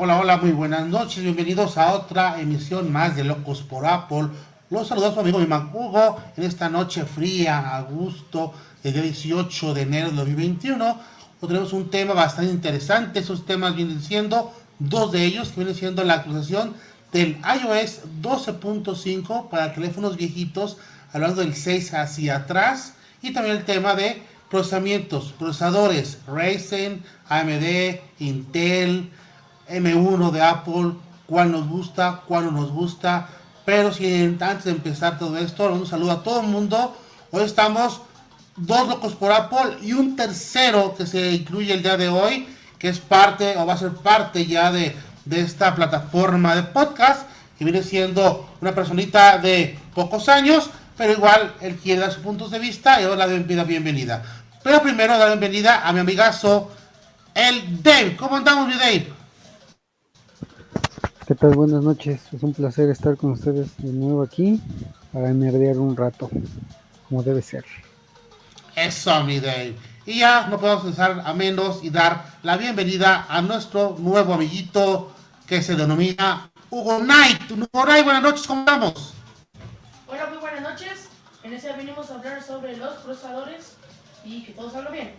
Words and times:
Hola, 0.00 0.20
hola, 0.20 0.36
muy 0.36 0.52
buenas 0.52 0.86
noches. 0.86 1.24
Bienvenidos 1.24 1.76
a 1.76 1.92
otra 1.92 2.40
emisión 2.40 2.92
más 2.92 3.16
de 3.16 3.24
Locos 3.24 3.62
por 3.62 3.84
Apple. 3.84 4.28
Los 4.70 4.86
saludos 4.86 5.10
a 5.10 5.14
su 5.14 5.20
amigo 5.22 5.40
mi 5.40 5.46
Hugo 5.46 6.22
en 6.36 6.44
esta 6.44 6.68
noche 6.68 7.04
fría, 7.04 7.74
a 7.76 7.82
gusto, 7.82 8.54
el 8.84 8.92
día 8.92 9.02
18 9.02 9.74
de 9.74 9.82
enero 9.82 10.10
de 10.10 10.16
2021. 10.18 11.00
Hoy 11.40 11.48
tenemos 11.48 11.72
un 11.72 11.90
tema 11.90 12.14
bastante 12.14 12.52
interesante. 12.52 13.18
Esos 13.18 13.44
temas 13.44 13.74
vienen 13.74 14.00
siendo 14.00 14.52
dos 14.78 15.10
de 15.10 15.24
ellos, 15.24 15.48
que 15.48 15.56
vienen 15.56 15.74
siendo 15.74 16.04
la 16.04 16.14
actualización 16.14 16.74
del 17.10 17.36
iOS 17.38 18.02
12.5 18.22 19.48
para 19.48 19.74
teléfonos 19.74 20.16
viejitos, 20.16 20.76
hablando 21.12 21.40
del 21.40 21.56
6 21.56 21.94
hacia 21.94 22.36
atrás, 22.36 22.94
y 23.20 23.32
también 23.32 23.56
el 23.56 23.64
tema 23.64 23.96
de 23.96 24.22
procesamientos, 24.48 25.34
procesadores, 25.36 26.18
Ryzen, 26.28 27.02
AMD, 27.28 27.98
Intel, 28.20 29.10
M1 29.68 30.30
de 30.30 30.42
Apple, 30.42 30.92
cuál 31.26 31.52
nos 31.52 31.68
gusta, 31.68 32.22
cuál 32.26 32.46
no 32.46 32.50
nos 32.52 32.70
gusta. 32.70 33.28
Pero 33.64 33.92
si 33.92 34.36
antes 34.40 34.64
de 34.64 34.70
empezar 34.70 35.18
todo 35.18 35.36
esto, 35.36 35.72
un 35.72 35.86
saludo 35.86 36.12
a 36.12 36.22
todo 36.22 36.40
el 36.40 36.46
mundo. 36.46 36.96
Hoy 37.30 37.44
estamos 37.44 38.00
dos 38.56 38.88
locos 38.88 39.14
por 39.14 39.30
Apple 39.30 39.76
y 39.82 39.92
un 39.92 40.16
tercero 40.16 40.94
que 40.96 41.06
se 41.06 41.32
incluye 41.32 41.74
el 41.74 41.82
día 41.82 41.96
de 41.96 42.08
hoy, 42.08 42.48
que 42.78 42.88
es 42.88 42.98
parte 42.98 43.56
o 43.56 43.66
va 43.66 43.74
a 43.74 43.78
ser 43.78 43.92
parte 43.92 44.46
ya 44.46 44.72
de, 44.72 44.96
de 45.24 45.40
esta 45.40 45.74
plataforma 45.74 46.56
de 46.56 46.62
podcast, 46.62 47.28
que 47.58 47.64
viene 47.64 47.82
siendo 47.82 48.48
una 48.60 48.74
personita 48.74 49.38
de 49.38 49.78
pocos 49.94 50.28
años, 50.28 50.70
pero 50.96 51.12
igual 51.12 51.54
él 51.60 51.76
quiere 51.76 52.00
dar 52.00 52.12
sus 52.12 52.22
puntos 52.22 52.50
de 52.50 52.58
vista 52.58 53.00
y 53.00 53.04
ahora 53.04 53.16
la 53.16 53.26
bienvenida, 53.26 53.64
bienvenida. 53.64 54.22
Pero 54.62 54.82
primero 54.82 55.16
la 55.18 55.26
bienvenida 55.26 55.86
a 55.86 55.92
mi 55.92 56.00
amigazo, 56.00 56.70
el 57.34 57.82
Dave. 57.82 58.16
¿Cómo 58.16 58.36
andamos, 58.36 58.66
mi 58.66 58.74
Dave? 58.74 59.17
¿Qué 61.28 61.34
tal? 61.34 61.54
Buenas 61.54 61.84
noches. 61.84 62.22
Es 62.32 62.42
un 62.42 62.54
placer 62.54 62.88
estar 62.88 63.18
con 63.18 63.32
ustedes 63.32 63.76
de 63.76 63.92
nuevo 63.92 64.22
aquí 64.22 64.62
para 65.12 65.30
nerdear 65.30 65.76
un 65.76 65.94
rato, 65.94 66.30
como 67.06 67.22
debe 67.22 67.42
ser. 67.42 67.66
Eso, 68.74 69.22
mi 69.24 69.38
Dave. 69.38 69.76
Y 70.06 70.20
ya 70.20 70.46
no 70.46 70.58
podemos 70.58 70.84
pensar 70.84 71.20
a 71.22 71.34
menos 71.34 71.84
y 71.84 71.90
dar 71.90 72.24
la 72.42 72.56
bienvenida 72.56 73.26
a 73.28 73.42
nuestro 73.42 73.96
nuevo 73.98 74.32
amiguito 74.32 75.12
que 75.46 75.60
se 75.60 75.76
denomina 75.76 76.50
Hugo 76.70 77.00
Knight. 77.00 77.50
Hugo 77.50 77.84
Knight, 77.84 78.04
buenas 78.04 78.22
noches, 78.22 78.46
¿cómo 78.46 78.60
estamos? 78.60 79.12
Hola, 80.06 80.28
muy 80.30 80.38
buenas 80.38 80.62
noches. 80.62 81.10
En 81.42 81.52
este 81.52 81.70
venimos 81.74 82.10
a 82.10 82.14
hablar 82.14 82.42
sobre 82.42 82.74
los 82.78 82.94
procesadores 83.04 83.74
y 84.24 84.44
que 84.44 84.52
todo 84.52 84.70
salga 84.70 84.92
bien. 84.92 85.12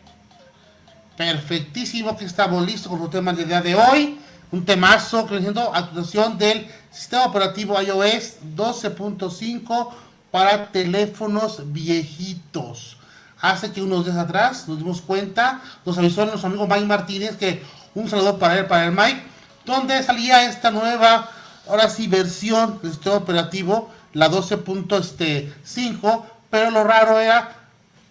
Perfectísimo 1.15 2.17
que 2.17 2.25
estamos 2.25 2.65
listos 2.65 2.91
con 2.91 2.99
los 2.99 3.11
temas 3.11 3.37
del 3.37 3.47
día 3.47 3.61
de 3.61 3.75
hoy 3.75 4.19
un 4.51 4.65
temazo 4.65 5.25
creciendo 5.27 5.73
actuación 5.73 6.37
del 6.37 6.67
sistema 6.91 7.25
operativo 7.25 7.79
iOS 7.81 8.37
12.5 8.55 9.89
para 10.31 10.71
teléfonos 10.71 11.71
viejitos. 11.71 12.97
Hace 13.41 13.71
que 13.71 13.81
unos 13.81 14.05
días 14.05 14.17
atrás 14.17 14.67
nos 14.67 14.79
dimos 14.79 15.01
cuenta, 15.01 15.61
nos 15.85 15.97
avisó 15.97 16.25
nuestro 16.25 16.47
amigo 16.47 16.67
Mike 16.67 16.85
Martínez 16.85 17.37
que 17.37 17.63
un 17.95 18.09
saludo 18.09 18.37
para 18.37 18.59
él, 18.59 18.65
para 18.65 18.85
el 18.85 18.91
Mike, 18.91 19.23
donde 19.65 20.01
salía 20.03 20.45
esta 20.45 20.71
nueva, 20.71 21.29
ahora 21.67 21.89
sí, 21.89 22.07
versión 22.07 22.79
del 22.81 22.91
sistema 22.91 23.15
operativo, 23.15 23.89
la 24.13 24.29
12.5, 24.29 26.23
pero 26.49 26.71
lo 26.71 26.83
raro 26.83 27.19
era, 27.19 27.55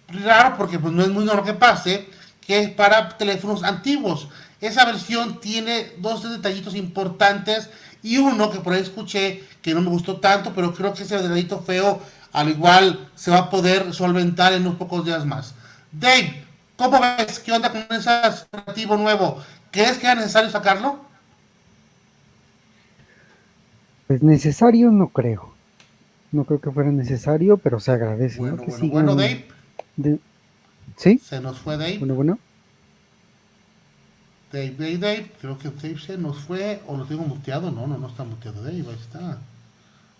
raro 0.08 0.56
porque 0.56 0.78
pues 0.78 0.92
no 0.92 1.02
es 1.02 1.08
muy 1.08 1.24
normal 1.24 1.44
que 1.44 1.54
pase, 1.54 2.08
que 2.40 2.60
es 2.60 2.70
para 2.70 3.16
teléfonos 3.18 3.62
antiguos. 3.62 4.28
Esa 4.60 4.84
versión 4.84 5.40
tiene 5.40 5.92
dos 5.98 6.28
detallitos 6.28 6.74
importantes 6.74 7.70
y 8.02 8.18
uno 8.18 8.50
que 8.50 8.58
por 8.60 8.72
ahí 8.72 8.82
escuché 8.82 9.44
que 9.62 9.74
no 9.74 9.80
me 9.80 9.88
gustó 9.88 10.18
tanto, 10.18 10.52
pero 10.54 10.74
creo 10.74 10.94
que 10.94 11.04
ese 11.04 11.16
detallito 11.16 11.60
feo 11.60 12.00
al 12.32 12.48
igual 12.50 13.08
se 13.14 13.30
va 13.30 13.38
a 13.38 13.50
poder 13.50 13.92
solventar 13.94 14.52
en 14.52 14.62
unos 14.62 14.76
pocos 14.76 15.04
días 15.04 15.24
más. 15.24 15.54
Dave, 15.92 16.44
¿cómo 16.76 17.00
ves? 17.00 17.38
¿Qué 17.38 17.52
onda 17.52 17.70
con 17.70 17.84
ese 17.90 18.10
operativo 18.50 18.96
nuevo? 18.96 19.42
¿Crees 19.70 19.98
que 19.98 20.06
era 20.06 20.16
necesario 20.16 20.50
sacarlo? 20.50 21.00
Pues 24.06 24.22
necesario 24.22 24.90
no 24.90 25.08
creo. 25.08 25.54
No 26.32 26.44
creo 26.44 26.60
que 26.60 26.70
fuera 26.70 26.90
necesario, 26.90 27.56
pero 27.58 27.80
se 27.80 27.92
agradece. 27.92 28.38
Bueno, 28.38 28.56
¿no? 28.56 28.64
bueno, 28.64 28.88
bueno, 28.90 29.14
Dave. 29.14 29.46
¿Sí? 30.96 31.20
Se 31.24 31.40
nos 31.40 31.58
fue 31.58 31.76
Dave. 31.76 31.98
Bueno, 31.98 32.14
bueno. 32.14 32.38
Dave, 34.50 34.74
Dave, 34.78 34.98
Dave, 34.98 35.32
creo 35.40 35.58
que 35.58 35.68
Dave 35.68 35.98
se 35.98 36.16
nos 36.16 36.38
fue, 36.38 36.80
o 36.86 36.96
lo 36.96 37.04
tengo 37.04 37.22
muteado, 37.22 37.70
no, 37.70 37.86
no, 37.86 37.98
no 37.98 38.08
está 38.08 38.24
muteado 38.24 38.62
Dave, 38.62 38.84
ahí 38.88 38.98
está. 38.98 39.38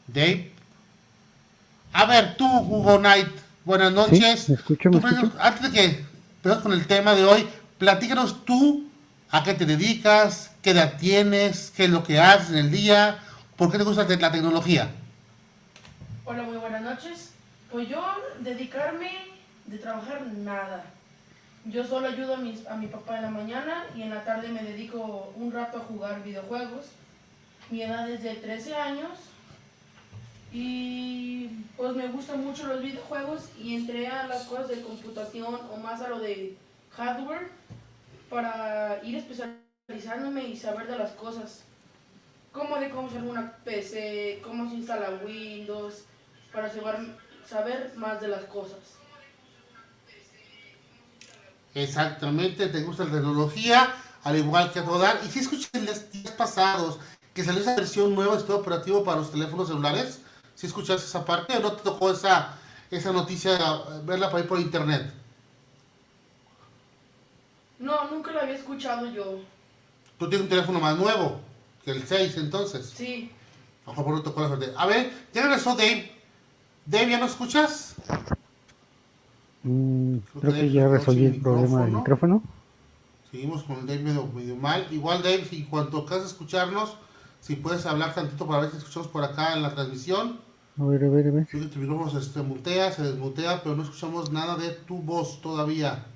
Dave. 0.06 0.52
A 1.94 2.04
ver, 2.04 2.36
tú, 2.36 2.46
Hugo 2.46 2.98
Knight, 2.98 3.28
buenas 3.64 3.92
noches. 3.92 4.48
¿me 4.50 4.54
escucho, 4.56 4.90
me 4.90 4.98
escucho? 4.98 5.32
Antes 5.40 5.62
de 5.62 5.70
que 5.70 6.04
empezamos 6.36 6.62
con 6.62 6.72
el 6.72 6.86
tema 6.86 7.14
de 7.14 7.24
hoy, 7.24 7.48
platícanos 7.78 8.44
tú 8.44 8.90
a 9.30 9.42
qué 9.42 9.54
te 9.54 9.64
dedicas, 9.64 10.50
qué 10.60 10.70
edad 10.70 10.98
tienes, 10.98 11.72
qué 11.74 11.84
es 11.84 11.90
lo 11.90 12.04
que 12.04 12.20
haces 12.20 12.50
en 12.50 12.58
el 12.58 12.70
día, 12.70 13.18
por 13.56 13.72
qué 13.72 13.78
te 13.78 13.84
gusta 13.84 14.04
la 14.04 14.32
tecnología. 14.32 14.90
Hola, 16.26 16.42
muy 16.42 16.58
buenas 16.58 16.82
noches. 16.82 17.30
Pues 17.70 17.88
yo 17.88 18.04
dedicarme 18.40 19.10
de 19.66 19.78
trabajar 19.78 20.26
nada 20.36 20.84
yo 21.64 21.84
solo 21.84 22.08
ayudo 22.08 22.34
a, 22.34 22.38
mis, 22.38 22.66
a 22.66 22.76
mi 22.76 22.86
papá 22.86 23.16
en 23.16 23.22
la 23.22 23.30
mañana 23.30 23.84
y 23.94 24.02
en 24.02 24.10
la 24.10 24.24
tarde 24.24 24.48
me 24.48 24.62
dedico 24.62 25.32
un 25.36 25.52
rato 25.52 25.78
a 25.78 25.84
jugar 25.84 26.22
videojuegos. 26.22 26.86
Mi 27.70 27.82
edad 27.82 28.08
es 28.10 28.22
de 28.22 28.34
13 28.34 28.74
años 28.74 29.12
y 30.52 31.48
pues 31.76 31.94
me 31.94 32.08
gustan 32.08 32.42
mucho 32.42 32.66
los 32.66 32.82
videojuegos 32.82 33.50
y 33.58 33.76
entré 33.76 34.06
a 34.06 34.26
las 34.26 34.44
cosas 34.44 34.69
de 34.69 34.80
computación 34.80 35.54
o 35.70 35.76
más 35.76 36.00
a 36.00 36.08
lo 36.08 36.20
de 36.20 36.56
hardware 36.91 37.50
para 38.30 39.00
ir 39.04 39.16
especializándome 39.16 40.48
y 40.48 40.56
saber 40.56 40.86
de 40.86 40.98
las 40.98 41.12
cosas. 41.12 41.64
Como 42.52 42.78
de 42.78 42.90
cómo 42.90 43.08
una 43.28 43.56
PC, 43.64 44.40
cómo 44.43 44.69
se 44.69 44.76
instala 44.76 45.20
Windows, 45.25 46.05
para 46.52 46.70
saber 46.70 47.93
más 47.96 48.20
de 48.20 48.28
las 48.28 48.44
cosas. 48.44 48.97
Exactamente, 51.82 52.66
te 52.66 52.82
gusta 52.82 53.04
la 53.04 53.12
tecnología, 53.12 53.94
al 54.25 54.36
igual 54.36 54.72
que 54.72 54.80
a 54.80 54.84
todo 54.84 54.98
dar. 54.98 55.20
Y 55.25 55.30
si 55.30 55.38
escuché 55.38 55.69
en 55.75 55.86
los 55.86 56.10
días 56.10 56.32
pasados 56.32 56.98
que 57.32 57.44
salió 57.44 57.60
esa 57.60 57.76
versión 57.76 58.16
nueva 58.16 58.32
de 58.32 58.38
sistema 58.38 58.58
operativo 58.58 59.04
para 59.04 59.19
los 59.19 59.30
teléfonos 59.30 59.69
celulares, 59.69 60.20
si 60.56 60.66
escuchaste 60.66 61.06
esa 61.06 61.25
parte 61.25 61.56
o 61.56 61.60
no 61.60 61.72
te 61.72 61.84
tocó 61.84 62.10
esa, 62.10 62.56
esa 62.90 63.12
noticia, 63.12 63.56
verla 64.04 64.28
por 64.28 64.40
ahí 64.40 64.46
por 64.46 64.58
internet. 64.58 65.12
No, 67.78 68.10
nunca 68.10 68.32
la 68.32 68.42
había 68.42 68.56
escuchado 68.56 69.06
yo. 69.06 69.38
Tú 70.19 70.28
tienes 70.28 70.42
un 70.42 70.48
teléfono 70.48 70.81
más 70.81 70.96
nuevo 70.96 71.40
que 71.84 71.92
el 71.92 72.04
6 72.04 72.38
entonces. 72.38 72.92
Sí. 72.92 73.31
A 73.86 73.92
no 73.92 74.22
tocó 74.22 74.40
la 74.40 74.48
suerte. 74.48 74.72
A 74.76 74.84
ver, 74.86 75.12
ya 75.32 75.42
regresó 75.42 75.76
Dave. 75.76 76.12
Dave, 76.84 77.10
¿ya 77.12 77.19
no 77.19 77.26
escuchas? 77.26 77.94
Mm, 79.69 80.19
creo 80.41 80.53
que 80.55 80.70
ya 80.70 80.88
resolví 80.88 81.26
el 81.26 81.41
problema 81.43 81.82
del 81.85 81.93
micrófono. 81.93 82.43
Seguimos 83.31 83.62
con 83.65 83.81
el 83.81 83.87
Dave 83.87 84.00
medio, 84.00 84.56
mal. 84.56 84.87
Igual, 84.91 85.23
Dave, 85.23 85.44
si 85.44 85.65
cuando 85.65 85.99
acabas 85.99 86.25
escucharnos, 86.25 86.97
si 87.41 87.56
puedes 87.56 87.85
hablar 87.85 88.15
tantito 88.15 88.47
para 88.47 88.62
ver 88.62 88.70
si 88.70 88.79
escuchamos 88.79 89.09
por 89.09 89.23
acá 89.23 89.53
en 89.53 89.61
la 89.62 89.75
transmisión. 89.75 90.41
A 90.81 90.85
ver, 90.85 91.05
a 91.05 91.09
ver, 91.11 91.26
a 91.26 91.31
ver. 91.32 91.49
Sí, 91.50 91.61
tu 91.67 91.81
micrófono 91.81 92.19
se 92.19 92.43
mutea, 92.43 92.91
se 92.93 93.03
desmutea, 93.03 93.62
pero 93.62 93.76
no 93.76 93.82
escuchamos 93.82 94.32
nada 94.32 94.56
de 94.56 94.70
tu 94.70 95.03
voz 95.03 95.43
todavía. 95.43 96.06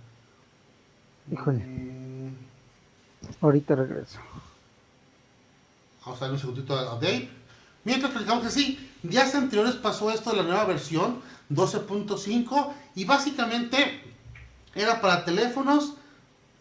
Híjole. 1.30 1.58
Mm. 1.58 2.34
Ahorita 3.42 3.74
regreso. 3.74 4.18
Vamos 6.06 6.18
a 6.18 6.24
darle 6.24 6.36
un 6.36 6.40
segundito 6.40 6.74
a 6.74 6.94
Dave. 6.94 7.28
Mientras 7.84 8.12
platicamos 8.12 8.44
que 8.44 8.50
sí, 8.50 8.90
días 9.02 9.34
anteriores 9.34 9.74
pasó 9.74 10.10
esto 10.10 10.30
de 10.30 10.36
la 10.38 10.42
nueva 10.44 10.64
versión 10.64 11.20
12.5 11.54 12.72
y 12.94 13.04
básicamente 13.04 14.02
era 14.74 15.00
para 15.00 15.24
teléfonos 15.24 15.94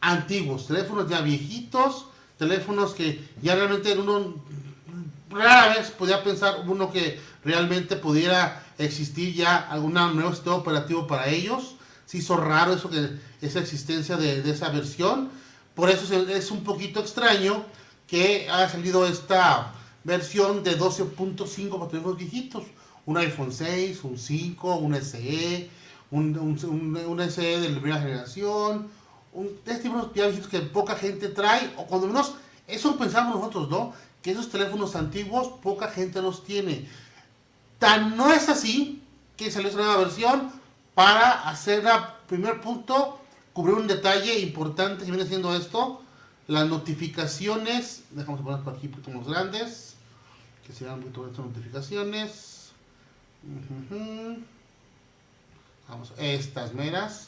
antiguos, 0.02 0.68
teléfonos 0.68 1.10
ya 1.10 1.22
viejitos, 1.22 2.08
teléfonos 2.38 2.94
que 2.94 3.24
ya 3.42 3.56
realmente 3.56 3.98
uno 3.98 4.36
rara 5.30 5.76
vez 5.76 5.92
podía 5.92 6.24
pensar 6.24 6.64
uno 6.68 6.92
que 6.92 7.20
realmente 7.44 7.96
pudiera 7.96 8.66
existir 8.78 9.34
ya 9.34 9.58
algún 9.58 9.94
nuevo 9.94 10.32
sistema 10.32 10.56
operativo 10.58 11.08
para 11.08 11.28
ellos. 11.28 11.76
Se 12.06 12.18
hizo 12.18 12.36
raro 12.36 12.74
eso 12.74 12.90
que 12.90 13.18
esa 13.42 13.60
existencia 13.60 14.18
de, 14.18 14.42
de 14.42 14.52
esa 14.52 14.70
versión. 14.70 15.30
Por 15.76 15.90
eso 15.90 16.14
es 16.14 16.52
un 16.52 16.64
poquito 16.64 17.00
extraño 17.00 17.64
que 18.08 18.50
haya 18.50 18.68
salido 18.68 19.08
esta 19.08 19.72
versión 20.04 20.64
de 20.64 20.78
12.5 20.78 21.78
para 21.78 21.90
teléfonos 21.90 22.18
viejitos 22.18 22.64
un 23.06 23.18
iPhone 23.18 23.52
6, 23.52 24.04
un 24.04 24.18
5, 24.18 24.76
un 24.76 24.96
SE, 25.02 25.70
un, 26.12 26.38
un, 26.38 27.32
SE 27.32 27.60
de 27.60 27.70
la 27.70 27.80
primera 27.80 28.02
generación, 28.02 28.88
un, 29.34 29.48
este 29.66 29.84
tipo 29.84 30.02
de 30.14 30.42
que 30.50 30.60
poca 30.60 30.96
gente 30.96 31.30
trae, 31.30 31.74
o 31.78 31.86
cuando 31.86 32.08
menos 32.08 32.36
Eso 32.68 32.98
pensamos 32.98 33.36
nosotros, 33.36 33.70
¿no? 33.70 33.94
Que 34.22 34.32
esos 34.32 34.50
teléfonos 34.50 34.96
antiguos 34.96 35.48
poca 35.62 35.88
gente 35.88 36.22
los 36.22 36.44
tiene. 36.44 36.88
Tan 37.80 38.16
no 38.16 38.32
es 38.32 38.48
así 38.50 39.02
que 39.36 39.50
salió 39.50 39.70
esa 39.70 39.80
nueva 39.80 39.98
versión 39.98 40.52
para 40.94 41.50
hacer 41.50 41.80
el 41.86 41.92
primer 42.28 42.62
punto, 42.62 43.20
cubrir 43.54 43.76
un 43.76 43.88
detalle 43.88 44.40
importante 44.40 45.04
que 45.04 45.12
viene 45.12 45.28
siendo 45.28 45.56
esto, 45.56 46.02
las 46.48 46.68
notificaciones, 46.68 48.04
dejamos 48.12 48.42
poner 48.42 48.62
por 48.62 48.76
aquí 48.76 48.88
un 48.88 48.94
poquito 48.94 49.18
más 49.18 49.28
grandes, 49.28 49.96
que 50.66 50.74
se 50.74 50.84
vean 50.84 50.98
un 50.98 51.02
poquito 51.06 51.28
estas 51.28 51.46
notificaciones. 51.46 52.51
Vamos, 55.88 56.14
estas 56.18 56.74
meras. 56.74 57.28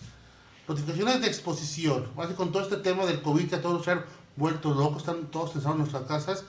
Notificaciones 0.68 1.21
de 1.21 1.27
exposición. 1.27 2.10
Así 2.18 2.33
con 2.33 2.51
todo 2.51 2.63
este 2.63 2.77
tema 2.77 3.06
del 3.06 3.21
COVID 3.21 3.50
que 3.50 3.56
a 3.56 3.62
todos 3.62 3.80
nos 3.80 3.88
han 3.88 4.06
vuelto 4.36 4.74
locos, 4.74 5.00
están 5.00 5.27
todos 5.27 5.56
encerrados 5.56 5.75
en 5.75 5.80
nuestras 5.80 6.04
casas. 6.04 6.45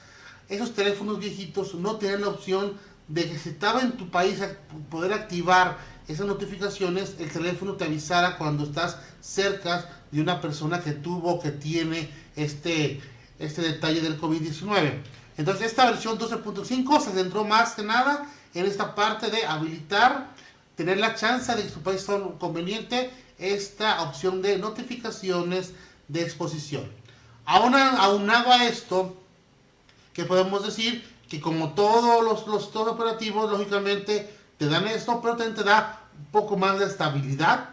Esos 0.49 0.75
teléfonos 0.75 1.19
viejitos 1.19 1.75
no 1.75 1.97
tenían 1.97 2.21
la 2.21 2.29
opción 2.29 2.75
de 3.09 3.29
que 3.29 3.39
si 3.39 3.51
estaba 3.51 3.81
en 3.81 3.93
tu 3.93 4.11
país 4.11 4.39
poder 4.91 5.13
activar 5.13 5.79
esas 6.07 6.27
notificaciones, 6.27 7.17
el 7.19 7.31
teléfono 7.31 7.75
te 7.75 7.85
avisara 7.85 8.37
cuando 8.37 8.65
estás 8.65 8.99
cerca 9.21 9.91
de 10.11 10.21
una 10.21 10.41
persona 10.41 10.81
que 10.81 10.93
tuvo, 10.93 11.41
que 11.41 11.51
tiene 11.51 12.11
este, 12.37 13.01
este 13.39 13.63
detalle 13.63 14.01
del 14.01 14.21
COVID-19. 14.21 15.01
Entonces 15.37 15.67
esta 15.67 15.87
versión 15.87 16.19
12.5 16.19 17.01
se 17.01 17.13
centró 17.13 17.45
más 17.45 17.75
que 17.75 17.83
nada 17.83 18.29
en 18.55 18.67
esta 18.67 18.95
parte 18.95 19.31
de 19.31 19.45
habilitar, 19.45 20.29
tener 20.77 20.99
la 20.99 21.15
chance 21.15 21.55
de 21.55 21.63
que 21.63 21.69
su 21.71 21.83
país 21.83 22.03
sea 22.03 22.21
conveniente 22.39 23.11
esta 23.39 24.03
opción 24.03 24.43
de 24.43 24.59
notificaciones 24.59 25.73
de 26.09 26.23
exposición. 26.23 26.91
Auna- 27.47 27.99
aunado 27.99 28.53
a 28.53 28.65
esto, 28.65 29.17
que 30.13 30.25
podemos 30.25 30.65
decir 30.65 31.05
que 31.29 31.41
como 31.41 31.75
todos 31.75 32.25
los, 32.25 32.47
los 32.47 32.63
sistemas 32.65 32.89
operativos, 32.89 33.51
lógicamente 33.51 34.33
te 34.59 34.67
dan 34.67 34.87
esto, 34.87 35.21
pero 35.21 35.37
también 35.37 35.57
te 35.57 35.65
da 35.65 36.01
un 36.17 36.27
poco 36.27 36.57
más 36.57 36.79
de 36.79 36.87
estabilidad, 36.87 37.71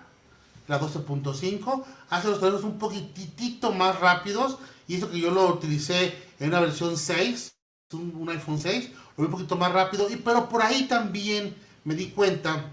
la 0.67 0.79
12.5, 0.79 1.83
hace 2.09 2.29
los 2.29 2.39
teléfonos 2.39 2.65
un 2.65 2.79
poquitito 2.79 3.71
más 3.71 3.99
rápidos, 3.99 4.57
y 4.87 4.95
eso 4.95 5.11
que 5.11 5.19
yo 5.19 5.31
lo 5.31 5.47
utilicé 5.47 6.15
en 6.39 6.49
una 6.49 6.59
versión 6.61 6.97
6, 6.97 7.53
un, 7.93 8.29
iPhone 8.29 8.59
6, 8.59 8.91
lo 9.17 9.23
vi 9.23 9.25
un 9.25 9.31
poquito 9.31 9.55
más 9.55 9.71
rápido, 9.71 10.09
y 10.09 10.17
pero 10.17 10.49
por 10.49 10.61
ahí 10.61 10.87
también 10.87 11.55
me 11.83 11.95
di 11.95 12.09
cuenta 12.09 12.65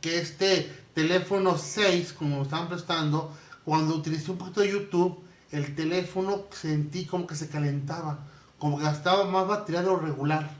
que 0.00 0.18
este 0.18 0.72
teléfono 0.94 1.56
6, 1.58 2.12
como 2.12 2.36
me 2.36 2.42
estaban 2.42 2.68
prestando, 2.68 3.32
cuando 3.64 3.96
utilicé 3.96 4.30
un 4.30 4.38
poquito 4.38 4.60
de 4.60 4.72
YouTube, 4.72 5.18
el 5.50 5.74
teléfono 5.74 6.44
sentí 6.50 7.04
como 7.04 7.26
que 7.26 7.34
se 7.34 7.48
calentaba, 7.48 8.18
como 8.58 8.78
que 8.78 8.84
gastaba 8.84 9.24
más 9.24 9.46
batería 9.46 9.80
de 9.80 9.86
lo 9.86 9.98
regular. 9.98 10.50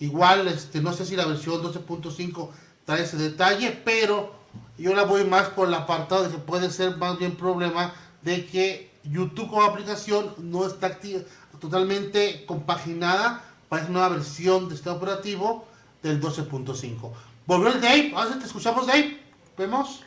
Igual, 0.00 0.48
este, 0.48 0.80
no 0.80 0.92
sé 0.92 1.04
si 1.06 1.16
la 1.16 1.26
versión 1.26 1.62
12.5 1.62 2.48
trae 2.84 3.02
ese 3.02 3.16
detalle, 3.16 3.80
pero 3.84 4.34
yo 4.78 4.94
la 4.94 5.04
voy 5.04 5.24
más 5.24 5.48
por 5.50 5.68
el 5.68 5.74
apartado 5.74 6.24
de 6.24 6.30
que 6.30 6.38
puede 6.38 6.70
ser 6.70 6.96
más 6.96 7.18
bien 7.18 7.36
problema 7.36 7.92
de 8.22 8.46
que 8.46 8.92
YouTube 9.04 9.50
como 9.50 9.62
aplicación 9.62 10.34
no 10.38 10.66
está 10.66 10.88
activa, 10.88 11.20
totalmente 11.62 12.44
compaginada 12.44 13.42
para 13.68 13.82
esa 13.82 13.92
nueva 13.92 14.08
versión 14.08 14.68
de 14.68 14.74
sistema 14.74 14.96
operativo 14.96 15.64
del 16.02 16.20
12.5. 16.20 17.12
Volvió 17.46 17.68
el 17.68 17.80
Dave, 17.80 18.12
ahora 18.16 18.32
sí 18.32 18.38
te 18.40 18.46
escuchamos 18.46 18.84
Dave, 18.86 19.16
vemos. 19.56 20.02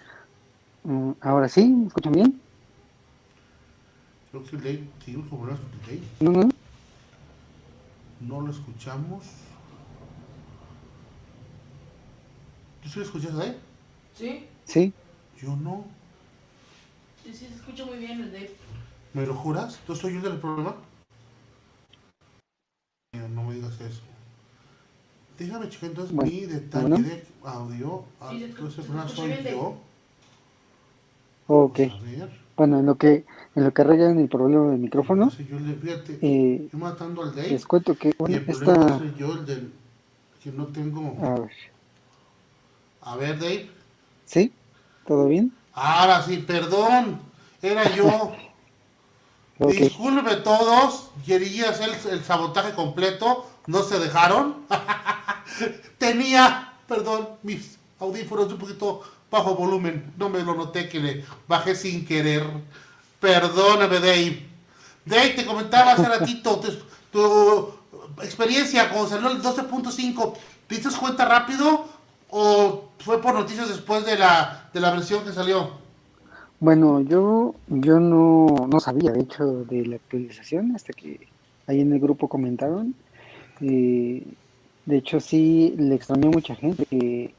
Mm, 0.83 1.11
Ahora 1.21 1.47
sí, 1.47 1.63
¿me 1.65 1.87
escuchan 1.87 2.11
bien? 2.11 2.41
Creo 4.31 4.43
que 4.43 4.55
el 4.57 4.63
Dave, 4.63 4.83
seguimos 5.05 5.29
con 5.29 5.39
problemas 5.39 5.61
con 5.63 5.79
el 5.79 5.85
Dave, 5.85 6.01
No, 6.19 6.31
no. 6.43 6.49
no 8.19 8.41
lo 8.47 8.51
escuchamos. 8.51 9.23
¿Tú 12.83 12.89
sí 12.89 12.99
lo 12.99 13.05
escuchas 13.05 13.33
Dave? 13.33 13.57
¿Sí? 14.13 14.45
Sí, 14.65 14.93
Yo 15.41 15.55
no. 15.55 15.85
Sí, 17.23 17.31
sí, 17.33 17.47
se 17.47 17.55
escucha 17.55 17.85
muy 17.85 17.97
bien 17.97 18.19
el 18.21 18.31
Dave. 18.33 18.53
¿Me 19.13 19.25
lo 19.25 19.33
juras? 19.33 19.79
¿Tú 19.87 19.95
soy 19.95 20.21
yo 20.21 20.29
el 20.29 20.37
problema? 20.37 20.75
No 23.33 23.43
me 23.43 23.55
digas 23.55 23.73
eso. 23.81 24.01
Déjame 25.37 25.69
checar 25.69 25.89
entonces 25.89 26.15
Bueno, 26.15 26.31
mi 26.31 26.41
detalle 26.45 26.87
bueno. 26.89 26.97
de 26.97 27.23
audio. 27.43 28.03
Ah, 28.21 28.31
Entonces, 28.33 28.85
problema 28.85 29.05
escucha 29.05 29.21
soy 29.35 29.43
yo. 29.51 29.77
ok. 31.47 31.79
Vamos 31.79 31.93
a 32.01 32.05
ver. 32.05 32.29
Bueno, 32.57 32.79
en 32.79 32.85
lo 32.85 32.95
que 32.95 33.25
en 33.55 33.63
lo 33.63 33.73
que 33.73 33.81
arreglan 33.81 34.19
el 34.19 34.29
problema 34.29 34.71
del 34.71 34.79
micrófono, 34.79 35.23
Entonces, 35.23 35.47
yo 35.49 35.59
le, 35.59 35.73
fíjate, 35.75 36.19
eh, 36.21 36.67
yo 36.71 36.77
matando 36.77 37.23
al 37.23 37.35
Dave. 37.35 37.49
les 37.49 37.65
cuento 37.65 37.97
que 37.97 38.09
Y 38.09 38.13
bueno, 38.17 38.37
el 38.37 38.43
problema 38.45 38.73
esta... 38.73 38.97
soy 38.99 39.13
yo, 39.17 39.33
el 39.33 39.45
del. 39.45 39.71
Que 40.43 40.51
no 40.51 40.65
tengo. 40.67 41.15
A 41.21 41.39
ver, 41.39 41.51
A 43.01 43.15
ver, 43.17 43.39
Dave. 43.39 43.69
¿sí? 44.25 44.53
¿Todo 45.07 45.27
bien? 45.27 45.51
Ahora 45.73 46.21
sí, 46.21 46.37
perdón. 46.37 47.19
Era 47.61 47.93
yo. 47.95 48.31
Disculpe 49.59 50.35
todos, 50.37 51.11
quería 51.25 51.69
hacer 51.69 51.89
el, 51.89 52.11
el 52.11 52.23
sabotaje 52.25 52.73
completo, 52.73 53.49
no 53.67 53.83
se 53.83 53.99
dejaron. 53.99 54.65
Tenía, 55.97 56.73
perdón, 56.87 57.29
mis 57.43 57.77
audífonos 57.99 58.51
un 58.51 58.59
poquito 58.59 59.01
bajo 59.31 59.55
volumen, 59.55 60.13
no 60.17 60.29
me 60.29 60.43
lo 60.43 60.55
noté 60.55 60.89
que 60.89 60.99
le 60.99 61.25
bajé 61.47 61.75
sin 61.75 62.05
querer. 62.05 62.45
Perdóname, 63.19 63.99
Dave. 63.99 64.49
Dave, 65.05 65.29
te 65.29 65.45
comentaba 65.45 65.93
hace 65.93 66.03
ratito 66.03 66.59
tu, 66.59 66.71
tu 67.11 67.73
experiencia 68.21 68.89
cuando 68.89 69.09
salió 69.09 69.29
el 69.31 69.41
12.5. 69.41 70.33
¿Te 70.67 70.75
diste 70.75 70.97
cuenta 70.97 71.25
rápido 71.25 71.85
o 72.29 72.89
fue 72.99 73.21
por 73.21 73.35
noticias 73.35 73.69
después 73.69 74.05
de 74.05 74.17
la, 74.17 74.69
de 74.73 74.79
la 74.79 74.91
versión 74.91 75.23
que 75.23 75.31
salió? 75.31 75.84
Bueno, 76.59 77.01
yo, 77.01 77.53
yo 77.67 77.99
no, 77.99 78.67
no 78.71 78.79
sabía, 78.79 79.11
de 79.11 79.21
hecho, 79.21 79.65
de 79.65 79.85
la 79.85 79.97
actualización 79.97 80.75
hasta 80.75 80.93
que 80.93 81.19
ahí 81.67 81.81
en 81.81 81.93
el 81.93 81.99
grupo 81.99 82.27
comentaron. 82.27 82.95
Eh, 83.61 84.23
de 84.85 84.97
hecho, 84.97 85.19
sí 85.19 85.75
le 85.77 85.95
extrañó 85.95 86.29
a 86.29 86.31
mucha 86.31 86.55
gente 86.55 86.85
que 86.85 87.33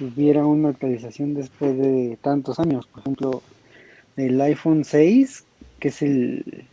hubiera 0.00 0.46
una 0.46 0.70
actualización 0.70 1.34
después 1.34 1.76
de 1.76 2.18
tantos 2.22 2.58
años. 2.58 2.86
Por 2.86 3.00
ejemplo, 3.00 3.42
el 4.16 4.40
iPhone 4.40 4.84
6, 4.84 5.44
que 5.78 5.88
es 5.88 6.02
el 6.02 6.64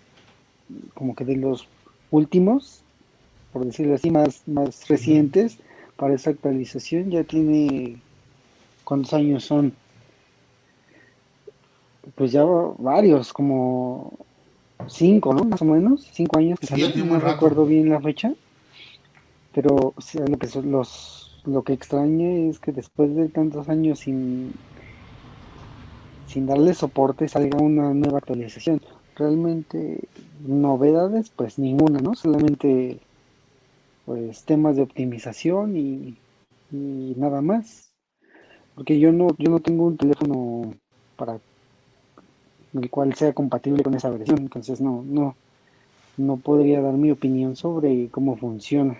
como 0.93 1.15
que 1.15 1.25
de 1.25 1.36
los 1.36 1.67
últimos, 2.12 2.83
por 3.51 3.65
decirlo 3.65 3.95
así, 3.95 4.10
más, 4.12 4.43
más 4.48 4.88
recientes 4.88 5.57
para 5.98 6.13
esa 6.13 6.29
actualización, 6.29 7.12
ya 7.12 7.24
tiene 7.24 7.98
¿cuántos 8.86 9.13
años 9.13 9.43
son? 9.43 9.74
Pues 12.15 12.31
ya 12.31 12.43
varios, 12.43 13.31
como 13.34 14.13
cinco, 14.88 15.34
¿no? 15.34 15.43
Más 15.46 15.62
o 15.62 15.65
menos, 15.65 16.08
cinco 16.13 16.39
años 16.39 16.60
que 16.60 16.67
Sí, 16.67 16.81
salió, 16.81 17.05
no 17.05 17.20
rato. 17.20 17.34
recuerdo 17.34 17.65
bien 17.65 17.89
la 17.89 18.01
fecha, 18.01 18.34
pero 19.53 19.93
o 19.96 20.01
sea, 20.01 20.25
lo 20.27 20.38
que 20.38 20.48
son 20.48 20.72
los, 20.72 21.41
lo 21.46 21.63
que 21.63 21.74
extraña 21.74 22.29
es 22.50 22.60
que 22.60 22.72
después 22.72 23.15
de 23.15 23.29
tantos 23.29 23.70
años 23.70 24.00
sin, 24.00 24.53
sin 26.25 26.46
darle 26.48 26.74
soporte 26.74 27.27
salga 27.27 27.60
una 27.60 27.93
nueva 27.93 28.20
actualización. 28.20 28.81
Realmente 29.15 30.10
novedades, 30.39 31.29
pues 31.29 31.60
ninguna, 31.60 32.00
¿no? 32.00 32.15
Solamente 32.15 33.00
pues 34.05 34.46
temas 34.46 34.75
de 34.75 34.84
optimización 34.84 35.75
y, 35.77 36.17
y 36.72 37.13
nada 37.17 37.41
más. 37.41 37.93
Porque 38.75 39.00
yo 39.00 39.12
no, 39.12 39.29
yo 39.38 39.51
no 39.51 39.60
tengo 39.62 39.86
un 39.86 39.98
teléfono 39.98 40.74
para 41.17 41.39
el 42.74 42.90
cual 42.90 43.13
sea 43.16 43.34
compatible 43.34 43.84
con 43.84 43.94
esa 43.96 44.10
versión, 44.10 44.40
entonces 44.40 44.80
no, 44.82 45.04
no, 45.06 45.36
no 46.18 46.38
podría 46.38 46.82
dar 46.82 46.94
mi 46.94 47.12
opinión 47.12 47.56
sobre 47.56 48.10
cómo 48.10 48.38
funciona. 48.38 48.98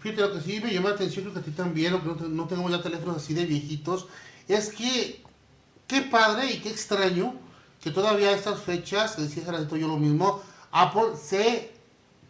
Fíjate, 0.00 0.22
lo 0.22 0.32
que 0.32 0.40
sí 0.40 0.60
me 0.60 0.72
llama 0.72 0.88
la 0.90 0.94
atención, 0.94 1.24
creo 1.24 1.34
que 1.34 1.40
a 1.40 1.42
ti 1.42 1.50
también, 1.50 1.92
aunque 1.92 2.08
no, 2.08 2.16
te- 2.16 2.28
no 2.28 2.46
tengamos 2.46 2.70
ya 2.72 2.82
teléfonos 2.82 3.16
así 3.18 3.34
de 3.34 3.44
viejitos, 3.44 4.06
es 4.48 4.70
que 4.70 5.22
qué 5.86 6.00
padre 6.02 6.50
y 6.50 6.60
qué 6.60 6.70
extraño 6.70 7.34
que 7.82 7.90
todavía 7.90 8.28
a 8.28 8.32
estas 8.32 8.60
fechas, 8.60 9.16
decía 9.18 9.42
hace 9.42 9.52
ratito 9.52 9.76
yo 9.76 9.88
lo 9.88 9.98
mismo, 9.98 10.40
Apple 10.72 11.16
se 11.20 11.70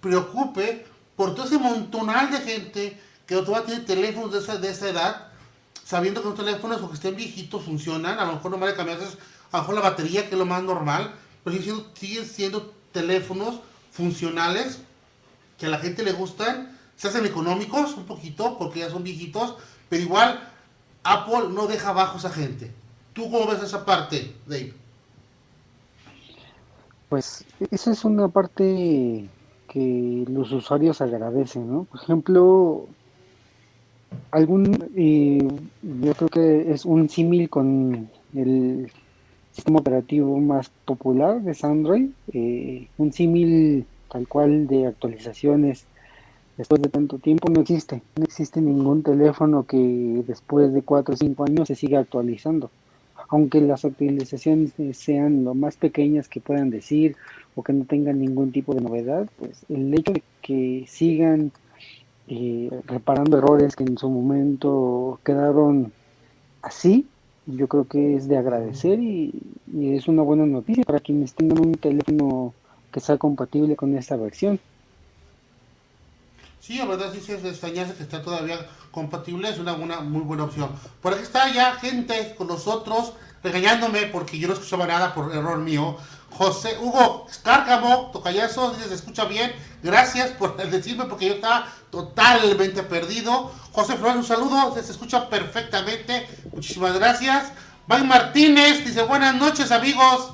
preocupe 0.01 0.85
por 1.17 1.35
todo 1.35 1.47
ese 1.47 1.59
montonal 1.59 2.31
de 2.31 2.39
gente 2.39 2.99
que 3.27 3.37
todavía 3.37 3.67
tiene 3.67 3.85
teléfonos 3.85 4.33
de 4.33 4.39
esa, 4.39 4.57
de 4.57 4.69
esa 4.71 4.89
edad, 4.89 5.30
sabiendo 5.91 6.23
que 6.23 6.29
los 6.29 6.39
teléfonos, 6.39 6.79
aunque 6.79 6.95
estén 6.95 7.17
viejitos, 7.17 7.65
funcionan, 7.65 8.21
a 8.21 8.25
lo 8.25 8.35
mejor 8.35 8.53
no 8.53 8.59
van 8.59 8.69
a 8.69 8.77
cambiarse, 8.77 9.07
a 9.51 9.57
lo 9.57 9.63
mejor 9.63 9.75
la 9.75 9.81
batería, 9.81 10.29
que 10.29 10.37
es 10.37 10.39
lo 10.39 10.47
más 10.47 10.63
normal, 10.63 11.13
pero 11.43 11.57
siguen 11.57 11.75
siendo, 11.75 11.95
siguen 11.95 12.27
siendo 12.27 12.73
teléfonos 12.93 13.59
funcionales 13.91 14.83
que 15.59 15.67
a 15.67 15.69
la 15.69 15.79
gente 15.79 16.05
le 16.05 16.13
gustan, 16.13 16.79
se 16.95 17.09
hacen 17.09 17.27
económicos 17.27 17.97
un 17.97 18.05
poquito 18.05 18.57
porque 18.57 18.79
ya 18.79 18.89
son 18.89 19.03
viejitos, 19.03 19.57
pero 19.89 20.01
igual 20.01 20.49
Apple 21.03 21.49
no 21.51 21.67
deja 21.67 21.89
abajo 21.89 22.19
esa 22.19 22.31
gente. 22.31 22.73
¿Tú 23.13 23.29
cómo 23.29 23.49
ves 23.49 23.61
esa 23.61 23.85
parte, 23.85 24.33
Dave? 24.47 24.73
Pues 27.09 27.45
esa 27.73 27.91
es 27.91 28.05
una 28.05 28.29
parte 28.29 29.29
que 29.67 30.25
los 30.29 30.53
usuarios 30.53 31.01
agradecen, 31.01 31.69
¿no? 31.69 31.83
Por 31.83 32.01
ejemplo, 32.01 32.87
algún, 34.31 34.91
y 34.97 35.39
yo 36.05 36.15
creo 36.15 36.29
que 36.29 36.73
es 36.73 36.85
un 36.85 37.09
símil 37.09 37.49
con 37.49 38.09
el 38.35 38.91
sistema 39.53 39.81
operativo 39.81 40.39
más 40.39 40.71
popular 40.85 41.43
de 41.43 41.57
Android, 41.63 42.11
eh, 42.33 42.89
un 42.99 43.13
símil 43.13 43.87
tal 44.11 44.27
cual 44.27 44.67
de 44.67 44.87
actualizaciones 44.87 45.87
después 46.57 46.83
de 46.83 46.89
tanto 46.89 47.19
tiempo 47.19 47.49
no 47.49 47.61
existe, 47.61 48.03
no 48.17 48.25
existe 48.25 48.61
ningún 48.61 49.03
teléfono 49.03 49.65
que 49.65 50.23
después 50.27 50.73
de 50.73 50.83
4 50.83 51.15
o 51.15 51.17
5 51.17 51.45
años 51.45 51.69
se 51.69 51.75
siga 51.75 52.01
actualizando, 52.01 52.71
aunque 53.29 53.61
las 53.61 53.85
actualizaciones 53.85 54.73
sean 54.93 55.45
lo 55.45 55.55
más 55.55 55.77
pequeñas 55.77 56.29
que 56.29 56.41
puedan 56.41 56.71
decir 56.71 57.17
o 57.55 57.63
que 57.63 57.73
no 57.73 57.85
tengan 57.85 58.19
ningún 58.19 58.53
tipo 58.53 58.75
de 58.75 58.83
novedad, 58.83 59.29
pues 59.39 59.65
el 59.69 59.93
hecho 59.95 60.13
de 60.13 60.23
que 60.43 60.85
sigan 60.87 61.51
eh, 62.33 62.71
reparando 62.87 63.39
errores 63.39 63.75
que 63.75 63.83
en 63.83 63.99
su 63.99 64.09
momento 64.09 65.19
quedaron 65.25 65.93
así, 66.63 67.09
yo 67.47 67.67
creo 67.67 67.89
que 67.89 68.15
es 68.15 68.29
de 68.29 68.39
agradecer 68.39 69.01
y, 69.01 69.33
es 69.81 70.07
una 70.07 70.23
buena 70.23 70.47
noticia 70.47 70.85
para 70.85 71.01
quienes 71.01 71.35
tengan 71.35 71.59
un 71.59 71.75
teléfono 71.75 72.55
que 72.93 73.01
sea 73.01 73.19
compatible 73.19 73.75
con 73.75 73.97
esta 73.99 74.15
versión. 74.15 74.61
Sí, 76.61 76.79
la 76.79 76.85
verdad 76.85 77.13
sí, 77.13 77.33
es 77.33 77.45
extrañarse 77.45 77.95
que 77.95 78.05
está 78.05 78.23
todavía 78.23 78.65
compatible, 78.93 79.49
es 79.49 79.59
una, 79.59 79.73
una 79.75 80.01
muy 80.01 80.23
buena 80.23 80.45
opción. 80.45 80.71
Por 81.03 81.15
aquí 81.15 81.23
está 81.23 81.53
ya 81.53 81.75
gente 81.75 82.35
con 82.39 82.47
nosotros 82.47 83.15
regañándome 83.43 84.07
porque 84.07 84.39
yo 84.39 84.47
no 84.47 84.55
escuchaba 84.55 84.87
nada 84.87 85.15
por 85.15 85.35
error 85.35 85.59
mío. 85.59 85.97
José 86.31 86.79
Hugo 86.81 87.27
Escárcamo, 87.31 88.11
tocayazo, 88.13 88.73
dice 88.73 88.89
se 88.89 88.95
escucha 88.95 89.25
bien. 89.25 89.53
Gracias 89.83 90.31
por 90.31 90.57
decirme 90.57 91.05
porque 91.05 91.29
yo 91.29 91.35
estaba 91.35 91.67
totalmente 91.91 92.83
perdido. 92.83 93.53
José 93.73 93.97
Flores, 93.97 94.17
un 94.17 94.25
saludo, 94.25 94.75
se 94.75 94.93
escucha 94.93 95.29
perfectamente. 95.29 96.29
Muchísimas 96.53 96.95
gracias. 96.95 97.53
May 97.87 98.05
Martínez 98.05 98.85
dice 98.85 99.03
buenas 99.03 99.35
noches 99.35 99.71
amigos. 99.73 100.33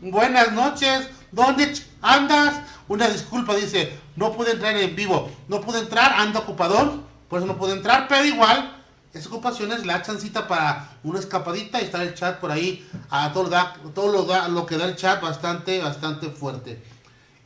Buenas 0.00 0.52
noches. 0.52 1.08
¿Dónde 1.32 1.72
andas? 2.02 2.60
Una 2.88 3.08
disculpa, 3.08 3.54
dice, 3.54 3.98
no 4.14 4.32
pude 4.32 4.52
entrar 4.52 4.76
en 4.76 4.94
vivo. 4.94 5.30
No 5.48 5.60
pude 5.60 5.80
entrar, 5.80 6.12
ando 6.14 6.40
ocupador. 6.40 7.00
Por 7.28 7.38
eso 7.38 7.46
no 7.46 7.56
pude 7.56 7.72
entrar, 7.72 8.06
pero 8.08 8.24
igual 8.24 8.76
esa 9.16 9.28
ocupación 9.28 9.72
es 9.72 9.86
la 9.86 10.02
chancita 10.02 10.46
para 10.46 10.90
una 11.02 11.18
escapadita 11.18 11.80
y 11.80 11.84
estar 11.84 12.02
el 12.02 12.14
chat 12.14 12.38
por 12.38 12.50
ahí 12.50 12.86
a 13.10 13.32
todo, 13.32 13.48
da, 13.48 13.74
todo 13.94 14.12
lo, 14.12 14.24
da, 14.24 14.48
lo 14.48 14.66
que 14.66 14.76
da 14.76 14.84
el 14.84 14.96
chat 14.96 15.22
bastante, 15.22 15.80
bastante 15.80 16.30
fuerte. 16.30 16.82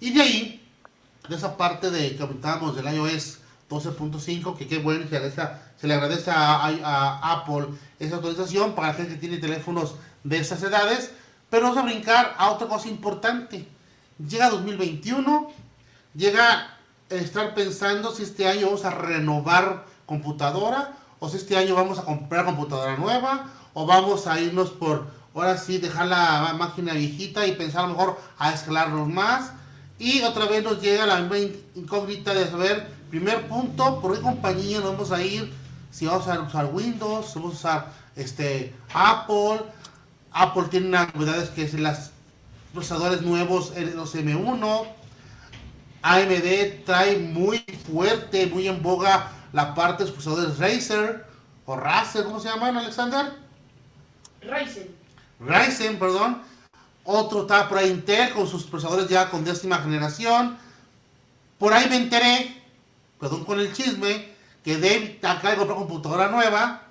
Y 0.00 0.10
de 0.10 0.20
ahí, 0.20 0.68
de 1.28 1.36
esa 1.36 1.56
parte 1.56 1.90
de 1.90 2.10
que 2.10 2.16
comentábamos 2.16 2.74
del 2.74 2.92
iOS 2.92 3.38
12.5, 3.68 4.56
que 4.56 4.66
qué 4.66 4.78
bueno, 4.78 5.06
se, 5.08 5.86
le 5.86 5.94
agradece 5.94 6.30
a, 6.30 6.66
a, 6.66 7.32
Apple 7.32 7.68
esa 8.00 8.16
actualización 8.16 8.74
para 8.74 8.88
la 8.88 8.94
gente 8.94 9.14
que 9.14 9.20
tiene 9.20 9.36
teléfonos 9.38 9.94
de 10.24 10.38
esas 10.38 10.62
edades. 10.62 11.12
Pero 11.50 11.64
vamos 11.64 11.78
a 11.78 11.82
brincar 11.82 12.34
a 12.36 12.50
otra 12.50 12.66
cosa 12.66 12.88
importante. 12.88 13.68
Llega 14.18 14.50
2021, 14.50 15.52
llega 16.14 16.76
estar 17.08 17.54
pensando 17.54 18.12
si 18.12 18.24
este 18.24 18.48
año 18.48 18.66
vamos 18.66 18.84
a 18.84 18.90
renovar 18.90 19.84
computadora 20.06 20.96
o 21.20 21.28
este 21.28 21.56
año 21.56 21.74
vamos 21.74 21.98
a 21.98 22.04
comprar 22.04 22.46
computadora 22.46 22.96
nueva, 22.96 23.46
o 23.74 23.86
vamos 23.86 24.26
a 24.26 24.40
irnos 24.40 24.70
por, 24.70 25.06
ahora 25.34 25.56
sí, 25.58 25.78
dejar 25.78 26.06
la 26.06 26.54
máquina 26.58 26.94
viejita 26.94 27.46
y 27.46 27.52
pensar 27.52 27.86
mejor 27.86 28.18
a 28.38 28.52
escalarnos 28.52 29.08
más. 29.08 29.52
Y 29.98 30.22
otra 30.22 30.46
vez 30.46 30.64
nos 30.64 30.80
llega 30.80 31.04
la 31.04 31.20
incógnita 31.74 32.32
de 32.32 32.50
saber, 32.50 32.90
primer 33.10 33.46
punto, 33.48 34.00
por 34.00 34.16
qué 34.16 34.22
compañía 34.22 34.80
nos 34.80 34.92
vamos 34.92 35.12
a 35.12 35.22
ir, 35.22 35.52
si 35.90 36.06
vamos 36.06 36.26
a 36.26 36.40
usar 36.40 36.70
Windows, 36.72 37.26
si 37.26 37.38
vamos 37.38 37.52
a 37.52 37.58
usar 37.58 37.92
este, 38.16 38.74
Apple. 38.94 39.60
Apple 40.32 40.64
tiene 40.70 40.88
unas 40.88 41.14
novedades 41.14 41.50
que 41.50 41.64
es 41.64 41.74
los 41.74 42.10
procesadores 42.72 43.20
nuevos, 43.20 43.72
los 43.94 44.14
M1. 44.14 44.86
AMD 46.02 46.84
trae 46.86 47.18
muy 47.18 47.58
fuerte, 47.86 48.46
muy 48.46 48.68
en 48.68 48.82
boga 48.82 49.30
la 49.52 49.74
parte 49.74 50.04
de 50.04 50.10
los 50.10 50.12
procesadores 50.12 50.58
Razer 50.58 51.26
o 51.66 51.76
Razer, 51.76 52.24
¿cómo 52.24 52.40
se 52.40 52.48
llaman, 52.48 52.76
Alexander? 52.76 53.32
Ryzen. 54.42 54.88
Ryzen, 55.40 55.98
perdón. 55.98 56.42
Otro 57.04 57.42
está 57.42 57.68
por 57.68 57.78
ahí 57.78 57.90
Intel 57.90 58.32
con 58.32 58.46
sus 58.46 58.64
procesadores 58.64 59.08
ya 59.08 59.30
con 59.30 59.44
décima 59.44 59.78
generación. 59.78 60.56
Por 61.58 61.72
ahí 61.72 61.88
me 61.88 61.96
enteré, 61.96 62.56
perdón 63.18 63.44
con 63.44 63.58
el 63.60 63.72
chisme, 63.72 64.28
que 64.64 64.74
Dave 64.74 65.18
acaba 65.22 65.50
de 65.50 65.56
comprar 65.56 65.78
computadora 65.78 66.28
nueva. 66.28 66.82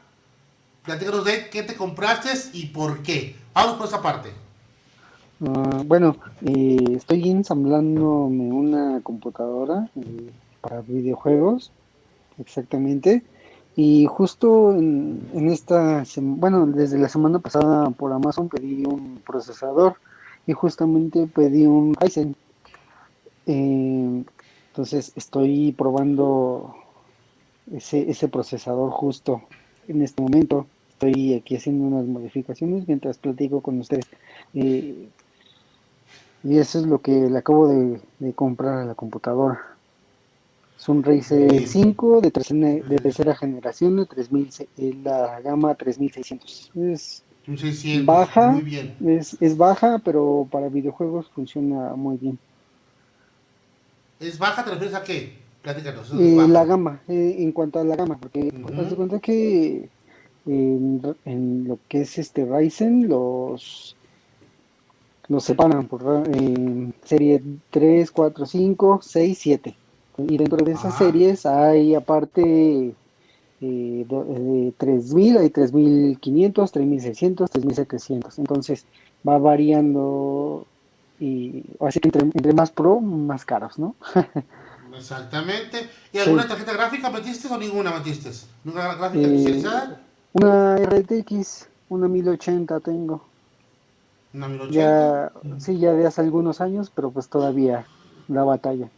Platícanos 0.84 1.26
de 1.26 1.50
qué 1.50 1.64
te 1.64 1.76
compraste 1.76 2.30
y 2.54 2.68
por 2.68 3.04
qué. 3.04 3.36
Vamos 3.54 3.76
por 3.76 3.88
esa 3.88 4.02
parte. 4.02 4.32
Ah, 5.46 5.82
bueno, 5.86 6.18
eh, 6.46 6.78
estoy 6.96 7.30
ensamblándome 7.30 8.52
una 8.52 9.02
computadora 9.02 9.90
eh, 9.96 10.32
para 10.62 10.82
videojuegos 10.82 11.72
exactamente. 12.40 13.24
Y 13.76 14.08
justo 14.08 14.74
en, 14.74 15.50
esta, 15.50 16.04
bueno, 16.18 16.66
desde 16.68 16.98
la 16.98 17.08
semana 17.08 17.40
pasada 17.40 17.90
por 17.92 18.12
Amazon 18.12 18.50
pedí 18.50 18.86
un 18.86 19.22
procesador 19.26 19.96
y 20.46 20.54
justamente 20.54 21.28
pedí 21.28 21.66
un 21.66 21.94
Ryzen. 21.96 22.36
Eh, 23.46 24.24
entonces 24.68 25.14
estoy 25.16 25.72
probando 25.72 26.76
ese, 27.74 28.10
ese 28.10 28.28
procesador 28.28 28.92
justo 28.92 29.44
en 29.88 30.02
este 30.02 30.22
momento. 30.22 30.68
Estoy 30.90 31.36
aquí 31.36 31.56
haciendo 31.56 31.86
unas 31.86 32.06
modificaciones 32.06 32.88
mientras 32.88 33.18
platico 33.18 33.62
con 33.62 33.80
ustedes. 33.80 34.08
Eh, 34.54 35.08
y 36.44 36.58
eso 36.58 36.80
es 36.80 36.86
lo 36.86 37.02
que 37.02 37.12
le 37.12 37.38
acabo 37.38 37.68
de, 37.68 38.02
de 38.20 38.34
comprar 38.34 38.80
a 38.80 38.86
la 38.86 38.96
computadora. 38.96 39.69
Es 40.80 40.88
un 40.88 41.04
Razer 41.04 41.68
5 41.68 42.22
de, 42.22 42.32
tercera, 42.32 42.68
de 42.68 42.98
tercera 42.98 43.36
generación, 43.36 43.98
de 43.98 44.06
3000, 44.06 44.50
la 45.04 45.42
gama 45.42 45.76
3600. 45.76 46.72
Es 46.76 47.24
baja, 48.06 48.62
Es, 49.06 49.36
es 49.42 49.58
baja, 49.58 50.00
pero 50.00 50.48
para 50.50 50.70
videojuegos 50.70 51.30
funciona 51.36 51.96
muy 51.96 52.16
bien. 52.16 52.40
¿Es 54.22 54.40
baja? 54.40 54.64
¿Te 54.64 54.72
refieres 54.72 54.96
a 54.96 55.04
qué? 55.04 55.34
Platícanos. 55.62 56.14
Eh, 56.18 56.48
la 56.48 56.64
gama, 56.64 57.02
eh, 57.10 57.36
en 57.40 57.52
cuanto 57.52 57.80
a 57.80 57.84
la 57.84 57.98
gama, 57.98 58.18
porque 58.18 58.54
uh 58.54 58.96
cuenta 58.96 59.20
que 59.20 59.90
en, 60.46 61.02
en, 61.26 61.68
lo 61.68 61.78
que 61.90 62.02
es 62.02 62.18
este 62.18 62.46
Ryzen, 62.46 63.10
los 63.10 63.98
los 65.28 65.44
separan 65.44 65.88
por 65.88 66.24
eh, 66.32 66.92
serie 67.04 67.44
3, 67.70 68.12
4, 68.12 68.46
5, 68.46 69.00
6, 69.04 69.38
7. 69.38 69.76
Y 70.28 70.38
dentro 70.38 70.64
de 70.64 70.72
esas 70.74 70.98
series 70.98 71.46
hay 71.46 71.96
aparte 71.96 72.94
eh, 73.62 74.74
3000, 74.78 75.38
hay 75.38 75.50
3500, 75.50 76.72
3600, 76.72 77.52
3700. 77.52 78.40
Entonces 78.40 78.86
va 79.28 79.38
variando 79.38 80.66
y 81.20 81.64
así 81.82 82.00
que 82.00 82.10
entre, 82.18 82.54
más 82.54 82.72
pro, 82.72 83.02
más 83.02 83.44
caros, 83.46 83.78
¿no? 83.78 83.96
Exactamente. 84.96 85.90
¿Y 86.12 86.20
alguna 86.20 86.48
tarjeta 86.48 86.74
gráfica 86.74 87.10
metiste 87.10 87.48
o 87.48 87.58
ninguna 87.58 87.92
metiste? 87.92 88.32
¿Ninguna 88.64 88.96
gráfica 88.96 89.28
eh, 89.28 89.36
especializada? 89.36 90.02
Una 90.34 90.78
RTX, 90.78 91.68
una 91.90 92.08
1080 92.08 92.80
tengo. 92.80 93.22
Una 94.34 94.48
1080. 94.48 94.72
Ya, 94.74 95.32
sí, 95.60 95.78
ya 95.78 95.92
de 95.92 96.08
hace 96.08 96.22
algunos 96.22 96.62
años, 96.62 96.92
pero 96.94 97.12
pues 97.12 97.28
todavía 97.28 97.86
la 98.28 98.44
batalla. 98.44 98.90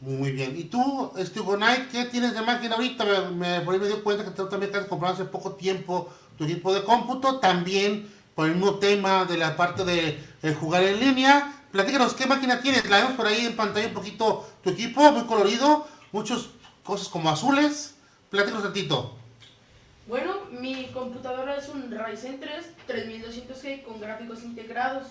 Muy 0.00 0.32
bien. 0.32 0.56
¿Y 0.56 0.64
tú, 0.64 1.12
este 1.16 1.40
Knight, 1.40 1.90
qué 1.90 2.04
tienes 2.04 2.34
de 2.34 2.42
máquina 2.42 2.74
ahorita? 2.74 3.30
Me, 3.30 3.60
por 3.62 3.74
ahí 3.74 3.80
me 3.80 3.86
dio 3.86 4.04
cuenta 4.04 4.24
que 4.24 4.30
tú 4.30 4.48
también 4.48 4.74
has 4.76 4.86
comprado 4.86 5.14
hace 5.14 5.24
poco 5.24 5.52
tiempo 5.52 6.12
tu 6.36 6.44
equipo 6.44 6.74
de 6.74 6.84
cómputo, 6.84 7.38
también 7.40 8.10
por 8.34 8.46
el 8.46 8.56
mismo 8.56 8.74
tema 8.74 9.24
de 9.24 9.38
la 9.38 9.56
parte 9.56 9.84
de 9.84 10.54
jugar 10.54 10.82
en 10.82 11.00
línea. 11.00 11.56
Platícanos, 11.76 12.14
¿qué 12.14 12.26
máquina 12.26 12.62
tienes? 12.62 12.88
La 12.88 12.98
vemos 12.98 13.12
por 13.12 13.26
ahí 13.26 13.44
en 13.44 13.54
pantalla 13.54 13.88
un 13.88 13.92
poquito 13.92 14.48
tu 14.62 14.70
equipo, 14.70 15.12
muy 15.12 15.24
colorido, 15.26 15.86
muchas 16.10 16.46
cosas 16.82 17.08
como 17.08 17.28
azules. 17.28 17.96
Platícanos 18.30 18.64
un 18.64 18.72
tantito. 18.72 19.14
Bueno, 20.06 20.36
mi 20.58 20.86
computadora 20.86 21.56
es 21.56 21.68
un 21.68 21.90
Ryzen 21.90 22.40
3 22.40 22.66
3200G 22.88 23.82
con 23.82 24.00
gráficos 24.00 24.42
integrados 24.42 25.06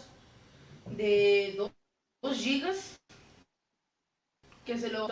de 0.89 1.55
2 1.57 1.71
GB 2.23 2.73
que 4.65 4.77
se 4.77 4.89
lo 4.89 5.07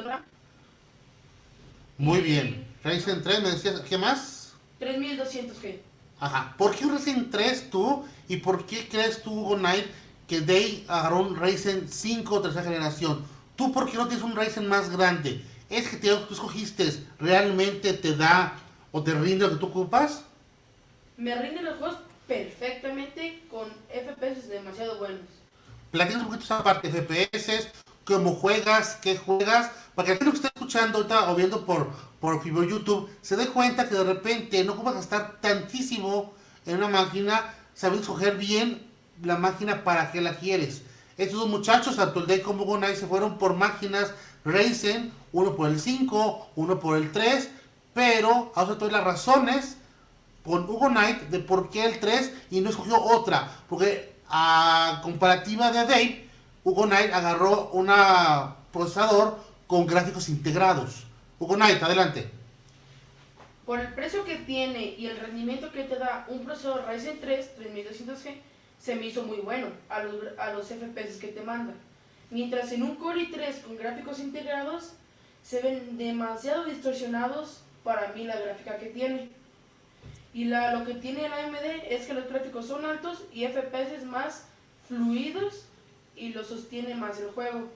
Muy 1.98 2.22
bien. 2.22 2.68
Ryzen 2.84 3.22
3, 3.22 3.42
me 3.44 3.52
decías, 3.52 3.80
¿qué 3.82 3.98
más? 3.98 4.54
3200G. 4.80 5.80
Ajá. 6.20 6.56
¿Por 6.58 6.76
qué 6.76 6.86
un 6.86 6.98
Ryzen 6.98 7.30
3 7.30 7.70
tú? 7.70 8.06
¿Y 8.28 8.38
por 8.38 8.66
qué 8.66 8.88
crees 8.88 9.22
tú, 9.22 9.32
Hugo 9.32 9.58
Knight, 9.58 9.86
que 10.28 10.42
Day 10.42 10.86
agarró 10.88 11.22
un 11.22 11.40
Ryzen 11.40 11.88
5 11.90 12.42
tercera 12.42 12.64
generación. 12.64 13.26
¿Tú 13.56 13.72
por 13.72 13.90
qué 13.90 13.98
no 13.98 14.08
tienes 14.08 14.24
un 14.24 14.36
Ryzen 14.36 14.68
más 14.68 14.90
grande? 14.90 15.44
¿Es 15.70 15.88
que 15.88 15.98
te, 15.98 16.10
tú 16.10 16.34
escogiste 16.34 16.90
realmente 17.20 17.94
te 17.94 18.16
da 18.16 18.54
o 18.92 19.04
te 19.04 19.14
rinde 19.14 19.46
lo 19.46 19.52
que 19.52 19.58
tú 19.58 19.68
ocupas? 19.68 20.24
Me 21.18 21.36
rinden 21.36 21.66
los 21.66 21.78
juegos 21.78 21.98
perfectamente 22.28 23.44
con 23.50 23.70
FPS 23.90 24.48
demasiado 24.50 24.98
buenos. 24.98 25.22
Platícanos 25.92 26.26
un 26.26 26.32
poquito 26.32 26.46
esa 26.46 26.64
parte, 26.64 26.90
FPS, 26.90 27.70
cómo 28.06 28.36
juegas, 28.36 28.98
qué 29.02 29.18
juegas, 29.18 29.72
para 29.96 30.06
que 30.06 30.12
el 30.14 30.20
que 30.20 30.30
está 30.30 30.48
escuchando 30.48 30.98
ahorita 30.98 31.32
o 31.32 31.36
viendo 31.36 31.66
por, 31.66 31.90
por 32.20 32.44
YouTube 32.44 33.10
se 33.22 33.36
dé 33.36 33.48
cuenta 33.48 33.88
que 33.88 33.96
de 33.96 34.04
repente 34.04 34.64
no 34.64 34.74
ocupas 34.74 34.96
gastar 34.96 35.40
tantísimo 35.42 36.34
en 36.66 36.78
una 36.78 36.88
máquina, 36.88 37.54
sabes 37.74 38.02
escoger 38.02 38.38
bien 38.38 38.88
la 39.22 39.38
máquina 39.38 39.84
para 39.84 40.12
que 40.12 40.22
la 40.22 40.36
quieres. 40.36 40.82
Estos 41.18 41.40
dos 41.40 41.50
muchachos, 41.50 41.96
tanto 41.96 42.22
el 42.22 42.28
Day 42.28 42.42
como 42.42 42.66
Gonai, 42.66 42.96
se 42.96 43.08
fueron 43.08 43.38
por 43.38 43.54
máquinas 43.54 44.14
Ryzen, 44.46 45.12
uno 45.32 45.56
por 45.56 45.70
el 45.70 45.80
5, 45.80 46.50
uno 46.56 46.80
por 46.80 46.98
el 46.98 47.12
3, 47.12 47.50
pero 47.94 48.52
ahora 48.56 48.78
todas 48.78 48.92
las 48.92 49.04
razones 49.04 49.78
con 50.44 50.70
Hugo 50.70 50.90
Knight 50.90 51.30
de 51.30 51.40
por 51.40 51.70
qué 51.70 51.86
el 51.86 52.00
3 52.00 52.34
y 52.52 52.62
no 52.62 52.70
escogió 52.70 53.02
otra, 53.02 53.50
porque 53.70 54.14
a 54.28 55.00
comparativa 55.04 55.72
de 55.72 55.86
Dave, 55.86 56.30
Hugo 56.64 56.86
Knight 56.86 57.12
agarró 57.12 57.70
un 57.72 57.92
procesador 58.72 59.38
con 59.68 59.86
gráficos 59.86 60.30
integrados. 60.30 61.06
Hugo 61.40 61.56
Knight, 61.56 61.84
adelante. 61.84 62.30
Por 63.66 63.80
el 63.80 63.94
precio 63.94 64.24
que 64.24 64.38
tiene 64.38 64.96
y 64.98 65.08
el 65.08 65.18
rendimiento 65.18 65.72
que 65.72 65.84
te 65.84 65.98
da 65.98 66.26
un 66.30 66.46
procesador 66.46 66.86
Ryzen 66.88 67.20
3 67.20 67.52
3200G, 67.60 68.36
se 68.80 68.96
me 68.96 69.08
hizo 69.08 69.24
muy 69.24 69.38
bueno 69.38 69.68
a 69.90 70.04
los, 70.04 70.16
a 70.38 70.54
los 70.54 70.68
FPS 70.68 71.20
que 71.20 71.30
te 71.30 71.42
manda. 71.42 71.74
Mientras 72.30 72.72
en 72.72 72.84
un 72.84 72.96
Core 72.96 73.30
i3 73.30 73.62
con 73.62 73.78
gráficos 73.78 74.20
integrados 74.20 74.94
se 75.44 75.62
ven 75.62 75.98
demasiado 75.98 76.66
distorsionados 76.66 77.62
para 77.84 78.14
mí 78.14 78.24
la 78.24 78.40
gráfica 78.40 78.78
que 78.78 78.88
tiene. 78.88 79.30
Y 80.34 80.46
la, 80.46 80.74
lo 80.74 80.86
que 80.86 80.96
tiene 80.96 81.26
el 81.26 81.34
AMD 81.34 81.86
es 81.90 82.08
que 82.08 82.14
los 82.14 82.28
gráficos 82.28 82.68
son 82.68 82.86
altos 82.86 83.24
y 83.32 83.46
FPS 83.46 84.06
más 84.06 84.46
fluidos 84.88 85.66
y 86.16 86.30
lo 86.30 86.44
sostiene 86.44 86.96
más 86.96 87.20
el 87.20 87.32
juego. 87.32 87.70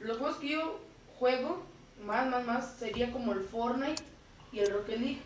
Los 0.00 0.18
juegos 0.18 0.36
que 0.38 0.48
yo 0.50 0.80
juego 1.18 1.62
más, 2.04 2.28
más, 2.28 2.44
más 2.44 2.74
sería 2.78 3.12
como 3.12 3.32
el 3.32 3.40
Fortnite 3.40 4.02
y 4.52 4.60
el 4.60 4.70
Rocket 4.70 4.98
League. 4.98 5.22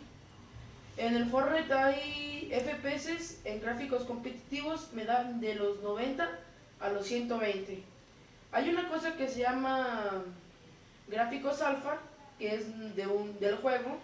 En 0.97 1.15
el 1.15 1.27
Fortnite 1.27 1.73
hay 1.73 2.51
FPS 2.53 3.41
en 3.45 3.61
gráficos 3.61 4.05
competitivos, 4.05 4.93
me 4.93 5.05
dan 5.05 5.41
de 5.41 5.55
los 5.55 5.81
90 5.83 6.29
a 6.81 6.89
los 6.91 7.07
120. 7.07 7.83
Hay 8.53 8.69
una 8.71 8.89
cosa 8.89 9.17
que 9.17 9.29
se 9.29 9.41
llama 9.41 10.23
gráficos 11.09 11.61
alfa, 11.61 11.99
que 12.39 12.55
es 12.55 12.97
de 12.97 13.07
un, 13.07 13.39
del 13.39 13.57
juego, 13.57 13.99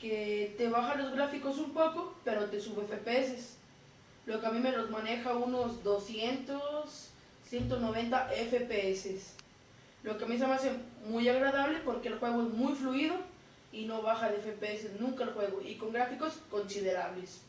que 0.00 0.54
te 0.56 0.68
baja 0.68 0.96
los 0.96 1.12
gráficos 1.12 1.58
un 1.58 1.72
poco, 1.72 2.14
pero 2.24 2.46
te 2.46 2.60
sube 2.60 2.84
FPS. 2.84 3.56
Lo 4.26 4.40
que 4.40 4.46
a 4.46 4.50
mí 4.50 4.60
me 4.60 4.72
los 4.72 4.90
maneja 4.90 5.34
unos 5.34 5.82
200, 5.82 7.09
190 7.50 8.28
FPS. 8.48 9.34
Lo 10.04 10.16
que 10.16 10.24
a 10.24 10.28
mí 10.28 10.38
se 10.38 10.46
me 10.46 10.54
hace 10.54 10.70
muy 11.04 11.28
agradable 11.28 11.80
porque 11.84 12.08
el 12.08 12.18
juego 12.18 12.42
es 12.42 12.54
muy 12.54 12.74
fluido 12.74 13.16
y 13.72 13.84
no 13.84 14.02
baja 14.02 14.30
de 14.30 14.38
FPS 14.38 15.00
nunca 15.00 15.24
el 15.24 15.30
juego 15.30 15.60
y 15.60 15.74
con 15.74 15.92
gráficos 15.92 16.34
considerables. 16.50 17.40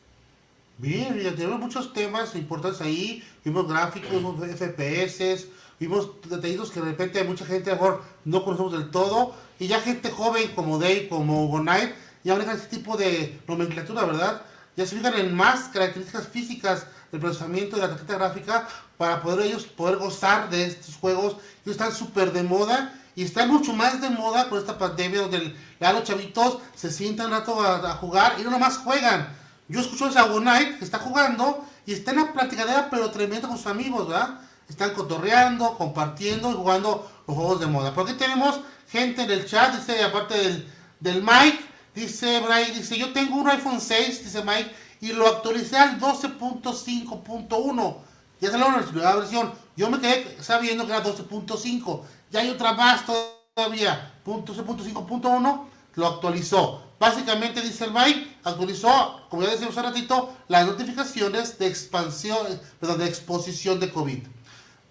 Bien, 0.78 1.18
ya 1.20 1.36
tenemos 1.36 1.60
muchos 1.60 1.94
temas 1.94 2.36
importantes 2.36 2.82
ahí, 2.82 3.24
vimos 3.46 3.68
gráficos, 3.68 4.10
vimos 4.10 4.36
FPS, 4.40 5.48
vimos 5.80 6.10
detallitos 6.28 6.72
que 6.72 6.80
de 6.80 6.88
repente 6.88 7.24
mucha 7.24 7.46
gente 7.46 7.72
mejor 7.72 8.02
no 8.26 8.44
conocemos 8.44 8.74
del 8.74 8.90
todo, 8.90 9.36
y 9.60 9.68
ya 9.68 9.80
gente 9.80 10.10
joven 10.10 10.50
como 10.56 10.80
Dave, 10.80 11.08
como 11.08 11.48
Gonai, 11.50 11.94
ya 12.24 12.34
manejan 12.34 12.56
este 12.56 12.78
tipo 12.78 12.98
de 12.98 13.40
nomenclatura, 13.48 14.06
¿verdad? 14.06 14.42
Ya 14.76 14.88
se 14.88 14.96
fijan 14.96 15.14
en 15.20 15.36
más 15.36 15.68
características 15.68 16.28
físicas 16.28 16.88
del 17.12 17.20
procesamiento 17.20 17.76
de 17.76 17.84
la 17.84 17.90
tarjeta 17.90 18.16
gráfica 18.16 18.68
para 18.98 19.22
poder 19.22 19.48
ellos 19.48 19.66
poder 19.66 19.98
gozar 19.98 20.50
de 20.50 20.66
estos 20.66 20.96
juegos. 20.96 21.38
Ellos 21.66 21.76
están 21.78 21.92
súper 21.92 22.32
de 22.32 22.44
moda 22.44 22.94
y 23.16 23.24
están 23.24 23.50
mucho 23.50 23.74
más 23.74 24.02
de 24.02 24.10
moda 24.10 24.50
con 24.50 24.60
esta 24.60 24.78
pandemia 24.78 25.22
donde 25.22 25.56
ya 25.80 25.94
los 25.94 26.04
chavitos 26.04 26.60
se 26.76 26.92
sientan 26.92 27.32
rato 27.32 27.62
a, 27.62 27.92
jugar 27.94 28.36
y 28.40 28.44
no 28.44 28.52
nomás 28.52 28.78
juegan. 28.78 29.28
Yo 29.68 29.80
escucho 29.80 30.06
a 30.06 30.24
Gonite 30.24 30.78
que 30.78 30.86
está 30.86 31.00
jugando 31.00 31.66
y 31.86 31.94
está 31.94 32.12
en 32.12 32.18
la 32.18 32.34
platicadera 32.34 32.90
pero 32.90 33.12
tremendo 33.12 33.48
con 33.48 33.58
sus 33.58 33.68
amigos, 33.68 34.08
¿verdad? 34.08 34.40
Están 34.70 34.94
cotorreando, 34.94 35.78
compartiendo 35.78 36.52
y 36.52 36.54
jugando 36.54 37.12
los 37.28 37.36
juegos 37.36 37.60
de 37.60 37.68
moda. 37.68 37.94
Porque 37.94 38.14
tenemos 38.14 38.60
gente 38.90 39.24
en 39.24 39.32
el 39.32 39.46
chat, 39.46 39.76
dice, 39.76 40.02
aparte 40.04 40.38
del, 40.38 40.74
del 41.00 41.22
Mike, 41.22 41.72
Dice 41.94 42.40
Brian, 42.40 42.74
dice, 42.74 42.98
yo 42.98 43.12
tengo 43.12 43.36
un 43.36 43.50
iPhone 43.50 43.82
6, 43.82 44.24
dice 44.24 44.42
Mike, 44.44 44.72
y 45.02 45.12
lo 45.14 45.28
actualicé 45.28 45.78
al 45.78 46.00
12.5.1. 46.00 47.98
Ya 48.40 48.52
salió 48.52 48.72
la 48.72 48.82
nueva 48.82 49.16
versión. 49.16 49.52
Yo 49.76 49.90
me 49.90 50.00
quedé 50.00 50.38
sabiendo 50.42 50.86
que 50.86 50.94
era 50.94 51.04
12.5. 51.04 52.02
Ya 52.32 52.40
hay 52.42 52.50
otra 52.50 52.74
más 52.74 53.04
todavía. 53.06 54.14
12.5.1 54.26 55.66
lo 55.96 56.08
actualizó. 56.08 56.84
Básicamente, 57.00 57.62
dice 57.62 57.86
el 57.86 57.92
Mike, 57.92 58.38
actualizó, 58.44 59.22
como 59.30 59.42
ya 59.42 59.50
decía 59.50 59.68
hace 59.68 59.82
ratito, 59.82 60.34
las 60.48 60.68
notificaciones 60.68 61.58
de 61.58 61.66
expansión, 61.68 62.38
perdón, 62.80 63.00
de 63.00 63.08
exposición 63.08 63.80
de 63.80 63.92
COVID. 63.92 64.20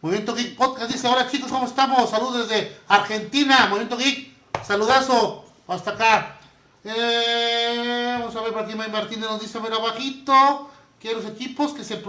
Movimiento 0.00 0.34
Geek 0.34 0.56
Podcast 0.56 0.90
dice, 0.90 1.06
hola 1.06 1.30
chicos, 1.30 1.52
¿cómo 1.52 1.66
estamos? 1.66 2.10
Saludos 2.10 2.48
desde 2.48 2.76
Argentina. 2.88 3.66
Movimiento 3.68 3.96
Geek, 3.96 4.34
saludazo. 4.64 5.44
Hasta 5.68 5.92
acá. 5.92 6.40
Eh, 6.82 7.89
vamos 8.34 8.52
a 8.52 8.54
ver, 8.54 8.64
aquí 8.64 8.90
Martínez 8.90 9.28
nos 9.28 9.40
dice, 9.40 9.58
ver 9.58 9.72
abajito, 9.72 10.70
que 10.98 11.12
los 11.12 11.24
equipos 11.24 11.72
que 11.72 11.82
se, 11.82 12.00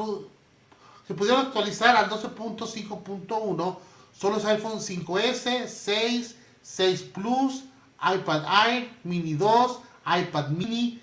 se 1.07 1.13
pudieron 1.13 1.45
actualizar 1.47 1.95
al 1.95 2.09
12.5.1 2.09 3.77
son 4.17 4.33
los 4.33 4.45
iPhone 4.45 4.79
5S, 4.79 5.67
6, 5.67 6.35
6 6.61 7.01
Plus, 7.13 7.63
iPad 8.01 8.43
Air, 8.67 8.91
Mini 9.03 9.33
2, 9.33 9.79
iPad 10.05 10.49
Mini, 10.49 11.01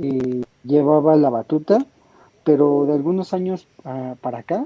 eh, 0.01 0.41
llevaba 0.63 1.15
la 1.15 1.29
batuta, 1.29 1.85
pero 2.43 2.85
de 2.87 2.93
algunos 2.93 3.33
años 3.33 3.67
ah, 3.85 4.15
para 4.19 4.39
acá 4.39 4.65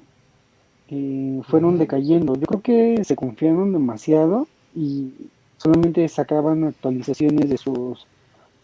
fueron 1.48 1.78
decayendo. 1.78 2.36
Yo 2.36 2.46
creo 2.46 2.62
que 2.62 3.04
se 3.04 3.16
confiaron 3.16 3.74
demasiado 3.74 4.48
y 4.76 5.12
solamente 5.58 6.08
sacaban 6.08 6.64
actualizaciones 6.66 7.50
de 7.50 7.58
sus 7.58 8.06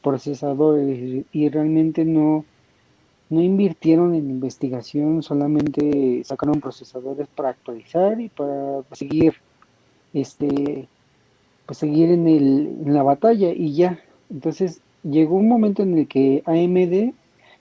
procesadores 0.03 1.25
y 1.32 1.49
realmente 1.49 2.05
no, 2.05 2.45
no 3.29 3.41
invirtieron 3.41 4.15
en 4.15 4.29
investigación, 4.29 5.23
solamente 5.23 6.23
sacaron 6.25 6.62
procesadores 6.62 7.27
para 7.27 7.49
actualizar 7.49 8.19
y 8.19 8.29
para 8.29 8.84
seguir 8.91 9.36
este 10.13 10.88
pues 11.65 11.77
seguir 11.77 12.10
en, 12.10 12.27
el, 12.27 12.77
en 12.86 12.93
la 12.93 13.03
batalla 13.03 13.51
y 13.51 13.73
ya. 13.73 13.99
Entonces 14.32 14.82
llegó 15.03 15.36
un 15.36 15.47
momento 15.47 15.84
en 15.84 15.97
el 15.97 16.08
que 16.08 16.41
AMD 16.45 17.13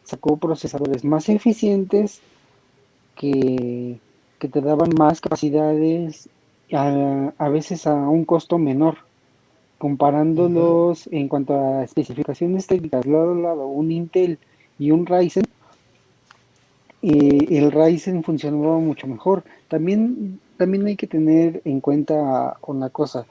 sacó 0.02 0.38
procesadores 0.38 1.04
más 1.04 1.28
eficientes 1.28 2.22
que 3.16 3.98
que 4.38 4.48
te 4.48 4.60
daban 4.60 4.90
más 4.96 5.20
capacidades 5.20 6.28
a, 6.72 7.48
veces 7.48 7.86
a 7.86 7.94
un 7.94 8.24
costo 8.24 8.58
menor. 8.58 8.98
Comparándolos 9.78 11.08
en 11.12 11.28
cuanto 11.28 11.54
a 11.54 11.84
especificaciones 11.84 12.66
técnicas, 12.66 13.06
lado 13.06 13.32
a 13.32 13.36
lado, 13.36 13.66
un 13.68 13.92
Intel 13.92 14.38
y 14.78 14.90
un 14.90 15.06
Ryzen, 15.06 15.44
eh, 17.02 17.46
el 17.50 17.70
Ryzen 17.70 18.24
funcionaba 18.24 18.78
mucho 18.78 19.06
mejor. 19.06 19.44
También, 19.68 20.40
también 20.56 20.86
hay 20.86 20.96
que 20.96 21.06
tener 21.06 21.62
en 21.64 21.80
cuenta 21.80 22.56
una 22.66 22.90
cosa. 22.90 23.26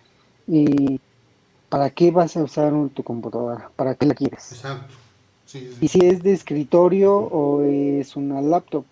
¿para 1.67 1.89
qué 1.89 2.11
vas 2.11 2.37
a 2.37 2.43
usar 2.43 2.71
tu 2.93 3.03
computadora? 3.03 3.69
¿Para 3.75 3.95
qué 3.95 4.05
la 4.05 4.15
quieres? 4.15 4.53
Exacto. 4.53 4.93
Y 5.81 5.87
si 5.87 6.05
es 6.05 6.23
de 6.23 6.33
escritorio 6.33 7.15
o 7.15 7.63
es 7.63 8.15
una 8.15 8.41
laptop. 8.41 8.85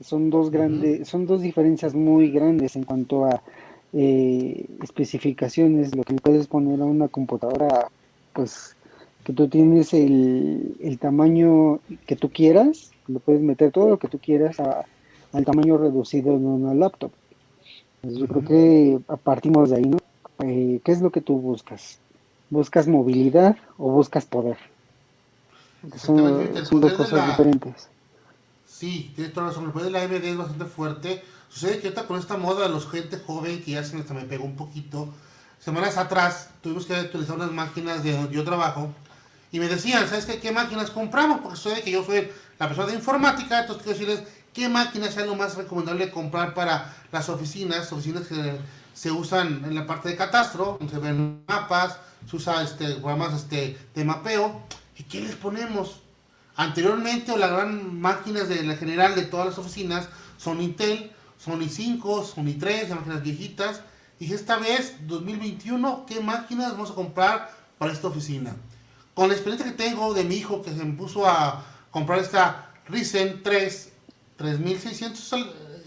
Que 0.00 0.04
son 0.04 0.30
dos 0.30 0.50
grandes, 0.50 1.06
son 1.06 1.26
dos 1.26 1.42
diferencias 1.42 1.94
muy 1.94 2.30
grandes 2.30 2.74
en 2.74 2.84
cuanto 2.84 3.26
a 3.26 3.42
eh, 3.92 4.64
especificaciones, 4.82 5.94
lo 5.94 6.04
que 6.04 6.14
puedes 6.14 6.46
poner 6.46 6.80
a 6.80 6.86
una 6.86 7.08
computadora, 7.08 7.88
pues 8.32 8.76
que 9.24 9.34
tú 9.34 9.46
tienes 9.46 9.92
el, 9.92 10.74
el 10.80 10.98
tamaño 10.98 11.80
que 12.06 12.16
tú 12.16 12.30
quieras, 12.30 12.92
le 13.08 13.20
puedes 13.20 13.42
meter 13.42 13.72
todo 13.72 13.90
lo 13.90 13.98
que 13.98 14.08
tú 14.08 14.18
quieras 14.18 14.56
al 15.32 15.44
tamaño 15.44 15.76
reducido 15.76 16.34
en 16.34 16.46
una 16.46 16.72
laptop. 16.72 17.10
yo 18.02 18.26
creo 18.26 18.44
que 18.44 19.00
partimos 19.22 19.68
de 19.68 19.76
ahí, 19.76 19.84
¿no? 19.84 19.98
Eh, 20.44 20.80
¿Qué 20.82 20.92
es 20.92 21.02
lo 21.02 21.10
que 21.10 21.20
tú 21.20 21.38
buscas? 21.38 21.98
¿Buscas 22.48 22.88
movilidad 22.88 23.56
o 23.76 23.90
buscas 23.90 24.24
poder? 24.24 24.56
Son, 25.96 26.80
dos 26.80 26.92
cosas 26.94 27.26
diferentes. 27.26 27.88
Sí, 28.70 29.12
tienes 29.14 29.34
toda 29.34 29.46
la 29.46 29.52
razón. 29.52 29.72
El 29.74 29.82
de 29.82 29.90
la 29.90 30.02
AMD 30.02 30.24
es 30.24 30.36
bastante 30.36 30.64
fuerte. 30.64 31.24
Sucede 31.48 31.80
que 31.80 31.88
ahorita 31.88 32.06
con 32.06 32.18
esta 32.18 32.36
moda 32.36 32.62
de 32.62 32.68
los 32.68 32.88
gente 32.88 33.18
joven, 33.18 33.62
que 33.62 33.72
ya 33.72 33.84
se 33.84 33.96
me, 33.96 34.22
pegó 34.22 34.44
un 34.44 34.56
poquito, 34.56 35.12
semanas 35.58 35.96
atrás 35.96 36.50
tuvimos 36.62 36.86
que 36.86 36.98
utilizar 37.00 37.36
unas 37.36 37.50
máquinas 37.50 38.04
de 38.04 38.12
donde 38.12 38.34
yo 38.34 38.44
trabajo 38.44 38.94
y 39.50 39.58
me 39.58 39.66
decían, 39.66 40.08
¿sabes 40.08 40.24
qué, 40.24 40.38
qué 40.38 40.52
máquinas 40.52 40.90
compramos? 40.90 41.40
Porque 41.40 41.56
sucede 41.56 41.82
que 41.82 41.90
yo 41.90 42.04
soy 42.04 42.28
la 42.58 42.68
persona 42.68 42.86
de 42.86 42.94
informática, 42.94 43.60
entonces 43.60 43.82
quiero 43.82 43.98
decirles 43.98 44.28
qué 44.54 44.68
máquinas 44.68 45.16
es 45.16 45.26
lo 45.26 45.34
más 45.34 45.56
recomendable 45.56 46.10
comprar 46.10 46.54
para 46.54 46.94
las 47.10 47.28
oficinas, 47.28 47.92
oficinas 47.92 48.28
que 48.28 48.56
se 48.94 49.10
usan 49.10 49.64
en 49.64 49.74
la 49.74 49.86
parte 49.86 50.10
de 50.10 50.16
catastro, 50.16 50.76
donde 50.78 50.94
se 50.94 51.00
ven 51.00 51.42
mapas, 51.48 51.98
se 52.28 52.36
usa 52.36 52.62
este, 52.62 52.94
programas 52.94 53.34
este, 53.34 53.76
de 53.94 54.04
mapeo. 54.04 54.62
¿Y 54.96 55.02
qué 55.02 55.20
les 55.20 55.34
ponemos? 55.34 56.00
Anteriormente, 56.60 57.32
o 57.32 57.38
las 57.38 57.50
gran 57.50 57.98
máquinas 57.98 58.50
de 58.50 58.62
la 58.62 58.76
general 58.76 59.14
de 59.14 59.22
todas 59.22 59.46
las 59.46 59.56
oficinas 59.56 60.10
son 60.36 60.60
Intel, 60.60 61.10
son 61.38 61.58
i5, 61.62 62.26
son 62.26 62.46
i3, 62.48 62.86
máquinas 62.90 63.22
viejitas. 63.22 63.80
Y 64.18 64.34
esta 64.34 64.58
vez, 64.58 64.94
2021, 65.06 66.04
¿qué 66.06 66.20
máquinas 66.20 66.72
vamos 66.72 66.90
a 66.90 66.94
comprar 66.94 67.50
para 67.78 67.94
esta 67.94 68.08
oficina? 68.08 68.54
Con 69.14 69.28
la 69.28 69.34
experiencia 69.36 69.70
que 69.70 69.84
tengo 69.84 70.12
de 70.12 70.22
mi 70.24 70.34
hijo 70.34 70.60
que 70.60 70.68
se 70.68 70.84
me 70.84 70.92
puso 70.92 71.26
a 71.26 71.64
comprar 71.90 72.18
esta 72.18 72.70
Ryzen 72.88 73.42
3 73.42 73.92
3600 74.36 75.30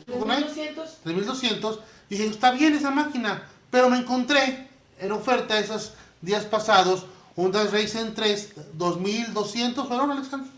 3200 0.08 0.98
3200 1.04 1.80
dije 2.10 2.26
está 2.26 2.50
bien 2.52 2.74
esa 2.74 2.90
máquina 2.90 3.44
pero 3.70 3.90
me 3.90 3.98
encontré 3.98 4.70
en 5.00 5.12
oferta 5.12 5.60
esos 5.60 5.94
días 6.22 6.46
pasados 6.46 7.06
una 7.36 7.64
Ryzen 7.64 8.14
3 8.14 8.54
2200 8.74 9.88
¿fueron 9.88 10.12
Alexander? 10.12 10.53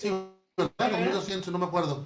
Sí, 0.00 0.10
2200 0.56 1.52
no 1.52 1.58
me 1.58 1.66
acuerdo 1.66 2.04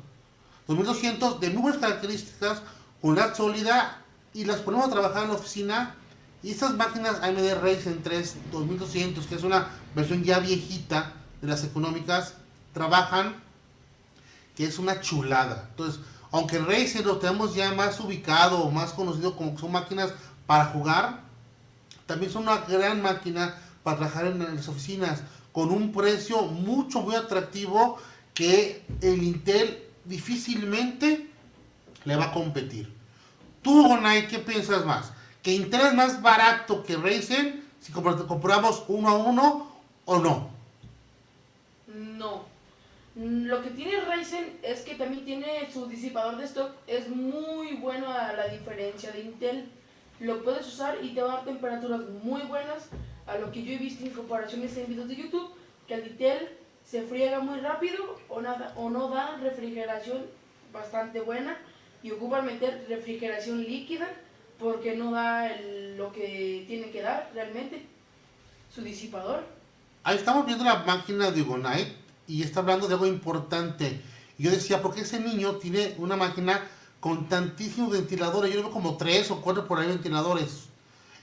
2200 0.67 1.41
de 1.41 1.51
buenas 1.51 1.79
características 1.79 2.63
unidad 3.03 3.35
sólida 3.35 4.03
y 4.33 4.45
las 4.45 4.61
ponemos 4.61 4.89
a 4.89 4.91
trabajar 4.91 5.25
en 5.25 5.29
la 5.29 5.35
oficina 5.35 5.95
y 6.43 6.51
estas 6.51 6.75
máquinas 6.75 7.23
AMD 7.23 7.63
Ryzen 7.63 8.03
3 8.03 8.37
2200 8.51 9.27
que 9.27 9.35
es 9.37 9.43
una 9.45 9.69
versión 9.95 10.25
ya 10.25 10.41
viejita 10.41 11.13
de 11.41 11.49
las 11.49 11.63
económicas 11.65 12.35
trabajan 12.73 13.37
que 14.57 14.65
es 14.67 14.79
una 14.79 15.01
chulada. 15.01 15.67
Entonces, 15.71 16.01
aunque 16.31 16.59
Razer 16.59 17.05
lo 17.05 17.19
tenemos 17.19 17.55
ya 17.55 17.73
más 17.73 17.99
ubicado 18.01 18.71
más 18.71 18.93
conocido 18.93 19.37
como 19.37 19.55
que 19.55 19.61
son 19.61 19.73
máquinas 19.73 20.13
para 20.47 20.67
jugar, 20.67 21.21
también 22.07 22.33
son 22.33 22.43
una 22.43 22.59
gran 22.59 23.03
máquina 23.03 23.57
para 23.83 23.99
trabajar 23.99 24.27
en 24.27 24.39
las 24.57 24.69
oficinas 24.69 25.23
con 25.55 25.71
un 25.71 25.93
precio 25.93 26.43
mucho 26.43 27.01
muy 27.01 27.15
atractivo 27.15 27.97
que 28.35 28.83
el 29.01 29.23
Intel 29.23 29.85
difícilmente 30.05 31.29
le 32.05 32.17
va 32.17 32.25
a 32.25 32.33
competir. 32.33 32.93
Tú, 33.63 33.87
Gonay, 33.87 34.27
¿qué 34.27 34.41
piensas 34.41 34.85
más? 34.85 35.13
¿Que 35.45 35.53
Intel 35.53 35.83
es 35.83 35.95
más 35.95 36.21
barato 36.21 36.83
que 36.83 36.97
Razer 36.97 37.63
si 37.81 37.93
compramos 37.93 38.83
uno 38.89 39.09
a 39.09 39.15
uno 39.15 39.71
o 40.07 40.19
no? 40.19 40.51
No. 41.87 42.43
Lo 43.15 43.63
que 43.63 43.71
tiene 43.71 44.01
Ryzen 44.01 44.59
es 44.65 44.81
que 44.81 44.97
también 44.97 45.25
tiene 45.25 45.71
su 45.73 45.87
disipador 45.87 46.37
de 46.37 46.47
stock, 46.47 46.73
es 46.89 47.09
muy 47.09 47.75
bueno 47.75 48.11
a 48.11 48.33
la 48.33 48.49
diferencia 48.49 49.13
de 49.13 49.21
Intel. 49.21 49.69
Lo 50.19 50.43
puedes 50.43 50.67
usar 50.67 50.99
y 51.01 51.11
te 51.11 51.23
va 51.23 51.35
a 51.35 51.37
dar 51.37 51.45
temperaturas 51.45 52.01
muy 52.25 52.43
buenas 52.43 52.89
a 53.27 53.39
lo 53.39 53.51
que 53.51 53.63
yo 53.63 53.73
he 53.73 53.79
visto 53.79 54.05
en 54.05 54.11
comparaciones 54.11 54.77
en 54.77 54.89
videos 54.89 55.09
de 55.09 55.17
YouTube, 55.17 55.51
que 55.87 55.95
el 55.95 56.07
Intel 56.07 56.49
se 56.85 57.03
friega 57.03 57.41
muy 57.41 57.61
rápido 57.61 58.19
o, 58.29 58.41
nada, 58.41 58.73
o 58.77 58.91
no 58.91 59.09
da 59.09 59.37
refrigeración 59.39 60.23
bastante 60.73 61.21
buena 61.21 61.57
y 62.03 62.11
ocupa 62.11 62.43
meter 62.43 62.85
refrigeración 62.89 63.65
líquida 63.65 64.09
porque 64.59 64.97
no 64.97 65.13
da 65.13 65.51
lo 65.97 66.13
que 66.13 66.65
tiene 66.67 66.91
que 66.91 67.03
dar 67.03 67.31
realmente 67.35 67.87
su 68.75 68.83
disipador. 68.83 69.45
Ahí 70.03 70.17
estamos 70.17 70.45
viendo 70.47 70.65
la 70.65 70.85
máquina 70.85 71.31
de 71.31 71.41
Igonite 71.41 71.93
y 72.27 72.43
está 72.43 72.61
hablando 72.61 72.87
de 72.87 72.95
algo 72.95 73.07
importante. 73.07 74.01
Yo 74.37 74.51
decía, 74.51 74.83
¿por 74.83 74.95
qué 74.95 75.03
ese 75.03 75.21
niño 75.21 75.57
tiene 75.57 75.95
una 75.99 76.17
máquina 76.17 76.69
con 77.01 77.29
tantísimos 77.29 77.91
ventiladores? 77.91 78.53
Yo 78.53 78.61
veo 78.61 78.71
como 78.71 78.97
tres 78.97 79.31
o 79.31 79.41
cuatro 79.41 79.67
por 79.67 79.79
ahí 79.79 79.89
ventiladores. 79.89 80.67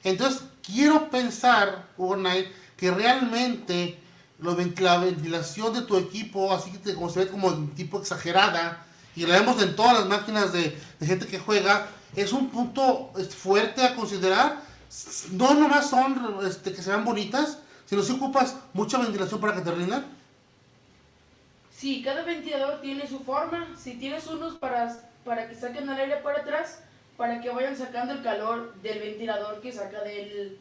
Entonces, 0.04 0.44
quiero 0.64 1.10
pensar, 1.10 1.88
Knight, 1.98 2.48
que 2.78 2.92
realmente 2.92 4.00
la 4.40 4.98
ventilación 4.98 5.74
de 5.74 5.82
tu 5.82 5.98
equipo, 5.98 6.54
así 6.54 6.72
que 6.72 6.96
como 6.96 7.10
se 7.10 7.20
ve 7.20 7.28
como 7.28 7.54
tipo 7.76 8.00
exagerada, 8.00 8.86
y 9.16 9.26
la 9.26 9.40
vemos 9.40 9.62
en 9.62 9.76
todas 9.76 10.00
las 10.00 10.08
máquinas 10.08 10.54
de, 10.54 10.78
gente 11.02 11.28
que 11.28 11.40
juega, 11.40 11.88
es 12.16 12.32
un 12.32 12.50
punto 12.50 13.12
fuerte 13.38 13.84
a 13.84 13.96
considerar. 13.96 14.62
No 15.32 15.54
nomás 15.54 15.90
son 15.90 16.40
este, 16.46 16.74
que 16.74 16.82
se 16.82 16.90
vean 16.90 17.06
bonitas, 17.06 17.60
sino 17.86 18.04
si 18.04 18.14
ocupas 18.14 18.56
mucha 18.74 18.98
ventilación 18.98 19.40
para 19.40 19.56
que 19.56 19.62
te 19.62 19.72
rindan. 19.72 20.06
Sí, 21.76 22.02
cada 22.04 22.24
ventilador 22.24 22.82
tiene 22.82 23.08
su 23.08 23.20
forma. 23.20 23.68
Si 23.78 23.96
tienes 23.96 24.28
unos 24.28 24.56
para, 24.56 24.96
para 25.26 25.50
que 25.50 25.56
saquen 25.56 25.90
el 25.90 26.00
aire 26.00 26.18
para 26.18 26.40
atrás, 26.40 26.80
para 27.22 27.40
que 27.40 27.52
vayan 27.52 27.78
sacando 27.78 28.14
el 28.14 28.24
calor 28.24 28.74
del 28.82 28.98
ventilador 28.98 29.62
que 29.62 29.72
saca 29.72 30.02
del, 30.02 30.58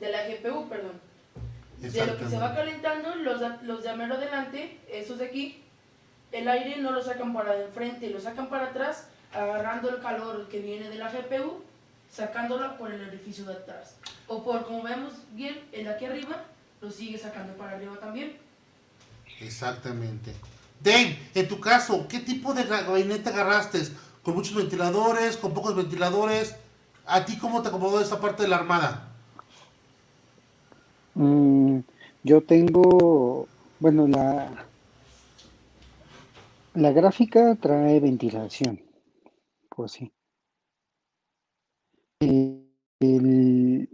de 0.00 0.10
la 0.10 0.26
GPU, 0.26 0.66
perdón. 0.66 0.98
De 1.76 2.06
lo 2.06 2.16
que 2.16 2.26
se 2.26 2.38
va 2.38 2.54
calentando, 2.54 3.14
los, 3.16 3.42
los 3.64 3.82
de 3.82 3.94
mero 3.94 4.14
adelante, 4.14 4.80
estos 4.90 5.18
de 5.18 5.26
aquí, 5.26 5.62
el 6.32 6.48
aire 6.48 6.78
no 6.78 6.92
lo 6.92 7.02
sacan 7.02 7.34
para 7.34 7.52
de 7.52 7.66
enfrente, 7.66 8.08
lo 8.08 8.18
sacan 8.22 8.48
para 8.48 8.68
atrás, 8.68 9.08
agarrando 9.34 9.90
el 9.90 10.00
calor 10.00 10.48
que 10.48 10.60
viene 10.60 10.88
de 10.88 10.94
la 10.94 11.12
GPU, 11.12 11.62
sacándolo 12.10 12.78
por 12.78 12.90
el 12.90 13.06
orificio 13.06 13.44
de 13.44 13.52
atrás. 13.52 13.96
O 14.28 14.42
por, 14.42 14.64
como 14.64 14.84
vemos 14.84 15.12
bien, 15.32 15.60
el 15.72 15.84
de 15.84 15.90
aquí 15.90 16.06
arriba, 16.06 16.42
lo 16.80 16.90
sigue 16.90 17.18
sacando 17.18 17.52
para 17.52 17.72
arriba 17.72 17.98
también. 18.00 18.38
Exactamente. 19.42 20.32
Dave, 20.80 21.18
en 21.34 21.48
tu 21.48 21.60
caso, 21.60 22.06
¿qué 22.08 22.20
tipo 22.20 22.54
de 22.54 22.64
gabinete 22.64 23.28
agarraste? 23.28 23.82
¿Con 24.28 24.36
muchos 24.36 24.56
ventiladores? 24.56 25.38
¿Con 25.38 25.54
pocos 25.54 25.74
ventiladores? 25.74 26.54
¿A 27.06 27.24
ti 27.24 27.38
cómo 27.38 27.62
te 27.62 27.68
acomodó 27.68 27.98
esa 27.98 28.20
parte 28.20 28.42
de 28.42 28.50
la 28.50 28.56
armada? 28.56 29.08
Mm, 31.14 31.78
yo 32.24 32.42
tengo, 32.42 33.48
bueno, 33.78 34.06
la, 34.06 34.68
la 36.74 36.92
gráfica 36.92 37.56
trae 37.58 38.00
ventilación, 38.00 38.82
por 39.74 39.88
sí. 39.88 40.12
el, 42.20 43.88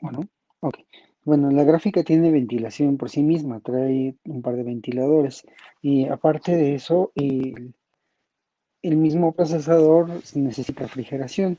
bueno, 0.00 0.20
ok. 0.60 0.78
Bueno, 1.24 1.50
la 1.50 1.64
gráfica 1.64 2.04
tiene 2.04 2.30
ventilación 2.30 2.96
por 2.96 3.10
sí 3.10 3.24
misma, 3.24 3.58
trae 3.58 4.14
un 4.26 4.40
par 4.40 4.54
de 4.54 4.62
ventiladores 4.62 5.44
y 5.82 6.06
aparte 6.06 6.54
de 6.54 6.76
eso, 6.76 7.10
el, 7.16 7.74
mismo 8.96 9.32
procesador 9.32 10.08
necesita 10.34 10.82
refrigeración. 10.82 11.58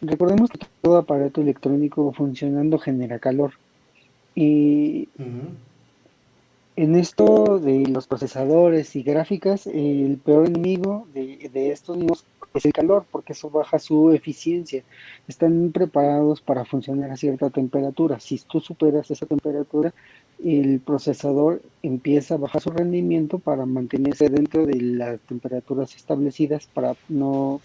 Recordemos 0.00 0.50
que 0.50 0.58
todo 0.82 0.98
aparato 0.98 1.40
electrónico 1.40 2.12
funcionando 2.12 2.78
genera 2.78 3.18
calor 3.18 3.52
y 4.34 5.08
en 6.76 6.94
esto 6.94 7.58
de 7.58 7.86
los 7.86 8.06
procesadores 8.06 8.94
y 8.96 9.02
gráficas, 9.02 9.66
el 9.66 10.20
peor 10.22 10.46
enemigo 10.46 11.06
de, 11.14 11.50
de 11.50 11.72
estos 11.72 11.96
mismos 11.96 12.26
es 12.52 12.66
el 12.66 12.72
calor, 12.72 13.06
porque 13.10 13.32
eso 13.32 13.50
baja 13.50 13.78
su 13.78 14.12
eficiencia. 14.12 14.82
Están 15.28 15.72
preparados 15.72 16.40
para 16.40 16.64
funcionar 16.64 17.10
a 17.10 17.16
cierta 17.16 17.50
temperatura. 17.50 18.20
Si 18.20 18.38
tú 18.38 18.60
superas 18.60 19.10
esa 19.10 19.26
temperatura, 19.26 19.92
el 20.44 20.80
procesador 20.80 21.62
empieza 21.82 22.34
a 22.34 22.38
bajar 22.38 22.60
su 22.60 22.70
rendimiento 22.70 23.38
para 23.38 23.66
mantenerse 23.66 24.28
dentro 24.28 24.66
de 24.66 24.80
las 24.80 25.20
temperaturas 25.20 25.94
establecidas 25.96 26.66
para 26.66 26.94
no 27.08 27.60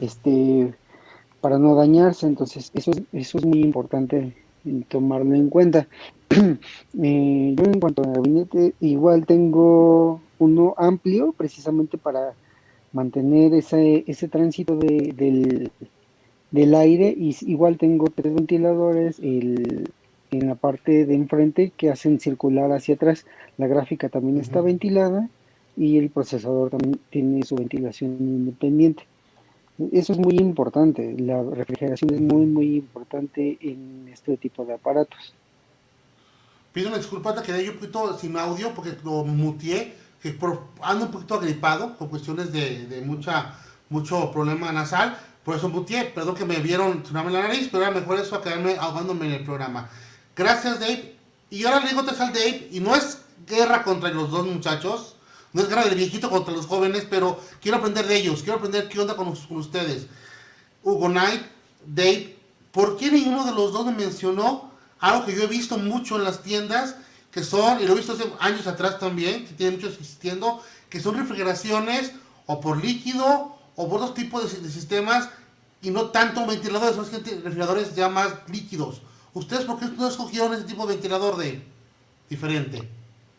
este 0.00 0.74
para 1.40 1.58
no 1.58 1.74
dañarse. 1.74 2.26
Entonces, 2.26 2.70
eso 2.74 2.90
es, 2.90 3.02
eso 3.12 3.38
es 3.38 3.44
muy 3.44 3.60
importante 3.60 4.34
tomarlo 4.88 5.34
en 5.34 5.48
cuenta. 5.48 5.88
Eh, 7.02 7.54
yo 7.56 7.64
en 7.64 7.78
cuanto 7.78 8.02
a 8.02 8.12
gabinete, 8.12 8.74
igual 8.80 9.26
tengo 9.26 10.20
uno 10.38 10.74
amplio 10.78 11.32
precisamente 11.32 11.98
para 11.98 12.32
mantener 12.92 13.52
ese, 13.54 14.02
ese 14.06 14.28
tránsito 14.28 14.76
de, 14.76 15.12
del, 15.14 15.70
del 16.50 16.74
aire 16.74 17.14
y 17.16 17.36
igual 17.42 17.76
tengo 17.76 18.06
tres 18.06 18.34
ventiladores 18.34 19.18
el, 19.20 19.90
en 20.30 20.48
la 20.48 20.54
parte 20.54 21.06
de 21.06 21.14
enfrente 21.14 21.72
que 21.76 21.90
hacen 21.90 22.20
circular 22.20 22.72
hacia 22.72 22.94
atrás. 22.94 23.26
La 23.58 23.66
gráfica 23.66 24.08
también 24.08 24.38
está 24.38 24.60
ventilada 24.60 25.28
y 25.76 25.98
el 25.98 26.10
procesador 26.10 26.70
también 26.70 26.98
tiene 27.10 27.42
su 27.44 27.56
ventilación 27.56 28.16
independiente. 28.20 29.06
Eso 29.92 30.14
es 30.14 30.18
muy 30.18 30.38
importante, 30.38 31.14
la 31.18 31.42
refrigeración 31.42 32.14
es 32.14 32.20
muy 32.20 32.46
muy 32.46 32.76
importante 32.76 33.58
en 33.60 34.08
este 34.10 34.38
tipo 34.38 34.64
de 34.64 34.72
aparatos. 34.72 35.34
Pido 36.72 36.88
una 36.88 36.96
disculpa, 36.96 37.42
quedé 37.42 37.64
yo 37.64 37.72
un 37.72 37.78
poquito 37.78 38.18
sin 38.18 38.36
audio 38.36 38.72
porque 38.74 38.92
lo 39.04 39.24
muteé, 39.24 39.92
que 40.22 40.30
por, 40.30 40.62
ando 40.80 41.06
un 41.06 41.10
poquito 41.10 41.34
agripado 41.34 41.96
por 41.96 42.08
cuestiones 42.08 42.52
de, 42.52 42.86
de 42.86 43.02
mucha, 43.02 43.54
mucho 43.90 44.30
problema 44.30 44.72
nasal, 44.72 45.16
por 45.44 45.56
eso 45.56 45.68
muteé, 45.68 46.06
perdón 46.06 46.34
que 46.34 46.44
me 46.44 46.56
vieron 46.56 47.04
sonarme 47.04 47.30
la 47.30 47.42
nariz, 47.42 47.68
pero 47.70 47.84
era 47.84 47.92
mejor 47.92 48.18
eso 48.18 48.34
a 48.34 48.42
quedarme 48.42 48.76
ahogándome 48.80 49.26
en 49.26 49.32
el 49.32 49.44
programa. 49.44 49.88
Gracias 50.36 50.78
Dave, 50.80 51.16
y 51.48 51.64
ahora 51.64 51.80
le 51.80 51.88
digo 51.88 52.00
al 52.00 52.06
Dave, 52.06 52.68
y 52.70 52.80
no 52.80 52.94
es 52.94 53.22
guerra 53.46 53.82
contra 53.82 54.10
los 54.10 54.30
dos 54.30 54.46
muchachos, 54.46 55.16
no 55.54 55.62
es 55.62 55.68
guerra 55.68 55.86
del 55.86 55.94
viejito 55.94 56.28
contra 56.28 56.52
los 56.52 56.66
jóvenes, 56.66 57.06
pero 57.08 57.40
quiero 57.62 57.78
aprender 57.78 58.06
de 58.06 58.16
ellos, 58.16 58.42
quiero 58.42 58.58
aprender 58.58 58.86
qué 58.88 59.00
onda 59.00 59.16
con, 59.16 59.28
ustedes. 59.28 60.08
Hugo 60.82 61.08
Knight, 61.08 61.40
Dave, 61.86 62.36
¿por 62.70 62.98
qué 62.98 63.10
ninguno 63.10 63.46
de 63.46 63.52
los 63.52 63.72
dos 63.72 63.86
me 63.86 63.92
mencionó 63.92 64.70
algo 65.00 65.24
que 65.24 65.34
yo 65.34 65.44
he 65.44 65.46
visto 65.46 65.78
mucho 65.78 66.16
en 66.16 66.24
las 66.24 66.42
tiendas, 66.42 66.96
que 67.30 67.42
son, 67.42 67.80
y 67.80 67.86
lo 67.86 67.94
he 67.94 67.96
visto 67.96 68.12
hace 68.12 68.30
años 68.38 68.66
atrás 68.66 68.98
también, 68.98 69.46
que 69.46 69.54
tienen 69.54 69.76
muchos 69.76 69.94
existiendo, 69.94 70.62
que 70.90 71.00
son 71.00 71.16
refrigeraciones 71.16 72.12
o 72.44 72.60
por 72.60 72.84
líquido 72.84 73.56
o 73.74 73.88
por 73.88 74.00
otros 74.02 74.12
tipos 74.12 74.62
de, 74.62 74.70
sistemas 74.70 75.30
y 75.80 75.88
no 75.88 76.10
tanto 76.10 76.44
ventiladores, 76.44 76.94
son 76.94 77.06
refrigeradores 77.10 77.94
ya 77.94 78.10
más 78.10 78.34
líquidos. 78.48 79.00
¿Ustedes 79.36 79.66
por 79.66 79.78
qué 79.78 79.84
no 79.98 80.08
escogieron 80.08 80.54
ese 80.54 80.64
tipo 80.64 80.86
de 80.86 80.94
ventilador 80.94 81.36
de 81.36 81.60
diferente? 82.30 82.78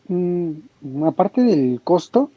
Mm, 0.06 0.52
aparte 1.04 1.42
del 1.42 1.80
costo, 1.82 2.30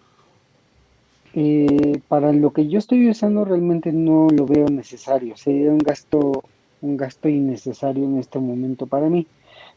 eh, 1.36 2.02
para 2.08 2.34
lo 2.34 2.54
que 2.54 2.68
yo 2.68 2.80
estoy 2.80 3.08
usando 3.08 3.46
realmente 3.46 3.94
no 3.94 4.30
lo 4.32 4.48
veo 4.48 4.68
necesario. 4.68 5.38
Sería 5.38 5.70
un 5.70 5.78
gasto, 5.78 6.44
un 6.82 6.98
gasto 6.98 7.30
innecesario 7.30 8.04
en 8.04 8.18
este 8.18 8.40
momento 8.40 8.88
para 8.88 9.10
mí. 9.10 9.28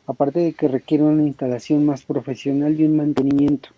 Aparte 0.06 0.40
de 0.40 0.52
que 0.54 0.66
requiere 0.66 1.04
una 1.04 1.24
instalación 1.24 1.84
más 1.84 2.04
profesional 2.04 2.80
y 2.80 2.84
un 2.84 2.96
mantenimiento. 2.96 3.68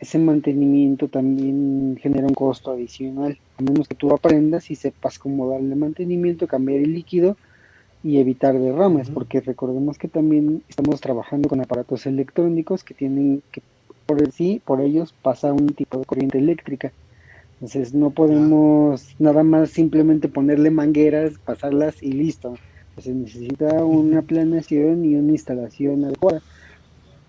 Ese 0.00 0.18
mantenimiento 0.18 1.06
también 1.06 1.96
genera 2.02 2.26
un 2.26 2.34
costo 2.34 2.72
adicional. 2.72 3.38
A 3.56 3.62
menos 3.62 3.86
que 3.86 3.94
tú 3.94 4.12
aprendas 4.12 4.68
y 4.72 4.74
sepas 4.74 5.16
cómo 5.16 5.48
darle 5.48 5.76
mantenimiento, 5.76 6.48
cambiar 6.48 6.80
el 6.80 6.92
líquido 6.92 7.36
y 8.02 8.18
evitar 8.18 8.58
derrames, 8.58 9.10
porque 9.10 9.40
recordemos 9.40 9.98
que 9.98 10.08
también 10.08 10.62
estamos 10.68 11.00
trabajando 11.00 11.48
con 11.48 11.60
aparatos 11.60 12.06
electrónicos 12.06 12.84
que 12.84 12.94
tienen 12.94 13.42
que 13.50 13.62
por 14.06 14.32
sí, 14.32 14.62
por 14.64 14.80
ellos 14.80 15.14
pasa 15.20 15.52
un 15.52 15.68
tipo 15.68 15.98
de 15.98 16.06
corriente 16.06 16.38
eléctrica. 16.38 16.92
Entonces 17.54 17.92
no 17.92 18.10
podemos 18.10 19.14
nada 19.18 19.42
más 19.42 19.70
simplemente 19.70 20.28
ponerle 20.28 20.70
mangueras, 20.70 21.38
pasarlas 21.44 22.02
y 22.02 22.12
listo. 22.12 22.54
Se 22.96 23.12
necesita 23.12 23.84
una 23.84 24.22
planeación 24.22 25.04
y 25.04 25.16
una 25.16 25.32
instalación 25.32 26.04
adecuada. 26.04 26.40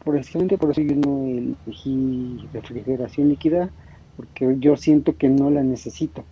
Precisamente 0.05 0.57
por 0.57 0.71
eso 0.71 0.81
yo 0.81 0.95
no 0.95 1.25
elegí 1.25 2.47
refrigeración 2.53 3.27
líquida, 3.27 3.69
porque 4.15 4.55
yo 4.59 4.77
siento 4.77 5.17
que 5.17 5.27
no 5.27 5.49
la 5.49 5.63
necesito 5.63 6.23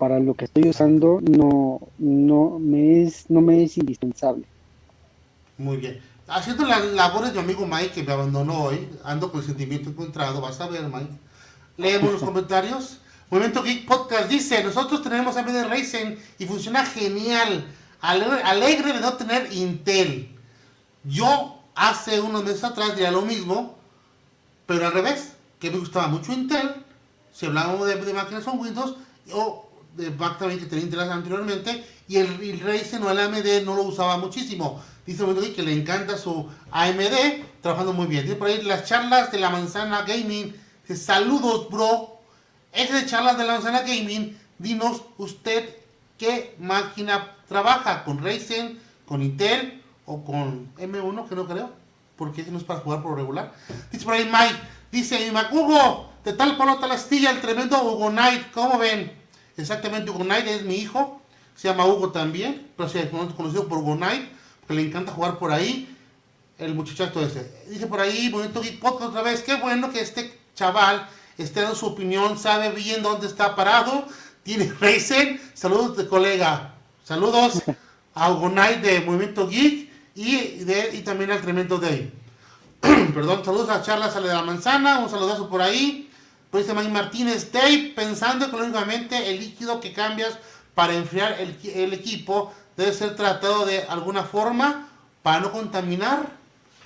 para 0.00 0.18
lo 0.18 0.32
que 0.32 0.46
estoy 0.46 0.66
usando 0.66 1.20
no, 1.20 1.78
no, 1.98 2.58
me, 2.58 3.02
es, 3.02 3.28
no 3.28 3.42
me 3.42 3.62
es 3.62 3.76
indispensable. 3.76 4.46
Muy 5.58 5.76
bien. 5.76 6.00
Haciendo 6.26 6.64
las 6.64 6.82
labores 6.92 7.34
de 7.34 7.42
mi 7.42 7.44
amigo 7.44 7.66
Mike, 7.66 7.90
que 7.90 8.02
me 8.02 8.14
abandonó 8.14 8.64
hoy, 8.64 8.88
ando 9.04 9.30
con 9.30 9.40
el 9.40 9.46
sentimiento 9.46 9.90
encontrado, 9.90 10.40
vas 10.40 10.58
a 10.58 10.68
ver, 10.68 10.84
Mike. 10.84 11.10
Leemos 11.76 12.12
los 12.12 12.22
comentarios. 12.22 13.00
Movimiento 13.28 13.62
Geek 13.62 13.86
Podcast 13.86 14.30
dice, 14.30 14.64
nosotros 14.64 15.02
tenemos 15.02 15.36
AMD 15.36 15.70
Ryzen 15.70 16.18
y 16.38 16.46
funciona 16.46 16.86
genial. 16.86 17.66
Alegre, 18.00 18.94
de 18.94 19.00
no 19.00 19.12
tener 19.18 19.52
Intel. 19.52 20.34
Yo 21.04 21.60
hace 21.74 22.22
unos 22.22 22.42
meses 22.42 22.64
atrás 22.64 22.94
diría 22.94 23.10
lo 23.10 23.20
mismo, 23.20 23.76
pero 24.64 24.86
al 24.86 24.92
revés, 24.94 25.34
que 25.58 25.70
me 25.70 25.78
gustaba 25.78 26.08
mucho 26.08 26.32
Intel. 26.32 26.86
Si 27.34 27.44
hablábamos 27.44 27.86
de, 27.86 27.96
de 27.96 28.14
máquinas 28.14 28.44
con 28.44 28.58
Windows, 28.58 28.96
o 29.32 29.69
de 29.96 30.10
también 30.10 30.60
que 30.60 30.66
tenía 30.66 30.84
Intel 30.84 31.00
anteriormente 31.00 31.84
y 32.08 32.16
el, 32.16 32.40
el, 32.42 32.60
Ryzen 32.60 33.02
o 33.02 33.10
el 33.10 33.18
AMD 33.18 33.64
no 33.64 33.74
lo 33.74 33.82
usaba 33.82 34.18
muchísimo. 34.18 34.82
Dice 35.06 35.24
que 35.54 35.62
le 35.62 35.72
encanta 35.72 36.16
su 36.16 36.48
AMD, 36.70 37.62
trabajando 37.62 37.92
muy 37.92 38.06
bien. 38.06 38.24
Dice 38.24 38.36
por 38.36 38.48
ahí 38.48 38.62
las 38.62 38.84
charlas 38.84 39.32
de 39.32 39.38
la 39.38 39.50
manzana 39.50 40.02
gaming. 40.02 40.54
Saludos, 40.94 41.68
bro. 41.70 42.20
Es 42.72 42.92
de 42.92 43.06
charlas 43.06 43.38
de 43.38 43.44
la 43.44 43.54
manzana 43.54 43.80
gaming. 43.80 44.38
Dinos 44.58 45.02
usted 45.18 45.76
qué 46.18 46.54
máquina 46.58 47.36
trabaja, 47.48 48.04
con 48.04 48.22
Ryzen, 48.22 48.78
con 49.06 49.22
Intel 49.22 49.82
o 50.04 50.22
con 50.24 50.74
M1, 50.76 51.28
que 51.28 51.34
no 51.34 51.46
creo, 51.46 51.70
porque 52.16 52.44
no 52.44 52.58
es 52.58 52.64
para 52.64 52.80
jugar 52.80 53.02
por 53.02 53.16
regular. 53.16 53.54
Dice 53.90 54.04
por 54.04 54.14
ahí 54.14 54.24
Mike, 54.30 54.60
dice 54.92 55.32
Mac 55.32 55.52
Hugo, 55.52 56.12
de 56.24 56.34
tal 56.34 56.56
palo 56.56 56.78
tal 56.78 56.92
astilla, 56.92 57.30
el 57.30 57.40
tremendo 57.40 57.82
Hugo 57.82 58.10
Knight, 58.10 58.50
¿cómo 58.52 58.78
ven? 58.78 59.19
Exactamente, 59.56 60.10
Knight 60.12 60.46
es 60.46 60.62
mi 60.62 60.76
hijo. 60.76 61.20
Se 61.54 61.68
llama 61.68 61.84
Hugo 61.84 62.10
también, 62.10 62.68
pero 62.76 62.88
se 62.88 63.08
conocido 63.08 63.68
por 63.68 63.78
Hugo 63.78 63.96
Knight, 63.96 64.30
que 64.66 64.74
le 64.74 64.82
encanta 64.82 65.12
jugar 65.12 65.38
por 65.38 65.52
ahí. 65.52 65.94
El 66.58 66.74
muchacho 66.74 67.04
ese. 67.22 67.50
Dice 67.68 67.86
por 67.86 68.00
ahí, 68.00 68.30
Bonito 68.30 68.60
Geek 68.60 68.80
Podcast 68.80 69.10
otra 69.10 69.22
vez. 69.22 69.42
Qué 69.42 69.54
bueno 69.54 69.90
que 69.90 70.00
este 70.00 70.38
chaval 70.54 71.08
esté 71.38 71.60
dando 71.60 71.74
su 71.74 71.86
opinión, 71.86 72.38
sabe 72.38 72.70
bien 72.70 73.02
dónde 73.02 73.26
está 73.26 73.56
parado. 73.56 74.04
Tiene 74.42 74.70
Racing. 74.80 75.38
Saludos 75.54 76.06
colega. 76.06 76.74
Saludos 77.04 77.62
a 78.14 78.34
Knight 78.34 78.82
de 78.82 79.00
Movimiento 79.00 79.48
Geek 79.48 79.90
y, 80.14 80.64
de, 80.64 80.90
y 80.94 81.00
también 81.00 81.30
al 81.30 81.40
Tremendo 81.40 81.78
Day. 81.78 82.12
Perdón, 82.80 83.44
saludos 83.44 83.70
a 83.70 83.82
Charla 83.82 84.10
Sale 84.10 84.28
de 84.28 84.34
la 84.34 84.42
Manzana. 84.42 84.98
Un 84.98 85.08
saludazo 85.08 85.48
por 85.48 85.62
ahí. 85.62 86.09
Pues 86.50 86.66
dice 86.66 86.76
Mike 86.76 86.92
Martínez, 86.92 87.52
Dave, 87.52 87.92
pensando 87.94 88.46
económicamente, 88.46 89.30
el 89.30 89.38
líquido 89.38 89.80
que 89.80 89.92
cambias 89.92 90.36
para 90.74 90.94
enfriar 90.94 91.36
el, 91.40 91.92
equipo 91.92 92.52
debe 92.76 92.92
ser 92.92 93.14
tratado 93.14 93.66
de 93.66 93.82
alguna 93.82 94.24
forma 94.24 94.88
para 95.22 95.40
no 95.40 95.52
contaminar, 95.52 96.28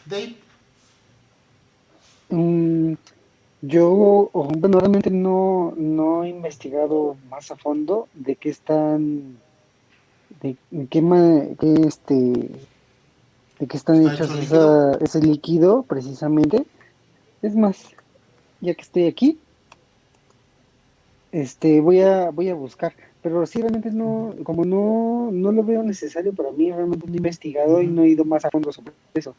Dave. 0.04 0.36
Mm, 2.28 2.94
yo, 3.62 4.30
bueno, 4.32 4.80
realmente 4.80 5.10
no, 5.10 5.72
no 5.76 6.24
he 6.24 6.28
investigado 6.28 7.16
más 7.30 7.50
a 7.50 7.56
fondo 7.56 8.08
de 8.12 8.36
qué 8.36 8.50
están, 8.50 9.38
de 10.42 10.56
qué, 10.90 11.56
qué 11.58 11.74
este, 11.86 12.14
de 13.58 13.66
qué 13.66 13.76
están 13.76 14.06
hechos 14.06 14.30
ese 15.00 15.20
líquido 15.22 15.84
precisamente. 15.84 16.66
Es 17.40 17.56
más, 17.56 17.86
ya 18.60 18.74
que 18.74 18.82
estoy 18.82 19.06
aquí, 19.06 19.38
este, 21.34 21.80
voy 21.80 22.00
a, 22.00 22.30
voy 22.30 22.48
a 22.48 22.54
buscar, 22.54 22.94
pero 23.20 23.44
sí 23.44 23.60
realmente 23.60 23.90
no, 23.90 24.36
como 24.44 24.64
no, 24.64 25.30
no 25.32 25.50
lo 25.50 25.64
veo 25.64 25.82
necesario 25.82 26.32
para 26.32 26.52
mí, 26.52 26.70
realmente 26.70 27.08
no 27.08 27.12
he 27.12 27.16
investigado 27.16 27.82
y 27.82 27.88
no 27.88 28.04
he 28.04 28.10
ido 28.10 28.24
más 28.24 28.44
a 28.44 28.50
fondo 28.50 28.70
sobre 28.70 28.92
eso. 29.14 29.34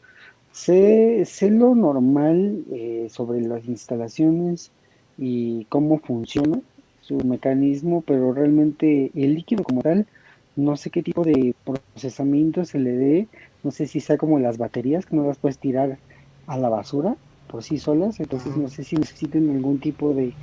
Sé, 0.52 1.24
sé 1.24 1.50
lo 1.50 1.74
normal 1.74 2.66
eh, 2.70 3.08
sobre 3.10 3.40
las 3.40 3.64
instalaciones 3.66 4.72
y 5.16 5.64
cómo 5.70 5.98
funciona 5.98 6.60
su 7.00 7.16
mecanismo, 7.24 8.02
pero 8.02 8.34
realmente 8.34 9.10
el 9.14 9.34
líquido 9.34 9.64
como 9.64 9.80
tal, 9.80 10.06
no 10.54 10.76
sé 10.76 10.90
qué 10.90 11.02
tipo 11.02 11.24
de 11.24 11.54
procesamiento 11.64 12.66
se 12.66 12.78
le 12.78 12.92
dé, 12.92 13.28
no 13.62 13.70
sé 13.70 13.86
si 13.86 14.00
sea 14.00 14.18
como 14.18 14.38
las 14.38 14.58
baterías 14.58 15.06
que 15.06 15.16
no 15.16 15.26
las 15.26 15.38
puedes 15.38 15.58
tirar 15.58 15.98
a 16.46 16.58
la 16.58 16.68
basura 16.68 17.16
por 17.46 17.62
sí 17.62 17.78
solas, 17.78 18.20
entonces 18.20 18.54
no 18.54 18.68
sé 18.68 18.84
si 18.84 18.96
necesiten 18.96 19.48
algún 19.50 19.80
tipo 19.80 20.12
de 20.12 20.36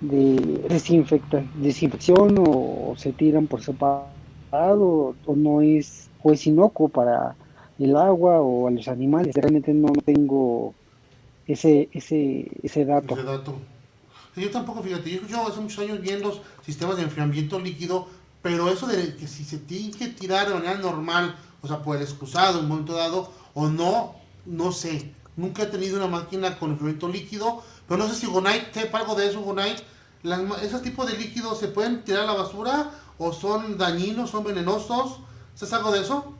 de 0.00 0.64
desinfecta, 0.68 1.44
desinfección 1.54 2.36
o, 2.38 2.94
se 2.96 3.12
tiran 3.12 3.46
por 3.46 3.62
separado 3.62 5.14
o, 5.26 5.36
no 5.36 5.60
es 5.60 6.08
o 6.22 6.32
inocuo 6.32 6.88
para 6.88 7.34
el 7.78 7.96
agua 7.96 8.40
o 8.40 8.68
a 8.68 8.70
los 8.70 8.88
animales. 8.88 9.34
Realmente 9.34 9.72
no 9.72 9.92
tengo 10.04 10.74
ese 11.46 11.88
ese 11.92 12.48
ese 12.62 12.84
dato. 12.84 13.16
Yo 14.38 14.50
tampoco, 14.50 14.82
fíjate, 14.82 15.20
yo, 15.28 15.46
hace 15.46 15.60
muchos 15.60 15.82
años 15.84 16.00
viendo 16.00 16.40
sistemas 16.64 16.96
de 16.96 17.02
enfriamiento 17.02 17.58
líquido, 17.58 18.06
pero 18.42 18.68
eso 18.68 18.86
de 18.86 19.16
que 19.16 19.26
si 19.26 19.44
se 19.44 19.58
tiene 19.58 19.90
que 19.90 20.08
tirar 20.08 20.48
de 20.48 20.54
manera 20.54 20.78
normal, 20.78 21.34
o 21.60 21.66
sea, 21.66 21.82
por 21.82 21.96
el 21.96 22.02
excusado 22.02 22.58
en 22.58 22.64
un 22.64 22.70
momento 22.70 22.94
dado, 22.94 23.32
o 23.54 23.68
no, 23.68 24.14
no 24.46 24.72
sé. 24.72 25.12
Nunca 25.36 25.64
he 25.64 25.66
tenido 25.66 25.96
una 25.96 26.06
máquina 26.06 26.58
con 26.58 26.70
enfriamiento 26.70 27.08
líquido, 27.08 27.62
pero 27.88 27.98
no 27.98 28.08
sé 28.08 28.14
si 28.14 28.26
Gonite, 28.26 28.68
sepa 28.72 28.98
algo 28.98 29.14
de 29.14 29.28
eso, 29.28 29.40
Gonite. 29.40 29.82
Las, 30.22 30.40
¿Esos 30.62 30.82
tipos 30.82 31.06
de 31.10 31.16
líquidos 31.16 31.58
se 31.58 31.68
pueden 31.68 32.02
tirar 32.04 32.24
a 32.24 32.26
la 32.26 32.32
basura 32.34 32.90
o 33.18 33.32
son 33.32 33.78
dañinos, 33.78 34.30
son 34.30 34.44
venenosos? 34.44 35.20
¿Sabes 35.54 35.72
algo 35.72 35.90
de 35.92 36.00
eso? 36.00 36.34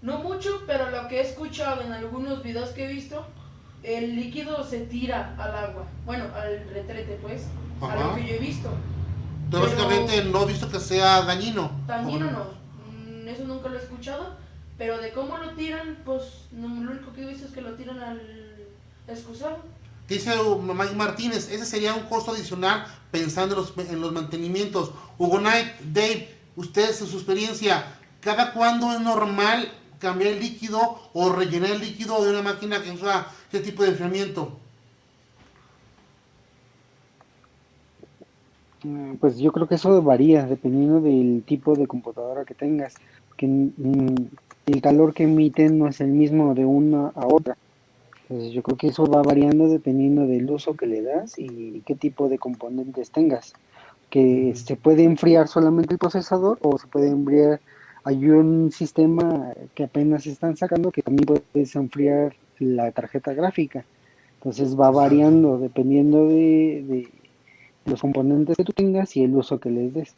No 0.00 0.18
mucho, 0.18 0.62
pero 0.66 0.90
lo 0.90 1.08
que 1.08 1.18
he 1.18 1.22
escuchado 1.22 1.82
en 1.82 1.92
algunos 1.92 2.42
videos 2.42 2.70
que 2.70 2.84
he 2.84 2.92
visto, 2.92 3.26
el 3.82 4.16
líquido 4.16 4.64
se 4.64 4.80
tira 4.80 5.34
al 5.38 5.54
agua. 5.54 5.84
Bueno, 6.06 6.24
al 6.34 6.66
retrete, 6.70 7.18
pues. 7.20 7.42
A 7.82 7.96
lo 7.96 8.14
que 8.14 8.26
yo 8.26 8.34
he 8.34 8.38
visto. 8.38 8.70
Pero- 9.50 9.64
básicamente 9.64 10.24
no 10.24 10.42
he 10.42 10.46
visto 10.46 10.70
que 10.70 10.80
sea 10.80 11.22
dañino. 11.22 11.70
Dañino 11.86 12.30
no. 12.30 12.44
Mm, 12.90 13.28
Eso 13.28 13.44
nunca 13.44 13.68
lo 13.68 13.78
he 13.78 13.82
escuchado. 13.82 14.34
Pero 14.78 14.98
de 14.98 15.12
cómo 15.12 15.36
lo 15.38 15.50
tiran, 15.52 15.98
pues 16.04 16.22
no, 16.52 16.68
lo 16.82 16.90
único 16.92 17.12
que 17.12 17.22
he 17.22 17.26
visto 17.26 17.46
es 17.46 17.52
que 17.52 17.60
lo 17.60 17.74
tiran 17.74 18.00
al 18.00 18.20
excusado. 19.06 19.58
Dice 20.08 20.32
Mike 20.62 20.94
Martínez, 20.96 21.50
ese 21.50 21.64
sería 21.64 21.94
un 21.94 22.04
costo 22.08 22.32
adicional 22.32 22.84
pensando 23.10 23.54
en 23.54 23.60
los, 23.60 23.90
en 23.90 24.00
los 24.00 24.12
mantenimientos. 24.12 24.92
Hugo 25.18 25.38
Knight, 25.38 25.68
Dave, 25.80 26.28
ustedes 26.56 27.00
en 27.00 27.06
su 27.06 27.16
experiencia, 27.16 27.84
¿cada 28.20 28.52
cuándo 28.52 28.92
es 28.92 29.00
normal 29.00 29.72
cambiar 29.98 30.32
el 30.32 30.40
líquido 30.40 31.00
o 31.14 31.30
rellenar 31.32 31.70
el 31.70 31.80
líquido 31.80 32.22
de 32.22 32.30
una 32.30 32.42
máquina 32.42 32.82
que 32.82 32.90
usa 32.90 33.28
ese 33.50 33.60
tipo 33.62 33.82
de 33.82 33.90
enfriamiento? 33.90 34.60
Mm, 38.82 39.16
Pues 39.16 39.38
yo 39.38 39.52
creo 39.52 39.66
que 39.68 39.76
eso 39.76 40.02
varía 40.02 40.46
dependiendo 40.46 41.00
del 41.00 41.44
tipo 41.46 41.74
de 41.76 41.86
computadora 41.86 42.44
que 42.44 42.54
tengas, 42.54 42.94
que 43.36 43.46
mm, 43.46 44.14
el 44.66 44.82
calor 44.82 45.14
que 45.14 45.24
emiten 45.24 45.78
no 45.78 45.88
es 45.88 46.00
el 46.00 46.08
mismo 46.08 46.54
de 46.54 46.64
una 46.66 47.08
a 47.14 47.26
otra. 47.26 47.56
Entonces 48.34 48.52
yo 48.52 48.64
creo 48.64 48.76
que 48.76 48.88
eso 48.88 49.06
va 49.06 49.22
variando 49.22 49.68
dependiendo 49.68 50.26
del 50.26 50.50
uso 50.50 50.74
que 50.74 50.88
le 50.88 51.02
das 51.02 51.38
y 51.38 51.84
qué 51.86 51.94
tipo 51.94 52.28
de 52.28 52.36
componentes 52.36 53.12
tengas. 53.12 53.52
Que 54.10 54.52
se 54.56 54.74
puede 54.74 55.04
enfriar 55.04 55.46
solamente 55.46 55.92
el 55.94 56.00
procesador 56.00 56.58
o 56.62 56.76
se 56.76 56.88
puede 56.88 57.10
enfriar. 57.10 57.60
Hay 58.02 58.28
un 58.28 58.72
sistema 58.72 59.52
que 59.76 59.84
apenas 59.84 60.26
están 60.26 60.56
sacando 60.56 60.90
que 60.90 61.02
también 61.02 61.26
puedes 61.52 61.76
enfriar 61.76 62.34
la 62.58 62.90
tarjeta 62.90 63.32
gráfica. 63.34 63.84
Entonces 64.38 64.76
va 64.76 64.90
variando 64.90 65.58
dependiendo 65.58 66.26
de, 66.26 66.84
de 66.88 67.08
los 67.84 68.00
componentes 68.00 68.56
que 68.56 68.64
tú 68.64 68.72
tengas 68.72 69.16
y 69.16 69.22
el 69.22 69.36
uso 69.36 69.60
que 69.60 69.70
les 69.70 69.94
des. 69.94 70.12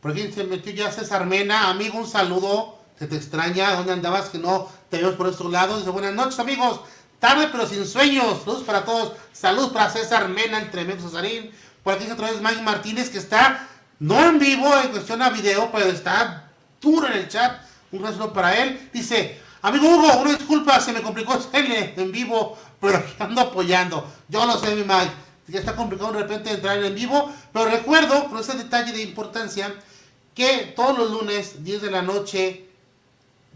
Por 0.00 0.10
aquí 0.10 0.22
se 0.32 0.42
metió 0.42 0.72
ya 0.72 0.90
César 0.90 1.26
Mena, 1.26 1.70
amigo, 1.70 1.96
un 1.96 2.08
saludo, 2.08 2.77
se 2.98 3.06
te 3.06 3.16
extraña, 3.16 3.74
¿dónde 3.74 3.92
andabas 3.92 4.28
que 4.28 4.38
no 4.38 4.68
te 4.90 4.98
vemos 4.98 5.14
por 5.14 5.28
estos 5.28 5.50
lados? 5.50 5.78
Dice, 5.78 5.90
buenas 5.90 6.14
noches 6.14 6.38
amigos, 6.40 6.80
tarde 7.20 7.48
pero 7.52 7.66
sin 7.66 7.86
sueños, 7.86 8.44
luz 8.44 8.64
para 8.64 8.84
todos, 8.84 9.12
salud 9.32 9.72
para 9.72 9.90
César 9.90 10.28
Mena, 10.28 10.58
el 10.58 10.70
tremendo 10.70 11.08
Cesarín, 11.08 11.50
por 11.84 11.94
aquí 11.94 12.10
otra 12.10 12.30
vez 12.30 12.40
Mike 12.40 12.62
Martínez 12.62 13.08
que 13.10 13.18
está, 13.18 13.68
no 14.00 14.20
en 14.28 14.38
vivo, 14.38 14.68
en 14.82 14.90
cuestión 14.90 15.22
a 15.22 15.30
video, 15.30 15.70
pero 15.70 15.86
está 15.86 16.50
duro 16.80 17.06
en 17.06 17.12
el 17.14 17.28
chat, 17.28 17.60
un 17.92 18.02
saludo 18.02 18.32
para 18.32 18.56
él, 18.56 18.90
dice, 18.92 19.40
amigo 19.62 19.88
Hugo, 19.88 20.18
una 20.18 20.34
disculpa, 20.34 20.80
se 20.80 20.92
me 20.92 21.00
complicó 21.00 21.34
hacerle 21.34 21.94
en 21.96 22.10
vivo, 22.10 22.58
pero 22.80 23.00
ando 23.20 23.42
apoyando, 23.42 24.10
yo 24.28 24.44
lo 24.44 24.58
sé 24.58 24.74
mi 24.74 24.82
Mike, 24.82 25.12
ya 25.46 25.60
está 25.60 25.76
complicado 25.76 26.12
de 26.12 26.22
repente 26.22 26.50
entrar 26.50 26.82
en 26.82 26.94
vivo, 26.96 27.32
pero 27.52 27.66
recuerdo, 27.66 28.28
con 28.28 28.40
ese 28.40 28.54
detalle 28.54 28.92
de 28.92 29.02
importancia, 29.02 29.72
que 30.34 30.72
todos 30.76 30.98
los 30.98 31.10
lunes, 31.10 31.64
10 31.64 31.82
de 31.82 31.90
la 31.90 32.02
noche, 32.02 32.67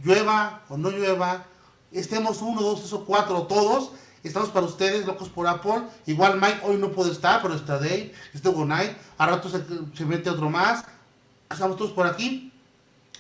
llueva 0.03 0.63
o 0.69 0.77
no 0.77 0.91
llueva, 0.91 1.45
estemos 1.91 2.43
uno, 2.43 2.61
dos, 2.63 2.93
o 2.93 3.05
cuatro, 3.05 3.43
todos, 3.43 3.91
estamos 4.25 4.51
para 4.51 4.67
ustedes, 4.67 5.07
locos 5.07 5.29
por 5.29 5.47
Apple. 5.47 5.83
Igual 6.07 6.41
Mike 6.41 6.61
hoy 6.65 6.77
no 6.77 6.91
puede 6.93 7.13
estar, 7.13 7.43
pero 7.43 7.55
está 7.55 7.75
Dave, 7.75 8.15
está 8.35 8.51
Knight, 8.53 8.93
a 9.19 9.27
rato 9.27 9.49
se, 9.49 10.05
mete 10.05 10.31
otro 10.31 10.49
más. 10.51 10.85
Estamos 11.51 11.77
todos 11.77 11.93
por 11.93 12.07
aquí. 12.07 12.49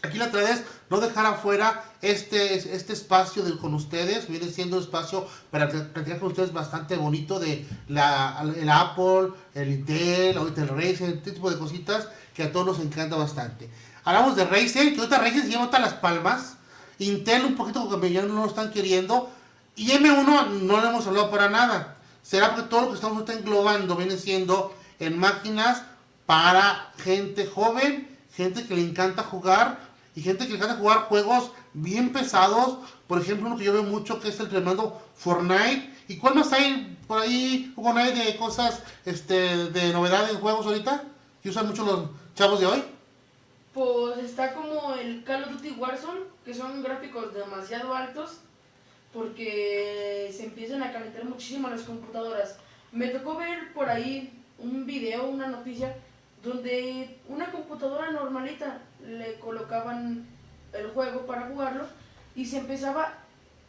Aquí 0.05 0.19
la 0.19 0.27
otra 0.27 0.41
vez 0.43 0.65
no 0.91 0.99
dejar 0.99 1.27
afuera 1.27 1.85
este, 2.01 2.55
este 2.75 2.93
espacio 2.93 3.45
de- 3.45 3.57
con 3.57 3.73
ustedes, 3.73 4.27
viene 4.27 4.51
siendo 4.51 4.77
un 4.79 4.83
espacio 4.83 5.29
para 5.53 5.69
pl- 5.69 5.85
platicar 5.85 6.19
con 6.19 6.29
ustedes 6.31 6.53
bastante 6.53 6.97
bonito 6.97 7.39
de 7.39 7.65
la, 7.87 8.43
el 8.57 8.69
Apple, 8.69 9.29
el 9.55 9.71
Intel, 9.71 10.37
ahorita 10.39 10.63
el 10.63 10.69
Razer, 10.71 11.11
este 11.11 11.31
tipo 11.31 11.49
de 11.51 11.57
cositas 11.59 12.09
que 12.35 12.43
a 12.43 12.51
todos 12.51 12.67
nos 12.67 12.81
encanta 12.81 13.15
bastante. 13.15 13.71
Hablamos 14.03 14.35
de 14.35 14.45
Razer, 14.45 14.93
que 14.93 14.99
ahorita 14.99 15.19
Razer 15.19 15.43
se 15.43 15.49
lleva 15.51 15.67
todas 15.67 15.83
las 15.83 15.95
palmas, 15.95 16.57
Intel 16.99 17.45
un 17.45 17.57
poquito 17.57 17.85
como 17.85 18.01
que 18.01 18.13
ya 18.13 18.23
no 18.23 18.35
lo 18.35 18.47
están 18.47 18.71
queriendo, 18.71 19.31
y 19.77 19.91
M1 19.91 20.49
no 20.63 20.81
le 20.81 20.89
hemos 20.89 21.07
hablado 21.07 21.31
para 21.31 21.49
nada. 21.49 21.97
Será 22.23 22.55
porque 22.55 22.69
todo 22.69 22.83
lo 22.83 22.89
que 22.89 22.95
estamos 22.95 23.29
englobando 23.31 23.97
viene 23.97 24.17
siendo 24.17 24.75
en 24.99 25.19
máquinas 25.19 25.83
para 26.27 26.93
gente 26.99 27.47
joven, 27.47 28.09
gente 28.35 28.67
que 28.67 28.77
le 28.77 28.83
encanta 28.83 29.23
jugar 29.23 29.81
y 30.15 30.23
gente 30.23 30.47
que 30.47 30.53
le 30.53 30.59
encanta 30.59 30.77
jugar 30.77 31.07
juegos 31.07 31.51
bien 31.73 32.13
pesados. 32.13 32.79
Por 33.07 33.21
ejemplo, 33.21 33.49
uno 33.49 33.57
que 33.57 33.65
yo 33.65 33.73
veo 33.73 33.83
mucho 33.83 34.21
que 34.21 34.29
es 34.29 34.39
el 34.41 34.49
tremendo 34.49 35.03
Fortnite. 35.17 35.91
¿Y 36.09 36.17
cuál 36.17 36.35
más 36.35 36.53
hay 36.53 36.99
por 37.07 37.21
ahí, 37.21 37.73
Hugo 37.77 37.95
de 37.95 38.37
cosas 38.37 38.81
este, 39.05 39.71
de 39.71 39.93
novedad 39.93 40.31
en 40.31 40.39
juegos 40.39 40.67
ahorita? 40.67 41.05
Que 41.43 41.51
usan 41.51 41.67
mucho 41.67 41.85
los 41.85 42.11
chavos 42.35 42.61
de 42.61 42.67
hoy. 42.67 42.85
Pues 43.75 44.19
está 44.19 44.53
como 44.53 44.95
el 44.95 45.25
Call 45.25 45.45
of 45.45 45.53
Duty 45.53 45.71
Warzone, 45.79 46.21
que 46.45 46.53
son 46.53 46.83
gráficos 46.83 47.33
demasiado 47.33 47.95
altos, 47.95 48.41
porque 49.13 50.31
se 50.35 50.45
empiezan 50.45 50.83
a 50.83 50.93
calentar 50.93 51.25
muchísimo 51.25 51.69
las 51.69 51.83
computadoras. 51.83 52.59
Me 52.93 53.09
tocó 53.09 53.37
ver 53.37 53.73
por 53.73 53.89
ahí 53.89 54.39
un 54.59 54.85
video, 54.85 55.27
una 55.27 55.47
noticia, 55.47 55.97
donde 56.45 57.19
una 57.29 57.51
computadora 57.51 58.11
normalita 58.11 58.83
le 59.07 59.39
colocaban 59.39 60.27
el 60.75 60.91
juego 60.91 61.25
para 61.27 61.49
jugarlo 61.49 61.87
y 62.35 62.45
se 62.45 62.59
empezaba 62.59 63.15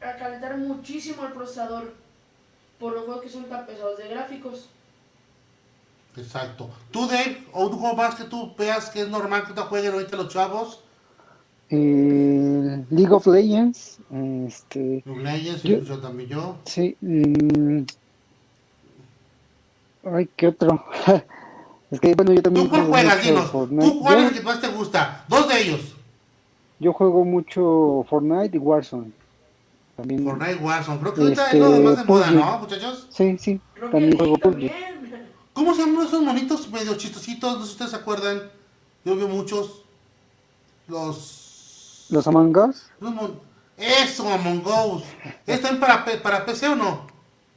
a 0.01 0.16
calentar 0.18 0.58
muchísimo 0.58 1.26
el 1.26 1.34
procesador 1.34 1.93
por 2.78 2.93
los 2.93 3.06
juegos 3.06 3.24
que 3.24 3.30
son 3.30 3.45
tan 3.45 3.66
pesados 3.66 3.97
de 3.97 4.10
gráficos. 4.10 4.70
Exacto. 6.16 6.70
Tú, 6.91 7.07
Dave, 7.07 7.43
o 7.53 7.68
un 7.68 7.78
juego 7.78 7.95
más 7.95 8.16
que 8.16 8.26
tú 8.26 8.53
veas 8.57 8.89
que 8.89 9.01
es 9.01 9.09
normal 9.09 9.45
que 9.47 9.53
te 9.53 9.61
jueguen 9.61 9.93
ahorita 9.93 10.18
los 10.18 10.30
chavos. 10.30 10.80
Eh, 11.70 12.86
League 12.91 13.11
of 13.14 13.26
Legends, 13.26 13.97
este, 14.47 15.01
Los 15.05 15.18
Legends, 15.18 15.64
Yo- 15.64 15.80
yo 15.80 15.97
también 15.99 16.30
yo. 16.30 16.55
sí. 16.66 16.95
mm, 17.01 17.84
ay, 20.14 20.30
¿qué 20.36 20.47
otro? 20.49 20.86
es 21.91 21.99
que, 21.99 22.14
bueno, 22.14 22.34
yo 22.34 22.41
también 22.43 22.66
¿Tú 22.66 22.70
cuál 22.70 22.82
juego 22.86 22.93
juegas? 22.95 23.16
mucho 23.18 23.28
Dinos. 23.30 23.49
Fortnite. 23.51 23.88
¿Tú 23.91 23.99
cuál 23.99 24.20
es 24.20 24.28
el 24.28 24.34
que 24.34 24.41
más 24.41 24.61
te 24.61 24.68
gusta? 24.68 25.26
Dos 25.28 25.47
de 25.49 25.61
ellos. 25.61 25.82
Yo 26.80 26.93
juego 26.93 27.24
mucho 27.26 28.05
Fortnite 28.09 28.57
y 28.57 28.59
Warzone. 28.59 29.11
También. 29.95 30.24
Fortnite 30.24 30.55
Warzone. 30.55 30.99
Creo 30.99 31.14
que 31.14 31.22
Este, 31.30 31.41
ahorita 31.41 31.51
es 31.51 31.59
lo 31.59 31.72
de 31.72 31.80
más 31.80 31.97
de 31.97 32.03
moda. 32.03 32.32
¿no, 32.32 32.59
muchachos? 32.59 33.07
Sí, 33.09 33.38
sí. 33.39 33.61
Rocket 33.76 33.91
También 33.91 34.11
League 34.11 34.18
juego 34.18 34.38
PUBG. 34.38 34.93
¿Cómo 35.54 35.74
se 35.76 35.82
llaman 35.86 36.08
esos 36.08 36.22
monitos 36.22 36.70
medio 36.70 36.95
chistositos? 36.95 37.54
No 37.54 37.60
sé 37.62 37.66
si 37.68 37.72
ustedes 37.74 37.91
se 37.91 37.97
acuerdan. 37.97 38.41
Yo 39.06 39.16
veo 39.16 39.28
muchos. 39.28 39.82
Los. 40.88 42.06
Los 42.10 42.28
Among 42.28 42.56
Us. 42.58 42.84
los 42.99 43.14
mon- 43.14 43.39
Eso, 43.78 44.32
Among 44.32 44.64
Us. 44.66 45.04
¿Están 45.47 45.80
para, 45.80 46.06
para 46.22 46.45
PC 46.45 46.68
o 46.70 46.76
no? 46.76 47.08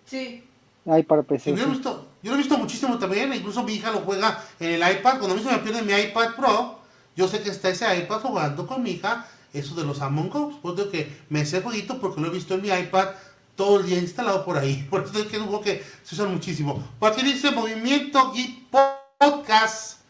Sí, 0.04 0.44
Hay 0.86 1.02
para 1.02 1.22
PC. 1.22 1.50
yo, 1.50 1.56
lo 1.56 1.62
he 1.64 1.66
visto, 1.74 2.06
yo 2.22 2.30
lo 2.30 2.36
he 2.36 2.38
visto 2.38 2.56
muchísimo 2.58 2.98
también. 2.98 3.32
Incluso 3.32 3.62
mi 3.64 3.74
hija 3.74 3.90
lo 3.90 4.00
juega 4.00 4.42
en 4.60 4.70
el 4.82 4.92
iPad. 4.98 5.18
Cuando 5.18 5.32
a 5.32 5.36
mí 5.36 5.42
se 5.42 5.50
me 5.50 5.58
pierde 5.58 5.82
mi 5.82 5.92
iPad 5.92 6.34
Pro, 6.36 6.78
yo 7.16 7.26
sé 7.28 7.42
que 7.42 7.50
está 7.50 7.68
ese 7.70 7.96
iPad 7.98 8.20
jugando 8.20 8.66
con 8.66 8.82
mi 8.82 8.92
hija. 8.92 9.26
Eso 9.52 9.74
de 9.74 9.84
los 9.84 10.00
Among 10.00 10.34
Us. 10.36 10.54
Pues 10.62 10.76
digo 10.76 10.90
que 10.90 11.16
me 11.28 11.44
sé 11.44 11.58
el 11.58 11.62
jueguito 11.64 11.98
porque 12.00 12.20
lo 12.20 12.28
he 12.28 12.30
visto 12.30 12.54
en 12.54 12.62
mi 12.62 12.68
iPad 12.68 13.08
todo 13.56 13.80
el 13.80 13.86
día 13.86 13.98
instalado 13.98 14.44
por 14.44 14.58
ahí. 14.58 14.86
Por 14.90 15.04
eso 15.04 15.18
es 15.18 15.26
que 15.26 15.36
es 15.36 15.42
un 15.42 15.48
juego 15.48 15.64
que 15.64 15.84
se 16.02 16.14
usa 16.14 16.26
muchísimo. 16.26 16.82
Por 16.98 17.16
dice 17.16 17.50
Movimiento 17.50 18.32
Geek 18.32 18.70
Podcast. 18.70 20.00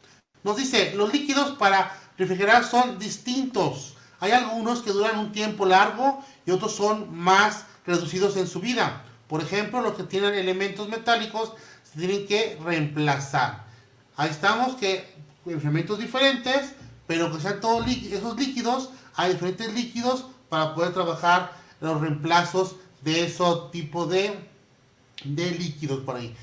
Nos 0.42 0.56
dice, 0.56 0.92
los 0.94 1.12
líquidos 1.12 1.52
para 1.52 1.96
refrigerar 2.18 2.64
son 2.64 2.98
distintos. 2.98 3.96
Hay 4.20 4.32
algunos 4.32 4.82
que 4.82 4.90
duran 4.92 5.18
un 5.18 5.32
tiempo 5.32 5.66
largo 5.66 6.24
y 6.44 6.50
otros 6.50 6.74
son 6.74 7.16
más 7.16 7.64
reducidos 7.86 8.36
en 8.36 8.46
su 8.46 8.60
vida. 8.60 9.04
Por 9.28 9.42
ejemplo, 9.42 9.80
los 9.80 9.94
que 9.94 10.04
tienen 10.04 10.34
elementos 10.34 10.88
metálicos 10.88 11.52
se 11.82 11.98
tienen 11.98 12.26
que 12.26 12.58
reemplazar. 12.64 13.64
Ahí 14.16 14.30
estamos 14.30 14.76
que 14.76 15.14
elementos 15.44 15.98
diferentes, 15.98 16.72
pero 17.06 17.32
que 17.32 17.40
sean 17.40 17.60
todos 17.60 17.86
esos 17.86 18.36
líquidos, 18.36 18.90
hay 19.14 19.32
diferentes 19.32 19.72
líquidos 19.74 20.26
para 20.48 20.74
poder 20.74 20.92
trabajar 20.92 21.52
los 21.80 22.00
reemplazos 22.00 22.76
de 23.02 23.24
esos 23.24 23.70
tipo 23.70 24.06
de, 24.06 24.38
de 25.24 25.50
líquidos 25.52 26.00
por 26.00 26.16
ahí. 26.16 26.34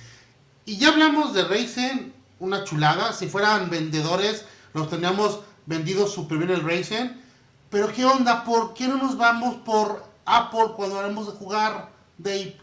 Y 0.66 0.78
ya 0.78 0.90
hablamos 0.90 1.34
de 1.34 1.44
Ryzen, 1.44 2.14
una 2.40 2.64
chulada. 2.64 3.14
Si 3.14 3.28
fueran 3.28 3.70
vendedores, 3.70 4.46
los 4.74 4.90
teníamos 4.90 5.42
vendidos 5.66 6.14
súper 6.14 6.38
bien 6.38 6.52
el 6.52 6.64
Ryzen. 6.64 7.22
Pero 7.70 7.92
¿qué 7.92 8.06
onda? 8.06 8.44
¿Por 8.44 8.74
qué 8.74 8.88
no 8.88 8.98
nos 8.98 9.18
vamos 9.18 9.56
por 9.58 10.06
Apple 10.26 10.74
cuando 10.76 11.00
hablamos 11.00 11.28
de 11.28 11.34
jugar, 11.34 11.90
Dave? 12.18 12.56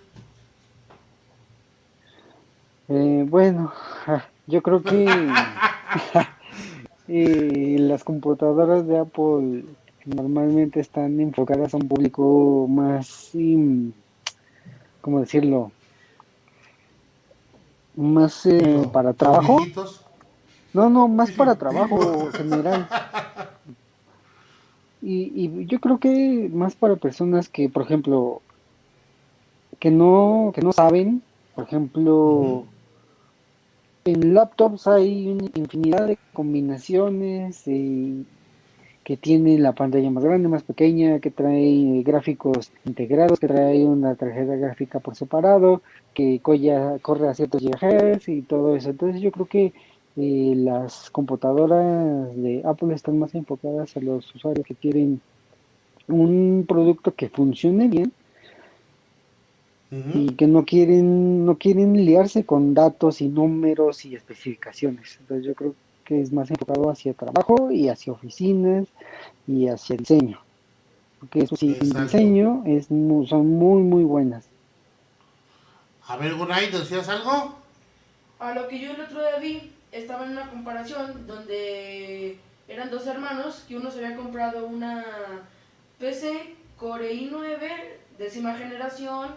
Eh, 2.89 3.25
bueno, 3.29 3.73
yo 4.47 4.63
creo 4.63 4.83
que 4.83 5.05
eh, 7.09 7.77
las 7.79 8.05
computadoras 8.05 8.87
de 8.87 8.99
Apple 8.99 9.65
normalmente 10.05 10.81
están 10.81 11.21
enfocadas 11.21 11.75
a 11.75 11.77
un 11.77 11.89
público 11.89 12.67
más, 12.69 13.33
¿cómo 15.01 15.21
decirlo? 15.21 15.73
Más 17.97 18.47
eh, 18.47 18.89
para 18.93 19.13
trabajo. 19.13 19.59
No, 20.73 20.89
no, 20.89 21.09
más 21.09 21.33
para 21.33 21.57
trabajo 21.57 22.31
general. 22.33 22.89
Y, 25.03 25.33
y 25.35 25.67
yo 25.67 25.81
creo 25.81 25.99
que 25.99 26.51
más 26.53 26.75
para 26.75 26.97
personas 26.97 27.49
que, 27.49 27.69
por 27.69 27.83
ejemplo, 27.83 28.43
que 29.79 29.91
no, 29.91 30.53
que 30.55 30.61
no 30.61 30.73
saben, 30.73 31.23
por 31.55 31.65
ejemplo, 31.65 32.67
en 34.05 34.35
laptops 34.35 34.87
hay 34.87 35.37
infinidad 35.55 36.07
de 36.07 36.19
combinaciones 36.33 37.67
que 39.11 39.17
tiene 39.17 39.59
la 39.59 39.73
pantalla 39.73 40.09
más 40.09 40.23
grande, 40.23 40.47
más 40.47 40.63
pequeña, 40.63 41.19
que 41.19 41.33
trae 41.33 42.01
gráficos 42.05 42.71
integrados, 42.85 43.41
que 43.41 43.49
trae 43.49 43.85
una 43.85 44.15
tarjeta 44.15 44.55
gráfica 44.55 45.01
por 45.01 45.17
separado, 45.17 45.83
que 46.15 46.39
corre 46.39 47.29
a 47.29 47.35
ciertos 47.35 47.61
gigahertz 47.61 48.29
y 48.29 48.43
todo 48.43 48.77
eso. 48.77 48.91
Entonces 48.91 49.21
yo 49.21 49.33
creo 49.33 49.47
que 49.47 49.73
eh, 50.17 50.55
las 50.55 51.11
computadoras 51.11 52.37
de 52.37 52.63
Apple 52.65 52.95
están 52.95 53.19
más 53.19 53.35
enfocadas 53.35 53.97
a 53.97 54.01
los 54.01 54.33
usuarios 54.33 54.65
que 54.65 54.77
quieren 54.77 55.21
un 56.07 56.65
producto 56.69 57.13
que 57.13 57.29
funcione 57.29 57.89
bien 57.89 58.13
y 60.15 60.35
que 60.35 60.47
no 60.47 60.65
quieren 60.65 61.45
no 61.45 61.59
quieren 61.59 61.95
liarse 61.95 62.45
con 62.45 62.75
datos 62.75 63.21
y 63.23 63.27
números 63.27 64.05
y 64.05 64.15
especificaciones. 64.15 65.19
Entonces 65.21 65.47
yo 65.47 65.55
creo 65.57 65.75
que 66.11 66.21
es 66.21 66.33
más 66.33 66.51
enfocado 66.51 66.91
hacia 66.91 67.15
trabajo 67.15 67.71
y 67.71 67.89
hacia 67.89 68.13
oficinas 68.13 68.89
y 69.47 69.69
hacia 69.69 69.97
diseño. 69.97 70.41
Porque 71.21 71.45
eso 71.45 71.55
sí, 71.55 71.77
el 71.81 71.93
diseño 71.93 72.65
es 72.67 72.89
son 72.89 73.47
muy 73.47 73.83
muy 73.83 74.03
buenas. 74.03 74.49
A 76.09 76.17
ver, 76.17 76.35
Gunay, 76.35 76.73
¿decías 76.73 77.09
algo? 77.09 77.55
A 78.41 78.55
lo 78.55 78.67
que 78.67 78.81
yo 78.81 78.91
el 78.91 79.01
otro 79.03 79.21
día 79.21 79.39
vi, 79.39 79.71
estaba 79.93 80.25
en 80.25 80.33
una 80.33 80.51
comparación 80.51 81.29
donde 81.29 82.39
eran 82.67 82.91
dos 82.91 83.07
hermanos 83.07 83.65
que 83.69 83.77
uno 83.77 83.93
se 83.93 84.05
había 84.05 84.17
comprado 84.17 84.67
una 84.67 85.05
PC 86.01 86.57
Core 86.77 87.15
i9 87.15 87.55
décima 88.19 88.57
generación, 88.57 89.29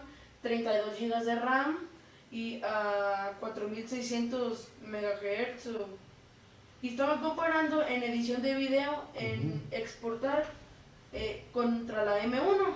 32 0.42 1.00
GB 1.00 1.24
de 1.24 1.36
RAM 1.36 1.78
y 2.32 2.62
a 2.64 3.34
4600 3.40 4.70
MHz. 4.88 5.68
Y 6.84 6.90
estaban 6.90 7.22
comparando 7.22 7.82
en 7.88 8.04
edición 8.04 8.42
de 8.42 8.56
video, 8.56 9.06
en 9.16 9.64
exportar 9.72 10.44
eh, 11.14 11.46
contra 11.54 12.04
la 12.04 12.22
M1, 12.22 12.76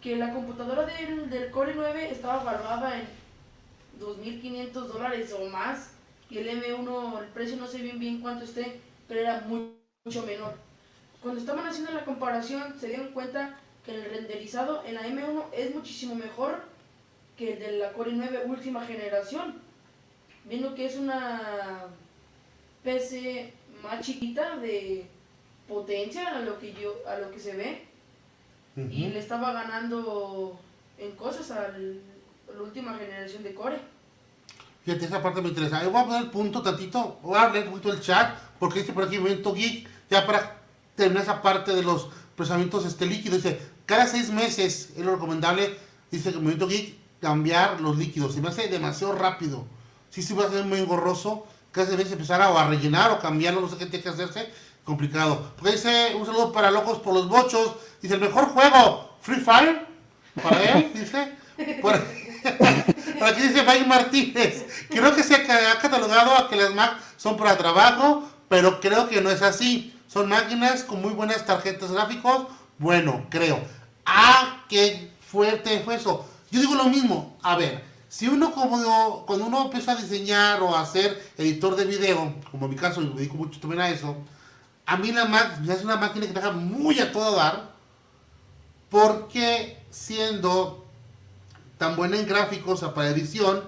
que 0.00 0.16
la 0.16 0.32
computadora 0.32 0.86
del, 0.86 1.28
del 1.28 1.50
Core 1.50 1.74
9 1.76 2.10
estaba 2.10 2.42
valuada 2.42 2.98
en 2.98 3.06
2.500 4.00 4.70
dólares 4.72 5.34
o 5.38 5.46
más 5.50 5.90
y 6.30 6.38
el 6.38 6.48
M1, 6.48 7.20
el 7.20 7.26
precio 7.26 7.58
no 7.58 7.66
sé 7.66 7.82
bien 7.82 7.98
bien 7.98 8.22
cuánto 8.22 8.46
esté, 8.46 8.80
pero 9.06 9.20
era 9.20 9.42
mucho 9.42 10.22
menor. 10.24 10.54
Cuando 11.20 11.38
estaban 11.38 11.66
haciendo 11.66 11.92
la 11.92 12.06
comparación 12.06 12.80
se 12.80 12.88
dieron 12.88 13.12
cuenta 13.12 13.58
que 13.84 13.94
el 13.94 14.04
renderizado 14.06 14.82
en 14.86 14.94
la 14.94 15.06
M1 15.06 15.44
es 15.52 15.74
muchísimo 15.74 16.14
mejor 16.14 16.62
que 17.36 17.52
el 17.52 17.58
de 17.58 17.72
la 17.72 17.92
Core 17.92 18.12
9 18.14 18.44
última 18.46 18.86
generación. 18.86 19.60
Viendo 20.46 20.74
que 20.74 20.86
es 20.86 20.96
una 20.96 21.88
PC 22.82 23.52
más 23.82 24.04
chiquita 24.04 24.56
de 24.56 25.06
potencia 25.68 26.36
a 26.36 26.40
lo 26.40 26.58
que 26.58 26.72
yo 26.72 26.94
a 27.06 27.18
lo 27.18 27.30
que 27.30 27.38
se 27.38 27.54
ve 27.54 27.88
y 28.76 29.08
le 29.08 29.18
estaba 29.18 29.52
ganando 29.52 30.58
en 30.98 31.12
cosas 31.12 31.50
a 31.50 31.68
la 31.68 32.62
última 32.62 32.94
generación 32.94 33.42
de 33.42 33.54
Core. 33.54 33.78
Fíjate, 34.84 35.06
esa 35.06 35.22
parte 35.22 35.42
me 35.42 35.48
interesa. 35.48 35.82
Yo 35.82 35.90
voy 35.90 36.00
a 36.00 36.04
poner 36.04 36.22
el 36.22 36.30
punto 36.30 36.62
tantito, 36.62 37.18
voy 37.22 37.36
a 37.36 37.48
leer 37.48 37.66
un 37.66 37.72
poquito 37.72 37.92
el 37.92 38.00
chat, 38.00 38.38
porque 38.58 38.80
dice 38.80 38.92
por 38.92 39.04
aquí 39.04 39.18
Movimiento 39.18 39.52
Geek, 39.52 39.88
ya 40.08 40.24
para 40.24 40.56
terminar 40.94 41.24
esa 41.24 41.42
parte 41.42 41.74
de 41.74 41.82
los 41.82 42.08
procesamientos 42.36 42.86
este 42.86 43.06
líquido, 43.06 43.36
dice, 43.36 43.60
cada 43.84 44.06
seis 44.06 44.30
meses 44.30 44.92
es 44.96 45.04
lo 45.04 45.12
recomendable, 45.12 45.76
dice 46.10 46.30
que 46.30 46.36
Movimiento 46.36 46.68
Geek, 46.68 46.96
cambiar 47.20 47.80
los 47.80 47.98
líquidos. 47.98 48.34
Se 48.34 48.40
me 48.40 48.48
hace 48.48 48.68
demasiado 48.68 49.12
rápido. 49.14 49.66
Sí, 50.10 50.22
sí 50.22 50.34
va 50.34 50.46
a 50.46 50.50
ser 50.50 50.64
muy 50.64 50.78
engorroso. 50.78 51.46
Cada 51.72 51.86
seis 51.86 51.98
meses 51.98 52.12
empezar 52.12 52.40
a, 52.40 52.68
rellenar 52.68 53.10
o 53.10 53.18
cambiarlo, 53.18 53.60
no 53.60 53.68
sé 53.68 53.76
qué 53.76 53.86
tiene 53.86 54.02
que 54.02 54.08
hacerse. 54.08 54.50
Complicado. 54.84 55.52
Porque 55.56 55.72
dice, 55.72 56.14
un 56.14 56.24
saludo 56.24 56.52
para 56.52 56.70
locos 56.70 56.98
por 56.98 57.14
los 57.14 57.28
bochos. 57.28 57.76
Dice, 58.00 58.14
el 58.14 58.20
mejor 58.20 58.46
juego, 58.46 59.16
Free 59.20 59.40
Fire. 59.40 59.86
Para 60.42 60.62
él, 60.62 60.90
dice. 60.94 61.36
Por, 61.82 61.94
aquí 63.22 63.42
dice 63.42 63.62
Mike 63.62 63.86
Martínez. 63.86 64.66
Creo 64.88 65.14
que 65.14 65.22
se 65.22 65.34
ha 65.34 65.78
catalogado 65.78 66.36
a 66.36 66.48
que 66.48 66.56
las 66.56 66.74
Mac 66.74 66.98
son 67.16 67.36
para 67.36 67.58
trabajo, 67.58 68.28
pero 68.48 68.80
creo 68.80 69.08
que 69.08 69.20
no 69.20 69.30
es 69.30 69.42
así. 69.42 69.94
Son 70.06 70.28
máquinas 70.28 70.84
con 70.84 71.02
muy 71.02 71.12
buenas 71.12 71.44
tarjetas 71.44 71.92
gráficos. 71.92 72.46
Bueno, 72.78 73.26
creo. 73.28 73.60
Ah, 74.06 74.64
qué 74.68 75.10
fuerte 75.20 75.80
fue 75.84 75.96
eso. 75.96 76.26
Yo 76.50 76.60
digo 76.60 76.74
lo 76.74 76.84
mismo. 76.84 77.36
A 77.42 77.56
ver, 77.56 77.84
si 78.08 78.26
uno 78.26 78.52
como 78.52 79.24
cuando 79.26 79.46
uno 79.46 79.64
empieza 79.64 79.92
a 79.92 79.96
diseñar 79.96 80.62
o 80.62 80.74
a 80.74 80.80
hacer 80.80 81.22
editor 81.36 81.76
de 81.76 81.84
video, 81.84 82.34
como 82.50 82.66
en 82.66 82.70
mi 82.70 82.76
caso, 82.76 83.00
me 83.00 83.14
dedico 83.14 83.36
mucho 83.36 83.60
también 83.60 83.82
a 83.82 83.90
eso, 83.90 84.16
a 84.86 84.96
mí 84.96 85.12
la 85.12 85.26
Mac 85.26 85.60
es 85.68 85.84
una 85.84 85.96
máquina 85.96 86.26
que 86.26 86.32
deja 86.32 86.52
muy 86.52 86.98
a 87.00 87.12
todo 87.12 87.36
dar, 87.36 87.70
porque 88.88 89.82
siendo 89.90 90.86
tan 91.76 91.96
buena 91.96 92.18
en 92.18 92.26
gráficos 92.26 92.80
para 92.80 93.10
edición, 93.10 93.62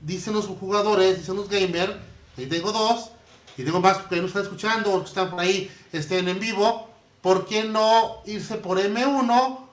dicen 0.00 0.34
los 0.34 0.46
jugadores, 0.46 1.18
dicen 1.18 1.36
los 1.36 1.48
gamers, 1.48 1.94
ahí 2.36 2.46
tengo 2.46 2.72
dos, 2.72 3.10
y 3.56 3.62
tengo 3.62 3.80
más 3.80 3.98
que 3.98 4.16
no 4.16 4.26
están 4.26 4.42
escuchando 4.42 4.92
o 4.92 5.00
que 5.00 5.08
están 5.08 5.30
por 5.30 5.40
ahí, 5.40 5.70
estén 5.92 6.28
en 6.28 6.40
vivo, 6.40 6.88
¿por 7.22 7.46
qué 7.46 7.62
no 7.62 8.22
irse 8.26 8.56
por 8.56 8.78
M1 8.78 9.63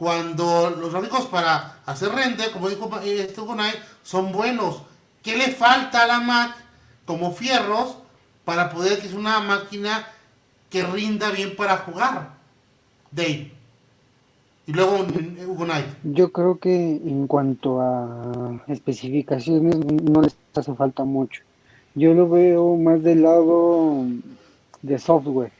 cuando 0.00 0.70
los 0.70 0.92
gráficos 0.92 1.26
para 1.26 1.76
hacer 1.84 2.08
render, 2.08 2.50
como 2.52 2.70
dijo 2.70 2.90
este 3.04 3.38
Gunay, 3.42 3.74
son 4.02 4.32
buenos? 4.32 4.80
¿Qué 5.22 5.36
le 5.36 5.48
falta 5.48 6.04
a 6.04 6.06
la 6.06 6.20
Mac 6.20 6.56
como 7.04 7.32
fierros 7.32 7.98
para 8.46 8.70
poder 8.70 8.98
que 8.98 9.08
es 9.08 9.12
una 9.12 9.40
máquina 9.40 10.08
que 10.70 10.84
rinda 10.84 11.30
bien 11.32 11.54
para 11.54 11.76
jugar? 11.76 12.30
Dave. 13.10 13.52
Y 14.66 14.72
luego 14.72 15.04
Hugo 15.46 15.64
Knight. 15.64 15.84
Yo 16.02 16.32
creo 16.32 16.58
que 16.58 16.74
en 16.74 17.26
cuanto 17.26 17.82
a 17.82 18.62
especificaciones 18.68 19.76
no 19.76 20.22
les 20.22 20.34
hace 20.54 20.74
falta 20.76 21.04
mucho. 21.04 21.42
Yo 21.94 22.14
lo 22.14 22.26
veo 22.26 22.74
más 22.76 23.02
del 23.02 23.20
lado 23.20 24.06
de 24.80 24.98
software. 24.98 25.52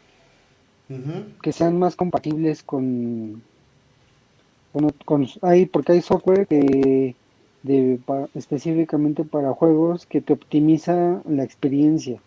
Que 1.43 1.53
sean 1.53 1.79
más 1.79 1.95
compatibles 1.95 2.63
con, 2.63 3.43
con, 5.05 5.27
hay 5.43 5.67
porque 5.67 5.93
hay 5.93 6.03
software 6.03 6.47
que 6.47 7.15
de, 7.63 7.99
específicamente 8.35 9.25
para 9.25 9.53
juegos 9.53 10.07
que 10.07 10.21
te 10.21 10.33
optimiza 10.33 11.23
la 11.29 11.45
experiencia. 11.45 12.21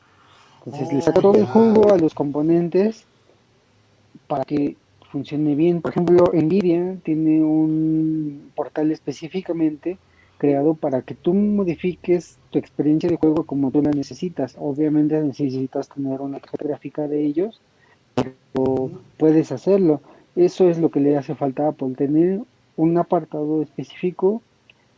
Entonces 0.65 0.93
le 0.93 1.01
saca 1.01 1.21
todo 1.21 1.35
el 1.35 1.45
jugo 1.45 1.93
a 1.93 1.97
los 1.97 2.13
componentes 2.13 3.05
para 4.27 4.45
que 4.45 4.77
funcione 5.11 5.55
bien. 5.55 5.81
Por 5.81 5.91
ejemplo, 5.91 6.31
Nvidia 6.33 6.97
tiene 7.03 7.43
un 7.43 8.51
portal 8.55 8.91
específicamente 8.91 9.97
creado 10.37 10.73
para 10.73 11.01
que 11.01 11.15
tú 11.15 11.33
modifiques 11.33 12.37
tu 12.49 12.59
experiencia 12.59 13.09
de 13.09 13.17
juego 13.17 13.45
como 13.45 13.71
tú 13.71 13.81
la 13.81 13.91
necesitas. 13.91 14.55
Obviamente 14.59 15.19
necesitas 15.21 15.89
tener 15.89 16.21
una 16.21 16.39
tarjeta 16.39 16.65
gráfica 16.67 17.07
de 17.07 17.25
ellos, 17.25 17.61
pero 18.15 18.91
puedes 19.17 19.51
hacerlo. 19.51 20.01
Eso 20.35 20.69
es 20.69 20.79
lo 20.79 20.89
que 20.89 20.99
le 20.99 21.17
hace 21.17 21.35
falta 21.35 21.65
a 21.65 21.69
Apple, 21.69 21.93
tener 21.95 22.41
un 22.75 22.97
apartado 22.97 23.61
específico 23.61 24.41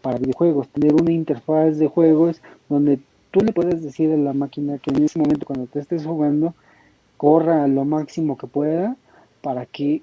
para 0.01 0.17
videojuegos, 0.17 0.69
tener 0.69 0.93
una 0.93 1.11
interfaz 1.11 1.77
de 1.77 1.87
juegos 1.87 2.41
donde 2.69 2.99
tú 3.31 3.41
le 3.41 3.51
puedes 3.51 3.83
decir 3.83 4.11
a 4.11 4.17
la 4.17 4.33
máquina 4.33 4.77
que 4.77 4.91
en 4.91 5.03
ese 5.03 5.19
momento 5.19 5.45
cuando 5.45 5.65
te 5.65 5.79
estés 5.79 6.05
jugando 6.05 6.53
corra 7.17 7.67
lo 7.67 7.83
máximo 7.85 8.37
que 8.37 8.47
pueda 8.47 8.95
para 9.41 9.65
que 9.65 10.01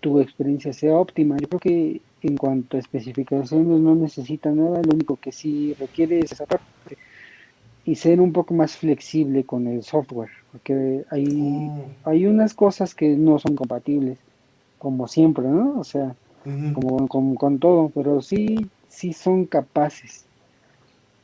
tu 0.00 0.20
experiencia 0.20 0.72
sea 0.72 0.96
óptima. 0.96 1.36
Yo 1.40 1.48
creo 1.48 1.60
que 1.60 2.00
en 2.22 2.36
cuanto 2.36 2.76
a 2.76 2.80
especificaciones 2.80 3.80
no 3.80 3.94
necesita 3.94 4.50
nada, 4.50 4.82
lo 4.82 4.94
único 4.94 5.16
que 5.16 5.32
sí 5.32 5.74
requiere 5.80 6.20
es 6.20 6.32
esa 6.32 6.46
parte 6.46 6.64
y 7.84 7.94
ser 7.94 8.20
un 8.20 8.32
poco 8.32 8.54
más 8.54 8.76
flexible 8.76 9.44
con 9.44 9.66
el 9.66 9.82
software. 9.82 10.30
porque 10.52 11.04
hay, 11.10 11.26
Oh. 11.30 11.84
hay 12.04 12.26
unas 12.26 12.54
cosas 12.54 12.94
que 12.94 13.16
no 13.16 13.38
son 13.38 13.54
compatibles, 13.54 14.18
como 14.80 15.08
siempre, 15.08 15.48
¿no? 15.48 15.80
O 15.80 15.84
sea, 15.84 16.16
como, 16.72 17.08
como 17.08 17.36
con 17.36 17.60
todo, 17.60 17.90
pero 17.92 18.22
sí, 18.22 18.72
sí 18.88 19.14
son 19.14 19.46
capaces. 19.46 20.28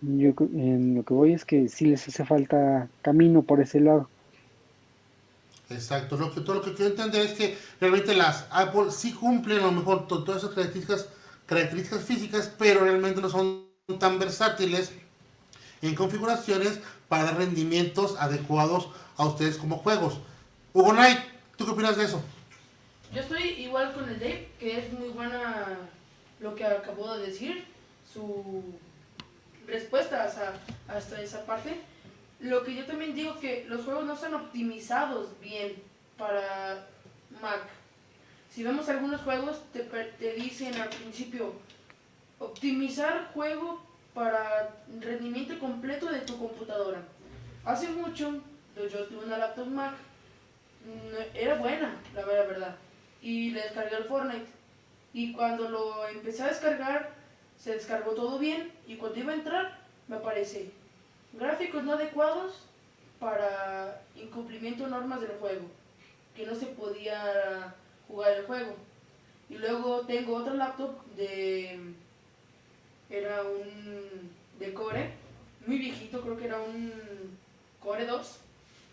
Yo 0.00 0.32
en 0.54 0.94
lo 0.96 1.04
que 1.04 1.14
voy 1.14 1.34
es 1.34 1.44
que 1.44 1.68
sí 1.68 1.86
les 1.86 2.08
hace 2.08 2.24
falta 2.24 2.90
camino 3.02 3.44
por 3.44 3.60
ese 3.60 3.80
lado. 3.80 4.10
Exacto, 5.68 6.16
lo 6.16 6.32
que, 6.32 6.40
todo 6.42 6.56
lo 6.56 6.62
que 6.62 6.74
quiero 6.74 6.92
entender 6.92 7.22
es 7.26 7.32
que 7.32 7.58
realmente 7.80 8.14
las 8.14 8.46
Apple 8.50 8.90
sí 8.92 9.12
cumplen 9.12 9.58
a 9.60 9.66
lo 9.66 9.72
mejor 9.72 10.06
to- 10.06 10.22
todas 10.22 10.42
esas 10.42 10.54
características, 10.54 11.08
características 11.46 12.04
físicas, 12.04 12.52
pero 12.56 12.80
realmente 12.84 13.20
no 13.20 13.28
son 13.28 13.66
tan 13.98 14.18
versátiles 14.18 14.92
en 15.82 15.94
configuraciones 15.94 16.80
para 17.08 17.24
dar 17.24 17.38
rendimientos 17.38 18.16
adecuados 18.18 18.90
a 19.16 19.26
ustedes 19.26 19.58
como 19.58 19.78
juegos. 19.78 20.20
Hugo 20.74 20.92
Knight, 20.92 21.20
¿tú 21.56 21.66
qué 21.66 21.72
opinas 21.72 21.96
de 21.96 22.04
eso? 22.06 22.22
Yo 23.16 23.22
estoy 23.22 23.44
igual 23.62 23.94
con 23.94 24.06
el 24.10 24.20
Dave, 24.20 24.46
que 24.60 24.78
es 24.78 24.92
muy 24.92 25.08
buena 25.08 25.78
lo 26.38 26.54
que 26.54 26.66
acabó 26.66 27.16
de 27.16 27.28
decir, 27.28 27.64
su 28.12 28.62
respuesta 29.66 30.24
hasta, 30.24 30.52
hasta 30.86 31.22
esa 31.22 31.46
parte. 31.46 31.80
Lo 32.40 32.62
que 32.62 32.74
yo 32.74 32.84
también 32.84 33.14
digo 33.14 33.40
que 33.40 33.64
los 33.70 33.86
juegos 33.86 34.04
no 34.04 34.12
están 34.12 34.34
optimizados 34.34 35.30
bien 35.40 35.76
para 36.18 36.88
Mac. 37.40 37.62
Si 38.50 38.62
vemos 38.62 38.86
algunos 38.90 39.22
juegos, 39.22 39.62
te, 39.72 39.80
te 39.80 40.34
dicen 40.34 40.74
al 40.74 40.90
principio, 40.90 41.54
optimizar 42.38 43.30
juego 43.32 43.80
para 44.12 44.76
rendimiento 45.00 45.58
completo 45.58 46.12
de 46.12 46.20
tu 46.20 46.36
computadora. 46.36 47.00
Hace 47.64 47.88
mucho, 47.88 48.42
yo 48.76 49.04
tuve 49.06 49.24
una 49.24 49.38
laptop 49.38 49.68
Mac, 49.68 49.94
era 51.32 51.54
buena, 51.54 51.96
la 52.14 52.26
verdad. 52.26 52.76
Y 53.26 53.50
le 53.50 53.60
descargué 53.60 53.96
el 53.96 54.04
Fortnite. 54.04 54.46
Y 55.12 55.32
cuando 55.32 55.68
lo 55.68 56.06
empecé 56.06 56.44
a 56.44 56.46
descargar, 56.46 57.10
se 57.58 57.72
descargó 57.72 58.12
todo 58.12 58.38
bien. 58.38 58.70
Y 58.86 58.94
cuando 58.94 59.18
iba 59.18 59.32
a 59.32 59.34
entrar, 59.34 59.78
me 60.06 60.14
aparece 60.14 60.70
gráficos 61.32 61.82
no 61.82 61.94
adecuados 61.94 62.68
para 63.18 64.00
incumplimiento 64.14 64.84
de 64.84 64.90
normas 64.90 65.20
del 65.20 65.32
juego. 65.40 65.64
Que 66.36 66.46
no 66.46 66.54
se 66.54 66.66
podía 66.66 67.74
jugar 68.06 68.30
el 68.30 68.46
juego. 68.46 68.76
Y 69.50 69.58
luego 69.58 70.02
tengo 70.02 70.36
otra 70.36 70.54
laptop 70.54 71.04
de. 71.16 71.80
Era 73.10 73.42
un. 73.42 74.30
de 74.60 74.72
Core. 74.72 75.10
Muy 75.66 75.78
viejito, 75.78 76.20
creo 76.20 76.36
que 76.36 76.44
era 76.44 76.60
un 76.60 76.92
Core 77.80 78.06
2. 78.06 78.38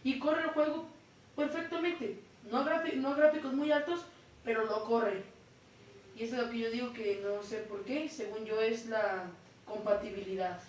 Y 0.06 0.18
corre 0.18 0.42
el 0.42 0.50
juego 0.50 0.88
perfectamente. 1.36 2.20
No, 2.50 2.66
no 2.66 3.16
gráficos 3.16 3.54
muy 3.54 3.72
altos, 3.72 4.08
pero 4.44 4.66
lo 4.66 4.84
corre. 4.86 5.24
Y 6.16 6.24
eso 6.24 6.36
es 6.36 6.42
lo 6.44 6.50
que 6.50 6.60
yo 6.60 6.70
digo 6.70 6.94
que 6.94 7.22
no 7.24 7.42
sé 7.44 7.58
por 7.58 7.84
qué. 7.86 8.10
Según 8.10 8.46
yo 8.46 8.62
es 8.62 8.86
la 8.88 9.26
compatibilidad. 9.66 10.60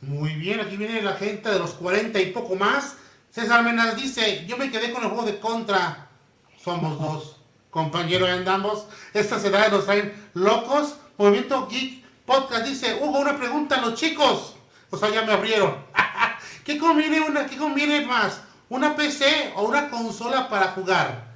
Muy 0.00 0.34
bien, 0.34 0.60
aquí 0.60 0.76
viene 0.76 1.02
la 1.02 1.14
gente 1.14 1.48
de 1.50 1.58
los 1.58 1.72
40 1.74 2.20
y 2.20 2.32
poco 2.32 2.56
más. 2.56 2.96
César 3.30 3.64
Menas 3.64 3.96
dice, 3.96 4.44
yo 4.46 4.56
me 4.56 4.70
quedé 4.70 4.92
con 4.92 5.02
el 5.02 5.10
juego 5.10 5.24
de 5.24 5.38
Contra. 5.38 6.08
Somos 6.62 6.98
dos, 7.00 7.36
compañeros 7.70 8.28
andamos. 8.28 8.86
Estas 9.12 9.44
edades 9.44 9.72
nos 9.72 9.86
traen 9.86 10.14
locos. 10.34 10.96
Movimiento 11.16 11.66
Geek 11.68 12.04
Podcast 12.26 12.66
dice, 12.66 12.98
Hugo, 13.02 13.18
una 13.18 13.36
pregunta 13.36 13.76
a 13.76 13.80
los 13.80 13.94
chicos. 13.94 14.56
O 14.90 14.96
sea, 14.96 15.10
ya 15.10 15.22
me 15.22 15.32
abrieron. 15.32 15.74
¿Qué 16.64 16.78
conviene, 16.78 17.20
una, 17.20 17.46
¿Qué 17.46 17.56
conviene 17.56 18.06
más? 18.06 18.40
¿Una 18.68 18.96
PC 18.96 19.52
o 19.56 19.64
una 19.64 19.90
consola 19.90 20.48
para 20.48 20.68
jugar? 20.68 21.33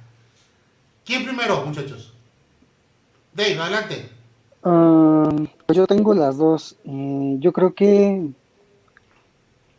¿Quién 1.05 1.25
primero, 1.25 1.65
muchachos? 1.65 2.13
Dave, 3.33 3.57
adelante. 3.59 4.09
Pues 5.65 5.77
yo 5.77 5.87
tengo 5.87 6.13
las 6.13 6.37
dos. 6.37 6.75
Eh, 6.83 7.37
yo 7.39 7.53
creo 7.53 7.73
que 7.73 8.29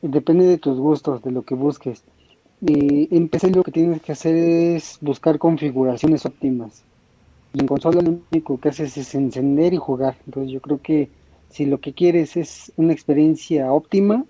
depende 0.03 0.47
de 0.47 0.59
tus 0.59 0.79
gustos, 0.79 1.23
de 1.23 1.31
lo 1.31 1.43
que 1.43 1.55
busques. 1.55 2.03
Eh, 2.66 3.09
en 3.11 3.29
PC 3.29 3.51
lo 3.51 3.62
que 3.62 3.73
tienes 3.73 4.03
que 4.03 4.12
hacer 4.12 4.35
es 4.35 4.99
buscar 5.01 5.39
configuraciones 5.39 6.25
óptimas. 6.27 6.83
Y 7.53 7.61
en 7.61 7.66
consola 7.66 8.01
lo 8.01 8.18
único 8.31 8.59
que 8.61 8.68
haces 8.68 8.97
es 8.97 9.14
encender 9.14 9.75
y 9.75 9.79
jugar. 9.79 10.16
Entonces 10.27 10.53
yo 10.53 10.61
creo 10.61 10.81
que 10.81 11.09
si 11.51 11.66
lo 11.66 11.81
que 11.81 11.93
quieres 11.93 12.37
es 12.37 12.73
una 12.77 12.93
experiencia 12.93 13.73
óptima, 13.73 14.25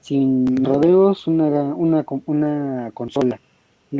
sin 0.00 0.64
rodeos, 0.64 1.26
una, 1.26 1.46
una, 1.74 2.04
una 2.26 2.90
consola. 2.92 3.40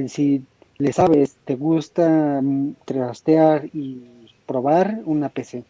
Si 0.07 0.43
le 0.83 0.93
sabes, 0.93 1.37
te 1.45 1.55
gusta 1.55 2.41
mm, 2.43 2.75
trastear 2.85 3.67
y 3.73 4.03
probar, 4.47 5.01
una 5.05 5.29
PC. 5.29 5.63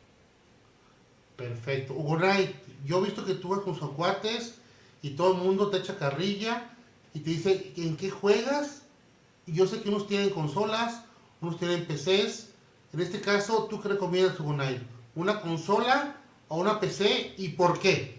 Perfecto. 1.37 1.93
Hugo 1.93 2.17
Knight, 2.17 2.51
yo 2.87 2.99
he 2.99 3.05
visto 3.05 3.23
que 3.27 3.35
tú 3.35 3.51
vas 3.51 3.61
con 3.61 3.75
sus 3.75 3.91
cuates 3.91 4.55
y 5.03 5.11
todo 5.11 5.35
el 5.35 5.43
mundo 5.43 5.69
te 5.69 5.79
echa 5.79 5.99
carrilla 5.99 6.71
y 7.13 7.21
te 7.21 7.29
dice 7.29 7.73
en 7.77 7.99
qué 7.99 8.09
juegas. 8.09 8.87
Y 9.47 9.53
yo 9.53 9.67
sé 9.67 9.83
que 9.83 9.91
unos 9.91 10.09
tienen 10.09 10.31
consolas, 10.31 11.03
unos 11.43 11.59
tienen 11.59 11.85
PCs. 11.85 12.49
En 12.95 13.01
este 13.01 13.21
caso, 13.21 13.67
¿tú 13.69 13.83
qué 13.83 13.91
recomiendas, 13.91 14.41
Hugo 14.41 14.55
Knight? 14.55 14.81
¿Una 15.15 15.43
consola 15.43 16.17
o 16.49 16.59
una 16.59 16.81
PC 16.81 17.35
y 17.37 17.49
por 17.51 17.79
qué? 17.79 18.19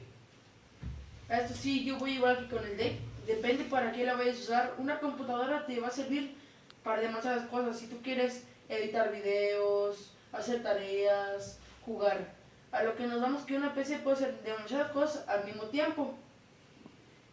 Esto 1.28 1.56
sí, 1.56 1.86
yo 1.86 1.98
voy 1.98 2.12
igual 2.12 2.38
que 2.38 2.56
con 2.56 2.64
el 2.64 2.78
deck. 2.78 3.00
Depende 3.26 3.64
para 3.64 3.92
qué 3.94 4.04
la 4.04 4.14
vayas 4.14 4.38
a 4.38 4.42
usar. 4.42 4.76
Una 4.78 5.00
computadora 5.00 5.66
te 5.66 5.80
va 5.80 5.88
a 5.88 5.92
servir 5.92 6.43
para 6.84 7.02
demasiadas 7.02 7.48
cosas. 7.48 7.80
Si 7.80 7.88
tú 7.88 8.02
quieres 8.02 8.44
editar 8.70 9.12
videos, 9.12 10.12
hacer 10.32 10.62
tareas, 10.62 11.60
jugar. 11.86 12.34
A 12.72 12.84
lo 12.84 12.96
que 12.96 13.08
nos 13.08 13.22
vamos 13.22 13.44
que 13.44 13.56
una 13.56 13.74
PC 13.74 14.00
puede 14.00 14.18
hacer 14.18 14.42
demasiadas 14.44 14.92
cosas 14.92 15.28
al 15.28 15.46
mismo 15.46 15.64
tiempo. 15.66 16.14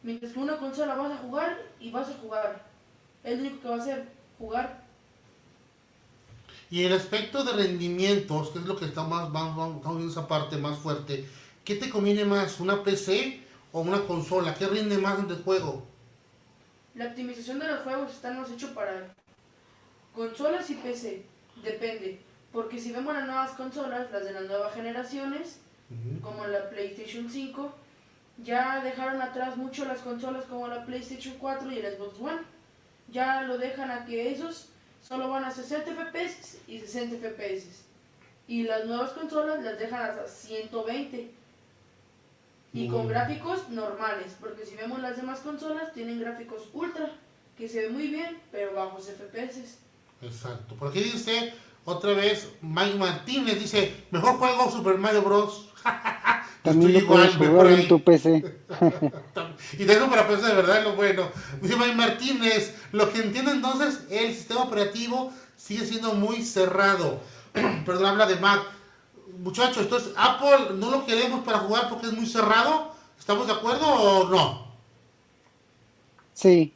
Mientras 0.03 0.33
que 0.33 0.39
una 0.39 0.59
consola 0.59 0.95
vas 0.95 1.13
a 1.13 1.19
jugar 1.19 1.59
y 1.79 1.91
vas 1.91 2.09
a 2.09 2.15
jugar. 2.15 2.63
Es 3.25 3.39
lo 3.39 3.47
único 3.47 3.63
que 3.63 3.69
va 3.69 3.75
a 3.77 3.79
hacer, 3.79 4.09
jugar. 4.39 4.83
Y 6.71 6.85
el 6.85 6.93
aspecto 6.93 7.43
de 7.43 7.53
rendimientos, 7.53 8.51
que 8.51 8.61
es 8.61 8.65
lo 8.65 8.77
que 8.77 8.85
está 8.85 9.03
más, 9.03 9.31
vamos, 9.33 9.57
vamos, 9.83 9.97
viendo 9.97 10.13
esa 10.13 10.29
parte 10.29 10.57
más 10.57 10.79
fuerte, 10.79 11.29
¿qué 11.65 11.75
te 11.75 11.91
conviene 11.91 12.25
más, 12.25 12.61
una 12.61 12.85
PC 12.85 13.43
o 13.73 13.81
una 13.81 14.03
consola? 14.07 14.55
¿Qué 14.55 14.67
rinde 14.69 14.97
más 14.99 15.19
en 15.19 15.29
el 15.31 15.43
juego? 15.43 15.85
La 16.95 17.07
optimización 17.07 17.59
de 17.59 17.69
los 17.69 17.81
juegos 17.81 18.13
están 18.13 18.45
hechos 18.45 18.71
para 18.71 19.13
consolas 20.15 20.69
y 20.71 20.75
PC. 20.75 21.23
Depende. 21.63 22.21
Porque 22.53 22.79
si 22.81 22.91
vemos 22.93 23.15
las 23.15 23.27
nuevas 23.27 23.53
consolas, 23.53 24.11
las 24.11 24.25
de 24.25 24.33
las 24.33 24.45
nuevas 24.45 24.75
generaciones, 24.75 25.59
como 26.23 26.47
la 26.47 26.69
PlayStation 26.71 27.29
5, 27.31 27.73
ya 28.45 28.83
dejaron 28.83 29.21
atrás 29.21 29.57
mucho 29.57 29.85
las 29.85 30.01
consolas 30.01 30.45
como 30.47 30.67
la 30.69 30.85
PlayStation 30.85 31.35
4 31.39 31.71
y 31.73 31.79
el 31.79 31.97
Xbox 31.97 32.21
One. 32.21 32.41
Ya 33.09 33.43
lo 33.43 33.59
dejan 33.59 33.91
a 33.91 34.05
que 34.05 34.31
esos 34.33 34.69
solo 35.03 35.29
van 35.29 35.45
a 35.45 35.51
60 35.51 35.93
FPS 35.93 36.59
y 36.67 36.79
60 36.81 37.17
FPS. 37.17 37.85
Y 38.49 38.65
las 38.65 38.85
nuevas 38.87 39.11
consolas 39.13 39.63
las 39.63 39.79
dejan 39.79 40.03
hasta 40.03 40.27
120. 40.27 41.31
Y 42.73 42.89
con 42.89 43.07
Mm. 43.07 43.09
gráficos 43.09 43.69
normales, 43.71 44.37
porque 44.41 44.65
si 44.65 44.77
vemos 44.77 45.01
las 45.01 45.17
demás 45.17 45.41
consolas 45.41 45.93
tienen 45.93 46.21
gráficos 46.21 46.69
ultra, 46.73 47.11
que 47.59 47.69
se 47.69 47.83
ve 47.83 47.89
muy 47.91 48.07
bien, 48.09 48.39
pero 48.53 48.75
bajos 48.75 49.09
FPS. 49.09 49.79
Exacto. 50.23 50.75
Por 50.75 50.89
aquí 50.89 51.01
dice 51.01 51.55
otra 51.85 52.13
vez 52.13 52.49
Mike 52.61 52.99
Martínez, 52.99 53.59
dice, 53.59 54.05
mejor 54.11 54.37
juego 54.37 54.71
Super 54.71 54.99
Mario 54.99 55.23
Bros. 55.23 55.69
También 56.63 56.93
lo 56.93 57.07
puedes 57.07 57.35
igual, 57.35 57.51
jugar 57.51 57.67
en 57.69 57.89
tu 57.89 58.03
PC. 58.03 58.61
Y 59.79 59.85
tengo 59.85 60.11
para 60.11 60.29
PC 60.29 60.47
de 60.47 60.55
verdad 60.55 60.85
lo 60.85 60.95
bueno. 60.95 61.29
Dice 61.61 61.77
Mike 61.77 61.95
Martínez, 61.95 62.75
lo 62.93 63.11
que 63.11 63.21
entiendo 63.21 63.51
entonces, 63.51 64.01
el 64.11 64.35
sistema 64.35 64.63
operativo 64.63 65.33
sigue 65.57 65.87
siendo 65.87 66.15
muy 66.15 66.43
cerrado. 66.43 67.21
Perdón, 67.87 68.07
habla 68.07 68.27
de 68.27 68.37
Mac. 68.37 68.63
Muchachos, 69.39 69.85
entonces 69.85 70.13
Apple 70.17 70.75
no 70.77 70.91
lo 70.91 71.07
queremos 71.07 71.41
para 71.45 71.61
jugar 71.61 71.89
porque 71.89 72.09
es 72.09 72.13
muy 72.13 72.27
cerrado. 72.27 72.93
¿Estamos 73.19 73.47
de 73.47 73.55
acuerdo 73.55 73.87
o 73.87 74.29
no? 74.29 74.67
Sí, 76.35 76.75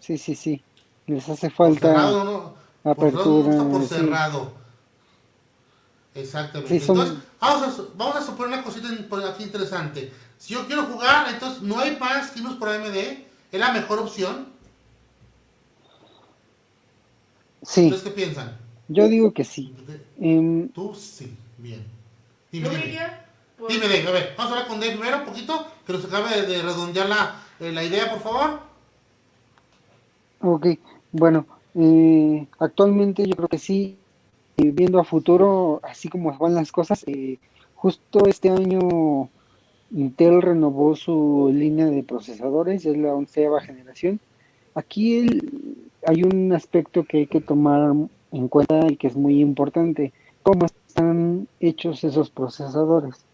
sí, 0.00 0.18
sí, 0.18 0.34
sí. 0.34 0.62
Les 1.06 1.28
hace 1.28 1.48
falta 1.50 1.88
cerrado, 1.88 2.24
¿no? 2.24 2.61
Por 2.82 2.92
apertura. 2.92 3.50
está 3.50 3.68
por 3.68 3.82
sí. 3.82 3.88
cerrado. 3.88 4.52
Exactamente. 6.14 6.78
Sí, 6.80 6.84
son- 6.84 6.98
Entonces, 6.98 7.24
vamos 7.40 7.62
a, 7.68 7.72
su- 7.72 7.90
vamos 7.96 8.16
a 8.16 8.22
suponer 8.26 8.52
una 8.54 8.64
cosita 8.64 8.88
por 9.08 9.24
aquí 9.24 9.44
interesante. 9.44 10.12
Si 10.38 10.54
yo 10.54 10.66
quiero 10.66 10.84
jugar, 10.84 11.28
entonces 11.32 11.62
no 11.62 11.78
hay 11.78 11.96
más 11.96 12.30
que 12.30 12.40
irnos 12.40 12.56
por 12.56 12.68
AMD. 12.68 12.96
Es 13.52 13.60
la 13.60 13.72
mejor 13.72 13.98
opción. 14.00 14.48
Sí, 17.62 17.84
¿Ustedes 17.86 18.02
qué 18.02 18.10
piensan? 18.10 18.56
yo 18.88 19.08
digo 19.08 19.32
que 19.32 19.44
sí. 19.44 19.74
Em, 20.20 20.68
Tú 20.70 20.94
sí. 20.94 21.34
Bien. 21.58 21.84
Dime, 22.50 22.68
dime. 22.68 22.98
por... 23.56 23.70
Dime, 23.70 23.86
Dave. 23.88 24.08
A 24.08 24.10
ver, 24.10 24.34
vamos 24.36 24.52
a 24.52 24.56
hablar 24.56 24.68
con 24.68 24.80
Dave 24.80 24.92
primero 24.96 25.18
un 25.18 25.24
poquito, 25.24 25.66
que 25.86 25.92
nos 25.92 26.04
acabe 26.04 26.42
de, 26.42 26.46
de 26.46 26.62
redondear 26.62 27.08
la, 27.08 27.40
eh, 27.60 27.70
la 27.72 27.84
idea, 27.84 28.10
por 28.10 28.20
favor. 28.20 28.60
Ok, 30.40 30.66
bueno, 31.12 31.46
eh, 31.74 32.46
actualmente 32.58 33.26
yo 33.26 33.34
creo 33.36 33.48
que 33.48 33.58
sí, 33.58 33.98
eh, 34.56 34.70
viendo 34.70 34.98
a 34.98 35.04
futuro, 35.04 35.80
así 35.82 36.08
como 36.08 36.36
van 36.38 36.54
las 36.54 36.72
cosas, 36.72 37.04
eh, 37.06 37.38
justo 37.74 38.26
este 38.26 38.50
año 38.50 39.28
Intel 39.90 40.42
renovó 40.42 40.96
su 40.96 41.50
línea 41.52 41.86
de 41.86 42.02
procesadores, 42.02 42.86
es 42.86 42.96
la 42.96 43.14
onceava 43.14 43.60
generación. 43.60 44.20
Aquí 44.74 45.28
hay 46.06 46.22
un 46.24 46.52
aspecto 46.52 47.04
que 47.04 47.18
hay 47.18 47.26
que 47.26 47.40
tomar 47.40 47.92
en 48.32 48.48
cuenta 48.48 48.86
y 48.88 48.96
que 48.96 49.06
es 49.08 49.16
muy 49.16 49.40
importante, 49.40 50.12
cómo 50.42 50.66
están 50.66 51.48
hechos 51.60 52.04
esos 52.04 52.30
procesadores. 52.30 53.24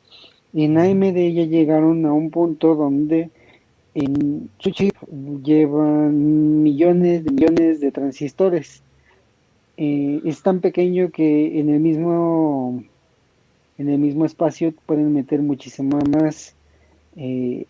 En 0.52 0.78
AMD 0.78 1.16
ya 1.32 1.44
llegaron 1.44 2.06
a 2.06 2.12
un 2.12 2.30
punto 2.30 2.74
donde 2.74 3.30
en 3.94 4.50
su 4.58 4.70
chip 4.70 4.94
llevan 5.42 6.62
millones 6.62 7.24
de 7.24 7.30
millones 7.30 7.80
de 7.80 7.92
transistores. 7.92 8.82
Eh, 9.76 10.20
es 10.24 10.42
tan 10.42 10.60
pequeño 10.60 11.10
que 11.10 11.60
en 11.60 11.70
el 11.70 11.80
mismo 11.80 12.82
en 13.78 13.88
el 13.88 13.98
mismo 13.98 14.24
espacio 14.24 14.74
pueden 14.86 15.12
meter 15.12 15.40
muchísimo 15.40 15.98
más 16.10 16.56
eh, 17.16 17.66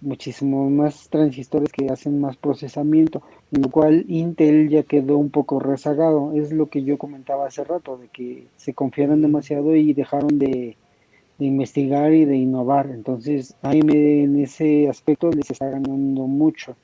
más 0.71 1.09
transistores 1.09 1.73
que 1.73 1.89
hacen 1.89 2.21
más 2.21 2.37
procesamiento, 2.37 3.23
en 3.51 3.62
lo 3.62 3.71
cual 3.71 4.05
Intel 4.09 4.69
ya 4.69 4.83
quedó 4.83 5.16
un 5.16 5.31
poco 5.31 5.59
rezagado. 5.59 6.33
Es 6.35 6.53
lo 6.53 6.66
que 6.66 6.85
yo 6.85 6.99
comentaba 6.99 7.47
hace 7.47 7.64
rato, 7.64 7.97
de 7.97 8.09
que 8.09 8.47
se 8.57 8.75
confiaron 8.75 9.23
demasiado 9.23 9.75
y 9.75 9.95
dejaron 9.95 10.39
de, 10.39 10.77
investigar 11.47 12.12
y 12.12 12.24
de 12.24 12.36
innovar. 12.36 12.91
Entonces, 12.91 13.55
AMD 13.62 13.91
en 13.91 14.41
ese 14.41 14.89
aspecto 14.89 15.30
les 15.30 15.51
está 15.51 15.68
ganando 15.68 16.26
mucho. 16.26 16.76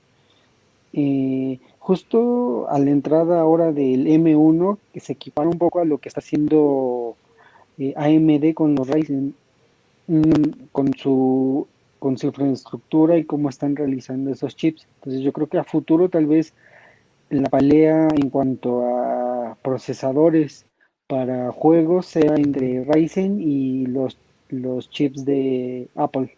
Justo 1.86 2.66
a 2.70 2.78
la 2.78 2.90
entrada 2.90 3.40
ahora 3.40 3.70
del 3.70 4.07
M1, 4.07 4.78
que 4.94 5.00
se 5.00 5.12
equipara 5.12 5.50
un 5.50 5.59
poco 5.59 5.80
a 5.80 5.84
lo 5.84 5.98
que 5.98 6.09
está 6.09 6.20
haciendo 6.20 7.14
eh, 7.76 7.92
AMD 7.94 8.55
con 8.55 8.74
los 8.74 8.88
Ryzen, 8.88 9.34
mm, 10.07 10.68
con 10.72 10.94
su 10.94 11.66
con 11.98 12.16
su 12.16 12.28
infraestructura 12.28 13.18
y 13.18 13.24
cómo 13.24 13.50
están 13.50 13.76
realizando 13.76 14.30
esos 14.30 14.57
chips. 14.57 14.86
Entonces 14.94 15.20
yo 15.20 15.32
creo 15.34 15.46
que 15.46 15.59
a 15.59 15.64
futuro 15.64 16.09
tal 16.09 16.24
vez 16.24 16.55
la 17.28 17.50
pelea 17.50 18.09
en 18.16 18.30
cuanto 18.30 18.86
a 18.86 19.59
procesadores 19.62 20.64
para 21.07 21.52
juegos 21.52 22.07
sea 22.07 22.34
entre 22.36 22.82
Ryzen 22.84 23.42
y 23.42 23.84
los, 23.86 24.16
los 24.49 24.90
chips 24.90 25.24
de 25.24 25.88
Apple. 25.95 26.36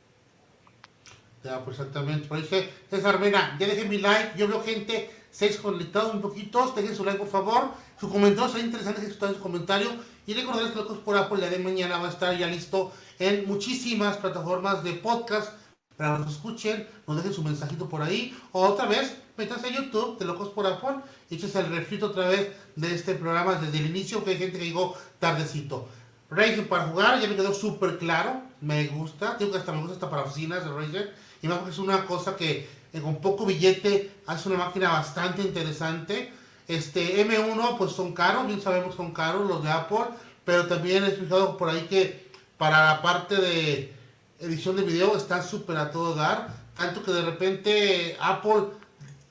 Ya, 1.45 1.65
pues 1.65 1.79
exactamente. 1.79 2.27
Por 2.27 2.39
eso, 2.39 2.57
César 2.91 3.21
Mena, 3.21 3.57
ya 3.59 3.67
dejen 3.67 3.89
mi 3.89 3.99
like. 3.99 4.37
Yo 4.37 4.49
veo 4.49 4.63
gente, 4.63 5.11
seis 5.31 5.57
conectados 5.59 6.15
un 6.15 6.21
poquito. 6.21 6.73
Dejen 6.75 6.97
su 6.97 7.05
like, 7.05 7.19
por 7.19 7.29
favor. 7.29 7.71
Su 8.01 8.11
comentario 8.11 8.51
será 8.51 8.65
interesante 8.65 9.01
que 9.01 9.07
en 9.07 9.35
su 9.35 9.41
comentario. 9.41 9.91
Y 10.27 10.35
recordarles 10.35 10.73
que 10.73 10.79
Locos 10.79 10.99
por 10.99 11.17
Apple, 11.17 11.39
la 11.39 11.49
de 11.49 11.59
mañana 11.61 11.99
va 11.99 12.09
a 12.09 12.11
estar 12.11 12.37
ya 12.37 12.49
listo 12.49 12.93
en 13.19 13.47
muchísimas 13.47 14.17
plataformas 14.17 14.83
de 14.83 14.95
podcast 14.95 15.53
para 15.97 16.17
que 16.17 16.25
nos 16.25 16.33
escuchen, 16.33 16.87
nos 17.07 17.17
dejen 17.17 17.33
su 17.33 17.43
mensajito 17.43 17.89
por 17.89 18.03
ahí, 18.03 18.37
o 18.53 18.61
otra 18.67 18.87
vez, 18.87 19.17
métanse 19.37 19.69
a 19.69 19.71
YouTube 19.71 20.19
de 20.19 20.25
Locos 20.27 20.51
por 20.51 20.67
Apple 20.67 20.97
y 21.31 21.37
eches 21.37 21.55
el 21.57 21.67
refrito 21.69 22.07
otra 22.07 22.29
vez 22.29 22.53
de 22.77 22.95
este 22.95 23.15
programa 23.15 23.55
desde 23.55 23.79
el 23.79 23.87
inicio, 23.87 24.23
que 24.23 24.31
hay 24.31 24.37
gente 24.37 24.59
que 24.59 24.67
llegó 24.67 24.95
tardecito. 25.19 25.89
Razer 26.31 26.69
para 26.69 26.89
jugar, 26.89 27.21
ya 27.21 27.29
me 27.29 27.37
quedó 27.37 27.55
súper 27.55 27.99
claro, 27.99 28.43
me 28.61 28.87
gusta, 28.89 29.37
digo 29.39 29.53
que 29.53 29.59
hasta 29.59 29.73
me 29.73 29.81
gusta 29.81 29.95
hasta 29.95 30.11
para 30.11 30.23
oficinas 30.23 30.65
de 30.65 30.71
Razer, 30.73 31.15
y 31.43 31.49
más 31.49 31.59
porque 31.59 31.73
es 31.73 31.79
una 31.79 32.05
cosa 32.07 32.37
que 32.37 32.69
con 33.03 33.17
poco 33.17 33.45
billete 33.47 34.11
hace 34.27 34.49
una 34.49 34.59
máquina 34.59 34.91
bastante 34.91 35.43
interesante. 35.43 36.33
Este 36.67 37.25
M1 37.25 37.79
pues 37.79 37.93
son 37.93 38.13
caros, 38.13 38.47
bien 38.47 38.61
sabemos 38.61 38.95
son 38.95 39.13
caros 39.13 39.47
los 39.47 39.63
de 39.63 39.71
Apple, 39.71 40.07
pero 40.45 40.67
también 40.67 41.05
he 41.05 41.09
explicado 41.09 41.57
por 41.57 41.69
ahí 41.69 41.83
que 41.83 42.31
para 42.59 42.87
la 42.87 43.03
parte 43.03 43.37
de 43.37 43.95
edición 44.41 44.77
de 44.77 44.83
video 44.83 45.17
está 45.17 45.43
súper 45.43 45.77
a 45.77 45.91
todo 45.91 46.15
dar, 46.15 46.49
tanto 46.77 47.03
que 47.03 47.13
de 47.13 47.23
repente 47.23 48.17
Apple 48.21 48.69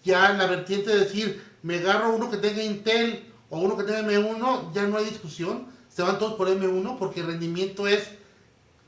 ya 0.04 0.32
en 0.32 0.38
la 0.38 0.46
vertiente 0.46 0.92
de 0.92 1.00
decir, 1.00 1.44
me 1.64 1.78
agarro 1.78 2.16
uno 2.16 2.30
que 2.30 2.38
tenga 2.38 2.64
Intel 2.64 3.34
o 3.50 3.60
uno 3.60 3.76
que 3.76 3.84
tenga 3.84 4.02
M1, 4.04 4.74
ya 4.74 4.84
no 4.84 4.98
hay 4.98 5.06
discusión, 5.06 5.68
se 5.96 6.04
van 6.04 6.20
todos 6.20 6.34
por 6.34 6.50
M1 6.50 6.98
porque 6.98 7.22
el 7.22 7.28
rendimiento 7.28 7.88
es 7.88 8.10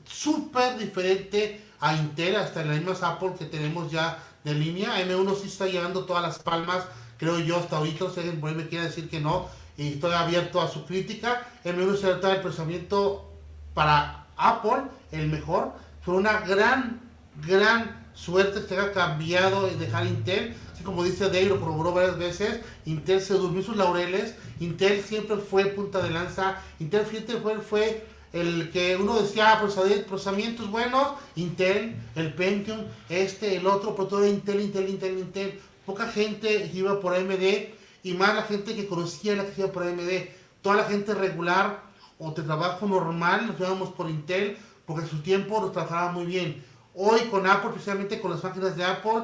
súper 0.04 0.76
diferente 0.76 1.64
a 1.80 1.94
Intel, 1.94 2.36
hasta 2.36 2.60
en 2.60 2.68
las 2.68 2.76
mismas 2.76 3.02
Apple 3.02 3.32
que 3.38 3.46
tenemos 3.46 3.90
ya 3.90 4.22
de 4.44 4.54
línea, 4.54 5.00
M1 5.06 5.34
sí 5.40 5.48
está 5.48 5.66
llevando 5.66 6.04
todas 6.04 6.22
las 6.22 6.38
palmas, 6.38 6.84
creo 7.16 7.38
yo 7.38 7.56
hasta 7.56 7.78
ahorita, 7.78 8.10
si 8.10 8.20
alguien 8.20 8.40
por 8.40 8.50
ahí 8.50 8.56
me 8.56 8.68
quiere 8.68 8.84
decir 8.86 9.08
que 9.08 9.20
no, 9.20 9.48
y 9.78 9.94
estoy 9.94 10.12
abierto 10.12 10.60
a 10.60 10.68
su 10.68 10.84
crítica, 10.84 11.46
M1 11.64 11.96
se 11.96 12.08
trata 12.08 12.34
el 12.34 12.42
procesamiento 12.42 13.32
para 13.72 14.26
Apple, 14.36 14.82
el 15.10 15.28
mejor, 15.28 15.72
fue 16.02 16.14
una 16.14 16.40
gran, 16.40 17.00
gran 17.46 18.06
suerte 18.12 18.66
que 18.66 18.78
haya 18.78 18.92
cambiado 18.92 19.70
y 19.70 19.76
dejar 19.76 20.06
Intel. 20.06 20.54
Como 20.84 21.04
dice 21.04 21.24
Dave, 21.24 21.46
lo 21.46 21.60
corroboró 21.60 21.92
varias 21.92 22.18
veces. 22.18 22.60
Intel 22.86 23.20
se 23.20 23.34
durmió 23.34 23.62
sus 23.62 23.76
laureles. 23.76 24.34
Intel 24.60 25.02
siempre 25.02 25.36
fue 25.36 25.66
punta 25.66 26.02
de 26.02 26.10
lanza. 26.10 26.60
Intel 26.78 27.06
siempre 27.06 27.36
fue, 27.38 27.58
fue 27.60 28.06
el 28.32 28.70
que 28.70 28.96
uno 28.96 29.20
decía 29.20 29.52
ah, 29.52 29.60
procesamientos 29.60 30.70
buenos. 30.70 31.14
Intel, 31.36 31.96
el 32.14 32.32
Pentium, 32.34 32.84
este, 33.08 33.56
el 33.56 33.66
otro, 33.66 33.94
pero 33.94 34.08
todo 34.08 34.26
Intel, 34.26 34.60
Intel, 34.60 34.88
Intel, 34.88 35.18
Intel. 35.18 35.60
Poca 35.86 36.08
gente 36.08 36.70
iba 36.74 37.00
por 37.00 37.14
AMD 37.14 37.68
y 38.02 38.14
más 38.14 38.34
la 38.34 38.42
gente 38.42 38.74
que 38.74 38.86
conocía 38.86 39.36
la 39.36 39.46
que 39.46 39.62
iba 39.62 39.72
por 39.72 39.82
AMD. 39.82 40.28
Toda 40.62 40.76
la 40.76 40.84
gente 40.84 41.14
regular 41.14 41.82
o 42.18 42.32
de 42.32 42.42
trabajo 42.42 42.86
normal 42.86 43.46
nos 43.46 43.58
íbamos 43.60 43.90
por 43.90 44.10
Intel 44.10 44.56
porque 44.86 45.02
en 45.02 45.08
su 45.10 45.22
tiempo 45.22 45.60
lo 45.60 45.70
trabajaba 45.70 46.12
muy 46.12 46.26
bien. 46.26 46.64
Hoy 46.94 47.20
con 47.30 47.46
Apple, 47.46 47.70
especialmente 47.70 48.20
con 48.20 48.32
las 48.32 48.42
máquinas 48.42 48.76
de 48.76 48.84
Apple, 48.84 49.22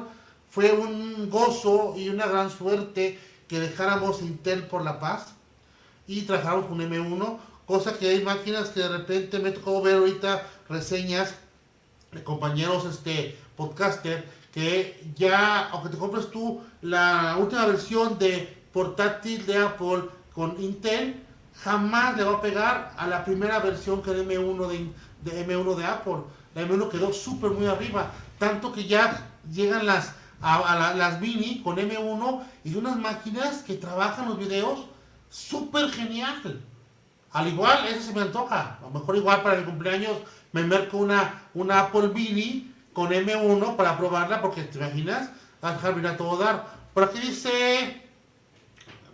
fue 0.55 0.71
un 0.71 1.29
gozo 1.29 1.95
y 1.97 2.07
una 2.07 2.27
gran 2.27 2.49
suerte 2.49 3.19
que 3.49 3.59
dejáramos 3.59 4.21
Intel 4.21 4.63
por 4.63 4.85
la 4.85 5.01
paz 5.01 5.33
y 6.07 6.21
trabajáramos 6.21 6.67
con 6.67 6.79
M1, 6.79 7.37
cosa 7.65 7.97
que 7.99 8.07
hay 8.07 8.23
máquinas 8.23 8.69
que 8.69 8.79
de 8.79 8.87
repente 8.87 9.39
me 9.39 9.51
tocó 9.51 9.81
ver 9.81 9.95
ahorita 9.95 10.47
reseñas 10.69 11.35
de 12.13 12.23
compañeros 12.23 12.85
este 12.85 13.37
podcaster 13.57 14.25
que 14.53 15.05
ya, 15.17 15.67
aunque 15.71 15.89
te 15.89 15.97
compres 15.97 16.31
tú 16.31 16.61
la 16.81 17.35
última 17.37 17.65
versión 17.65 18.17
de 18.17 18.57
portátil 18.71 19.45
de 19.45 19.57
Apple 19.57 20.05
con 20.33 20.55
Intel, 20.63 21.21
jamás 21.63 22.15
le 22.15 22.23
va 22.23 22.35
a 22.35 22.41
pegar 22.41 22.93
a 22.95 23.07
la 23.07 23.25
primera 23.25 23.59
versión 23.59 24.01
que 24.01 24.11
el 24.11 24.25
M1 24.25 24.67
de, 24.69 24.89
de 25.29 25.45
M1 25.45 25.75
de 25.75 25.83
Apple. 25.83 26.23
La 26.53 26.61
M1 26.61 26.89
quedó 26.89 27.11
súper 27.11 27.51
muy 27.51 27.65
arriba, 27.65 28.09
tanto 28.39 28.71
que 28.71 28.85
ya 28.85 29.29
llegan 29.51 29.85
las, 29.85 30.13
a, 30.45 30.93
las 30.93 31.19
mini 31.19 31.61
con 31.61 31.77
M1 31.77 32.43
y 32.63 32.75
unas 32.75 32.97
máquinas 32.97 33.63
que 33.63 33.75
trabajan 33.75 34.29
los 34.29 34.37
videos 34.37 34.85
súper 35.29 35.89
genial. 35.89 36.61
Al 37.31 37.47
igual, 37.47 37.87
eso 37.87 38.01
se 38.01 38.13
me 38.13 38.21
antoja. 38.21 38.77
A 38.79 38.81
lo 38.81 38.91
mejor 38.91 39.15
igual 39.15 39.41
para 39.41 39.57
el 39.57 39.65
cumpleaños 39.65 40.17
me 40.51 40.63
merco 40.63 40.97
una, 40.97 41.41
una 41.53 41.81
Apple 41.81 42.09
Mini 42.09 42.71
con 42.93 43.09
M1 43.09 43.75
para 43.75 43.97
probarla, 43.97 44.41
porque 44.41 44.63
te 44.63 44.77
imaginas, 44.77 45.29
va 45.63 45.69
a 45.69 45.73
dejar 45.73 46.05
a 46.05 46.17
todo 46.17 46.37
dar. 46.37 46.65
Por 46.93 47.03
aquí 47.03 47.19
dice 47.19 48.01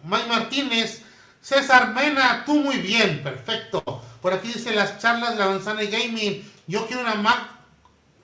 Mike 0.03 0.27
Martínez, 0.27 1.03
César 1.41 1.93
Mena, 1.93 2.43
tú 2.45 2.55
muy 2.55 2.77
bien, 2.77 3.23
perfecto. 3.23 3.81
Por 4.21 4.33
aquí 4.33 4.49
dice 4.49 4.75
las 4.75 4.99
charlas 4.99 5.31
de 5.31 5.39
la 5.39 5.47
manzana 5.47 5.81
gaming. 5.83 6.47
Yo 6.67 6.85
quiero 6.85 7.01
una 7.01 7.15
Mac 7.15 7.49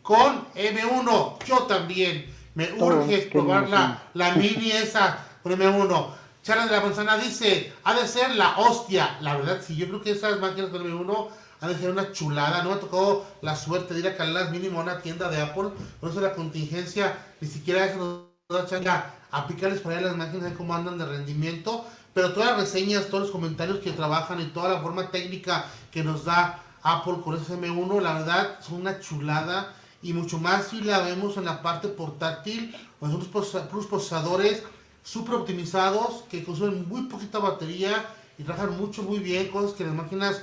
con 0.04 0.46
M1. 0.54 1.44
Yo 1.46 1.64
también. 1.64 2.37
Me 2.58 2.74
urge 2.74 3.30
probar 3.32 3.70
la, 3.70 4.32
mini 4.36 4.72
esa 4.72 5.20
con 5.44 5.52
M1. 5.52 6.08
Charlas 6.42 6.70
de 6.70 6.76
la 6.76 6.82
manzana 6.82 7.18
dice, 7.18 7.72
ha 7.84 7.94
de 7.94 8.08
ser 8.08 8.36
la 8.36 8.58
hostia. 8.58 9.18
La 9.22 9.38
verdad, 9.38 9.62
sí, 9.62 9.76
yo 9.76 9.88
creo 9.88 10.02
que 10.02 10.12
esas 10.12 10.40
máquinas 10.40 10.72
con 10.72 10.84
M1 10.84 11.28
han 11.62 11.70
de 11.70 11.78
ser 11.78 11.92
una 11.92 12.12
chulada. 12.12 12.64
No 12.64 12.72
me 12.72 12.78
tocó 12.78 13.28
la 13.44 13.56
suerte 13.56 13.94
de 13.94 14.00
ir 14.00 14.08
a 14.08 14.18
calarlas 14.18 14.52
mínimo 14.52 14.80
a 14.80 14.84
una 14.84 15.02
tienda 15.04 15.30
de 15.30 15.40
Apple. 15.40 15.70
Por 16.00 16.10
eso 16.10 16.20
la 16.20 16.34
contingencia, 16.34 17.16
ni 17.42 17.48
siquiera 17.48 17.86
eso 17.86 18.28
nos 18.50 18.60
da 18.60 18.68
chance 18.68 18.90
a 18.90 19.14
aplicarles 19.30 19.82
para 19.82 20.00
allá 20.00 20.08
las 20.08 20.18
máquinas 20.18 20.50
de 20.50 20.58
cómo 20.58 20.74
andan 20.74 20.98
de 20.98 21.06
rendimiento 21.06 21.86
pero 22.18 22.34
todas 22.34 22.50
las 22.50 22.62
reseñas, 22.62 23.10
todos 23.10 23.26
los 23.26 23.32
comentarios 23.32 23.78
que 23.78 23.92
trabajan 23.92 24.42
y 24.42 24.46
toda 24.46 24.70
la 24.70 24.82
forma 24.82 25.12
técnica 25.12 25.66
que 25.92 26.04
nos 26.04 26.26
da 26.26 26.64
Apple 26.82 27.18
con 27.24 27.36
ese 27.36 27.54
M1, 27.54 28.02
la 28.02 28.14
verdad 28.14 28.58
son 28.60 28.82
una 28.82 29.00
chulada 29.00 29.72
y 30.08 30.14
mucho 30.14 30.38
más 30.38 30.70
si 30.70 30.80
la 30.80 31.00
vemos 31.00 31.36
en 31.36 31.44
la 31.44 31.62
parte 31.62 31.90
portátil, 31.90 32.74
con 32.98 33.14
unos 33.14 33.28
procesadores 33.28 34.64
súper 35.04 35.36
optimizados 35.36 36.24
que 36.32 36.46
consumen 36.46 36.88
muy 36.88 37.04
poquita 37.04 37.40
batería 37.40 38.06
y 38.38 38.44
trabajan 38.44 38.78
mucho, 38.78 39.04
muy 39.04 39.20
bien, 39.20 39.50
cosas 39.50 39.74
que 39.74 39.84
las 39.84 39.94
máquinas, 39.94 40.42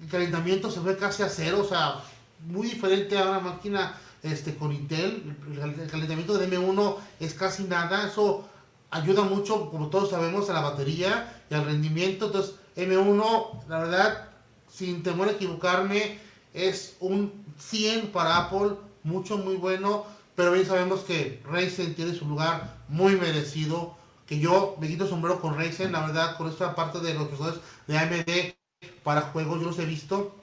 el 0.00 0.08
calentamiento 0.08 0.70
se 0.70 0.80
ve 0.80 0.96
casi 0.96 1.22
a 1.22 1.28
cero, 1.28 1.58
o 1.60 1.68
sea, 1.68 2.00
muy 2.46 2.68
diferente 2.68 3.18
a 3.18 3.28
una 3.28 3.40
máquina 3.40 3.98
este, 4.22 4.56
con 4.56 4.72
Intel, 4.72 5.36
el 5.46 5.90
calentamiento 5.90 6.38
de 6.38 6.50
M1 6.50 6.96
es 7.20 7.34
casi 7.34 7.64
nada, 7.64 8.06
eso 8.06 8.48
ayuda 8.90 9.24
mucho, 9.24 9.68
como 9.68 9.88
todos 9.88 10.08
sabemos, 10.08 10.48
a 10.48 10.54
la 10.54 10.62
batería 10.62 11.42
y 11.50 11.54
al 11.54 11.66
rendimiento. 11.66 12.26
Entonces, 12.26 12.54
M1, 12.76 13.68
la 13.68 13.78
verdad, 13.78 14.28
sin 14.70 15.02
temor 15.02 15.28
a 15.28 15.32
equivocarme, 15.32 16.18
es 16.54 16.96
un 17.00 17.44
100 17.58 18.08
para 18.08 18.38
Apple, 18.38 18.76
mucho, 19.04 19.38
muy 19.38 19.56
bueno. 19.56 20.04
Pero 20.34 20.52
bien 20.52 20.66
sabemos 20.66 21.00
que 21.00 21.42
Ryzen 21.44 21.94
tiene 21.94 22.14
su 22.14 22.26
lugar 22.26 22.78
muy 22.88 23.16
merecido. 23.16 23.96
Que 24.26 24.38
yo 24.38 24.76
me 24.80 24.88
quito 24.88 25.06
sombrero 25.06 25.40
con 25.40 25.58
Ryzen, 25.58 25.92
la 25.92 26.06
verdad, 26.06 26.36
con 26.36 26.48
esta 26.48 26.74
parte 26.74 27.00
de 27.00 27.14
los 27.14 27.28
procesadores 27.28 27.60
de 27.86 27.98
AMD 27.98 28.92
para 29.02 29.22
juegos, 29.22 29.60
yo 29.60 29.66
los 29.66 29.78
he 29.78 29.84
visto. 29.84 30.34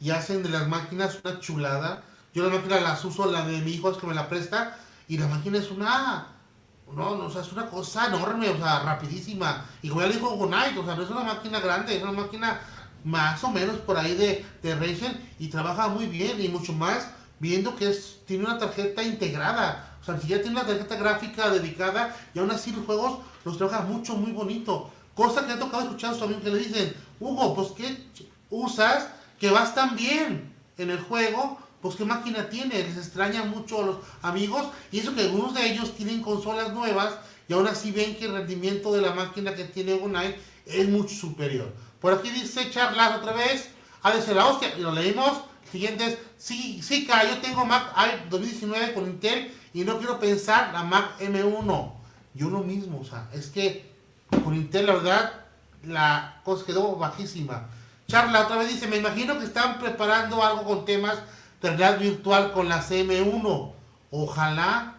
Y 0.00 0.10
hacen 0.10 0.42
de 0.42 0.48
las 0.48 0.68
máquinas 0.68 1.20
una 1.24 1.40
chulada. 1.40 2.02
Yo 2.34 2.42
las 2.44 2.52
máquinas 2.52 2.82
las 2.82 3.04
uso, 3.04 3.30
la 3.30 3.46
de 3.46 3.58
mi 3.60 3.72
hijo 3.72 3.90
es 3.90 3.98
que 3.98 4.06
me 4.06 4.14
la 4.14 4.28
presta. 4.28 4.76
Y 5.08 5.18
la 5.18 5.28
máquina 5.28 5.58
es 5.58 5.70
una 5.70 6.36
no, 6.92 7.16
no, 7.16 7.24
o 7.26 7.30
sea, 7.30 7.42
es 7.42 7.52
una 7.52 7.68
cosa 7.68 8.06
enorme, 8.06 8.48
o 8.48 8.56
sea, 8.56 8.80
rapidísima. 8.80 9.64
Y 9.82 9.88
como 9.88 10.02
ya 10.02 10.08
dijo 10.08 10.36
Gonite, 10.36 10.78
o 10.78 10.84
sea, 10.84 10.94
no 10.94 11.02
es 11.02 11.10
una 11.10 11.24
máquina 11.24 11.60
grande, 11.60 11.96
es 11.96 12.02
una 12.02 12.12
máquina 12.12 12.60
más 13.04 13.42
o 13.44 13.50
menos 13.50 13.76
por 13.78 13.96
ahí 13.96 14.14
de, 14.14 14.44
de 14.62 15.18
y 15.38 15.48
trabaja 15.48 15.88
muy 15.88 16.06
bien 16.06 16.40
y 16.40 16.48
mucho 16.48 16.72
más 16.72 17.08
viendo 17.38 17.76
que 17.76 17.90
es, 17.90 18.18
tiene 18.26 18.44
una 18.44 18.58
tarjeta 18.58 19.02
integrada. 19.02 19.96
O 20.00 20.04
sea, 20.04 20.18
si 20.20 20.28
ya 20.28 20.40
tiene 20.40 20.58
una 20.58 20.66
tarjeta 20.66 20.96
gráfica 20.96 21.50
dedicada 21.50 22.16
y 22.34 22.38
aún 22.38 22.50
así 22.50 22.72
los 22.72 22.84
juegos 22.86 23.18
los 23.44 23.58
trabaja 23.58 23.82
mucho, 23.82 24.14
muy 24.14 24.32
bonito. 24.32 24.90
Cosa 25.14 25.46
que 25.46 25.52
ha 25.52 25.58
tocado 25.58 25.84
escuchar 25.84 26.12
a 26.12 26.16
su 26.16 26.24
amigo 26.24 26.40
que 26.40 26.50
le 26.50 26.58
dicen, 26.58 26.94
Hugo, 27.20 27.54
pues 27.54 27.68
¿qué 27.72 27.96
usas 28.50 29.08
que 29.40 29.50
vas 29.50 29.74
tan 29.74 29.96
bien 29.96 30.52
en 30.78 30.90
el 30.90 31.00
juego? 31.00 31.58
Pues 31.80 31.96
qué 31.96 32.04
máquina 32.04 32.48
tiene, 32.48 32.82
les 32.82 32.96
extraña 32.96 33.44
mucho 33.44 33.82
a 33.82 33.86
los 33.86 33.96
amigos 34.22 34.66
y 34.90 34.98
eso 34.98 35.14
que 35.14 35.22
algunos 35.22 35.54
de 35.54 35.70
ellos 35.70 35.94
tienen 35.94 36.22
consolas 36.22 36.72
nuevas 36.72 37.14
y 37.48 37.52
aún 37.52 37.66
así 37.66 37.92
ven 37.92 38.16
que 38.16 38.26
el 38.26 38.32
rendimiento 38.32 38.92
de 38.92 39.02
la 39.02 39.14
máquina 39.14 39.54
que 39.54 39.64
tiene 39.64 39.94
Unite 39.94 40.40
es 40.66 40.88
mucho 40.88 41.14
superior. 41.14 41.72
Por 42.00 42.12
aquí 42.12 42.30
dice 42.30 42.70
Charlas 42.70 43.18
otra 43.18 43.32
vez, 43.32 43.68
ha 44.02 44.12
de 44.12 44.22
ser 44.22 44.36
la 44.36 44.46
hostia, 44.46 44.76
y 44.76 44.80
lo 44.80 44.92
leímos, 44.92 45.42
siguiente 45.76 46.06
es, 46.06 46.18
sí, 46.38 46.80
sí, 46.82 47.06
cara, 47.06 47.28
yo 47.28 47.38
tengo 47.40 47.64
Mac 47.64 47.92
i 47.96 48.28
2019 48.28 48.94
con 48.94 49.06
Intel 49.06 49.52
y 49.74 49.84
no 49.84 49.98
quiero 49.98 50.18
pensar 50.18 50.72
la 50.72 50.82
Mac 50.82 51.18
M1. 51.20 51.92
Yo 52.34 52.50
lo 52.50 52.60
mismo, 52.60 53.00
o 53.00 53.04
sea, 53.04 53.28
es 53.32 53.46
que 53.48 53.90
con 54.42 54.54
Intel 54.54 54.86
la 54.86 54.94
verdad 54.94 55.32
la 55.84 56.40
cosa 56.44 56.64
quedó 56.64 56.96
bajísima. 56.96 57.68
Charla 58.08 58.42
otra 58.42 58.56
vez 58.56 58.68
dice, 58.68 58.86
me 58.86 58.96
imagino 58.96 59.38
que 59.38 59.44
están 59.44 59.78
preparando 59.78 60.42
algo 60.42 60.64
con 60.64 60.84
temas 60.84 61.18
de 61.60 61.70
realidad 61.70 61.98
virtual 61.98 62.52
con 62.52 62.68
la 62.68 62.82
CM1. 62.82 63.72
Ojalá. 64.10 64.94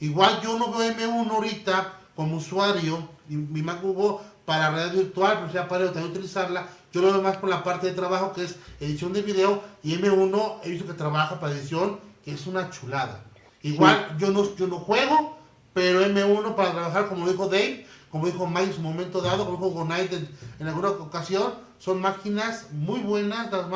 Igual 0.00 0.40
yo 0.42 0.58
no 0.58 0.72
veo 0.72 0.92
M1 0.92 1.30
ahorita 1.30 1.92
como 2.14 2.36
usuario, 2.36 3.08
mi 3.28 3.62
Mac 3.62 3.82
Hugo 3.82 4.22
para 4.44 4.70
realidad 4.70 4.94
virtual, 4.94 5.38
pero 5.40 5.52
sea 5.52 5.68
para 5.68 5.86
utilizarla. 5.86 6.66
Yo 6.94 7.02
lo 7.02 7.10
veo 7.10 7.22
más 7.22 7.38
por 7.38 7.50
la 7.50 7.64
parte 7.64 7.88
de 7.88 7.92
trabajo 7.92 8.32
que 8.32 8.44
es 8.44 8.54
edición 8.78 9.12
de 9.12 9.22
video 9.22 9.64
y 9.82 9.98
M1 9.98 10.58
he 10.62 10.70
visto 10.70 10.86
que 10.86 10.92
trabaja 10.92 11.40
para 11.40 11.52
edición, 11.52 11.98
que 12.24 12.30
es 12.30 12.46
una 12.46 12.70
chulada. 12.70 13.20
Igual 13.62 14.16
yo, 14.16 14.30
no, 14.30 14.54
yo 14.54 14.68
no 14.68 14.78
juego, 14.78 15.36
pero 15.72 16.06
M1 16.06 16.54
para 16.54 16.70
trabajar, 16.70 17.08
como 17.08 17.28
dijo 17.28 17.48
Dave, 17.48 17.84
como 18.10 18.26
dijo 18.26 18.46
Mike 18.46 18.66
en 18.66 18.74
su 18.74 18.80
momento 18.80 19.20
dado, 19.20 19.44
como 19.44 19.56
dijo 19.56 19.70
Gonite 19.70 20.14
en, 20.14 20.28
en, 20.60 20.68
alguna 20.68 20.90
ocasión, 20.90 21.54
son 21.80 22.00
máquinas 22.00 22.70
muy 22.70 23.00
buenas 23.00 23.50
las 23.50 23.66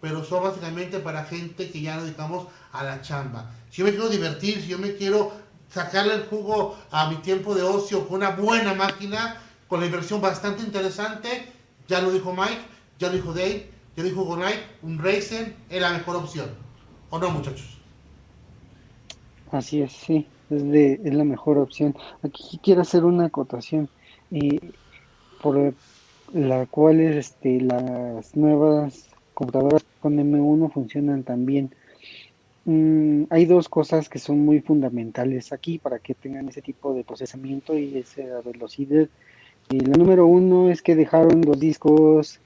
pero 0.00 0.24
son 0.24 0.42
básicamente 0.42 0.98
para 0.98 1.24
gente 1.24 1.70
que 1.70 1.80
ya 1.80 1.94
nos 1.94 2.06
dedicamos 2.06 2.48
a 2.72 2.82
la 2.82 3.00
chamba. 3.02 3.52
Si 3.70 3.78
yo 3.78 3.84
me 3.84 3.92
quiero 3.92 4.08
divertir, 4.08 4.60
si 4.60 4.66
yo 4.66 4.78
me 4.78 4.96
quiero 4.96 5.30
sacarle 5.72 6.14
el 6.14 6.26
jugo 6.26 6.76
a 6.90 7.08
mi 7.08 7.16
tiempo 7.18 7.54
de 7.54 7.62
ocio 7.62 8.08
con 8.08 8.16
una 8.16 8.30
buena 8.30 8.74
máquina, 8.74 9.36
con 9.68 9.78
la 9.78 9.86
inversión 9.86 10.20
bastante 10.20 10.64
interesante. 10.64 11.53
Ya 11.88 12.00
lo 12.00 12.10
dijo 12.10 12.32
Mike, 12.32 12.60
ya 12.98 13.08
lo 13.08 13.14
dijo 13.14 13.32
Dave, 13.32 13.68
ya 13.96 14.02
lo 14.02 14.08
dijo 14.08 14.24
Gonite, 14.24 14.60
un 14.82 14.98
Ryzen 14.98 15.54
es 15.68 15.80
la 15.80 15.92
mejor 15.92 16.16
opción. 16.16 16.50
¿O 17.10 17.18
no, 17.18 17.30
muchachos? 17.30 17.78
Así 19.50 19.82
es, 19.82 19.92
sí, 19.92 20.26
es, 20.50 20.64
de, 20.64 21.00
es 21.04 21.14
la 21.14 21.24
mejor 21.24 21.58
opción. 21.58 21.94
Aquí 22.22 22.58
quiero 22.62 22.80
hacer 22.80 23.04
una 23.04 23.26
acotación, 23.26 23.88
y 24.30 24.60
por 25.40 25.74
la 26.32 26.66
cual 26.66 27.00
este, 27.00 27.60
las 27.60 28.34
nuevas 28.34 29.10
computadoras 29.34 29.84
con 30.00 30.16
M1 30.16 30.72
funcionan 30.72 31.22
también. 31.22 31.74
Mm, 32.64 33.24
hay 33.28 33.44
dos 33.44 33.68
cosas 33.68 34.08
que 34.08 34.18
son 34.18 34.40
muy 34.40 34.60
fundamentales 34.60 35.52
aquí 35.52 35.78
para 35.78 35.98
que 35.98 36.14
tengan 36.14 36.48
ese 36.48 36.62
tipo 36.62 36.94
de 36.94 37.04
procesamiento 37.04 37.76
y 37.76 37.98
esa 37.98 38.40
velocidad 38.42 39.06
y 39.70 39.80
la 39.80 39.96
número 39.96 40.26
uno 40.26 40.70
es 40.70 40.82
que 40.82 40.94
dejaron 40.94 41.42
los 41.42 41.58
discos, 41.58 42.40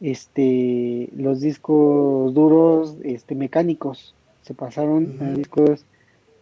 este, 0.00 1.08
los 1.16 1.40
discos 1.40 2.32
duros, 2.34 2.96
este, 3.04 3.34
mecánicos. 3.34 4.14
Se 4.42 4.54
pasaron 4.54 5.16
a 5.20 5.32
discos, 5.32 5.84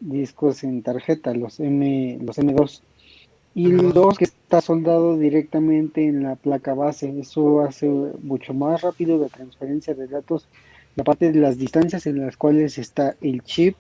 discos 0.01 0.65
en 0.65 0.83
tarjeta, 0.83 1.35
los 1.35 1.61
M, 1.61 2.19
los 2.23 2.39
M2. 2.39 2.83
Y 3.55 3.67
el 3.67 3.93
2 3.93 4.17
que 4.17 4.25
está 4.25 4.61
soldado 4.61 5.19
directamente 5.19 6.07
en 6.07 6.23
la 6.23 6.37
placa 6.37 6.75
base. 6.75 7.15
Eso 7.21 7.61
hace 7.61 7.89
mucho 8.23 8.55
más 8.55 8.81
rápido 8.81 9.19
la 9.19 9.29
transferencia 9.29 9.95
de 9.95 10.07
datos. 10.09 10.49
La 10.97 11.05
parte 11.05 11.33
de 11.33 11.39
las 11.39 11.59
distancias 11.59 12.07
en 12.07 12.25
las 12.25 12.37
cuales 12.37 12.79
está 12.79 13.17
el 13.21 13.43
chip 13.43 13.77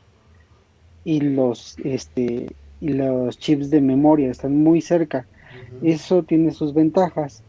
y 1.05 1.20
los, 1.20 1.76
este, 1.84 2.55
y 2.80 2.88
los 2.88 3.38
chips 3.38 3.70
de 3.70 3.80
memoria 3.80 4.30
están 4.30 4.57
muy 4.57 4.80
cerca. 4.80 5.26
Eso 5.83 6.23
tiene 6.23 6.51
sus 6.53 6.75
ventajas 6.75 7.43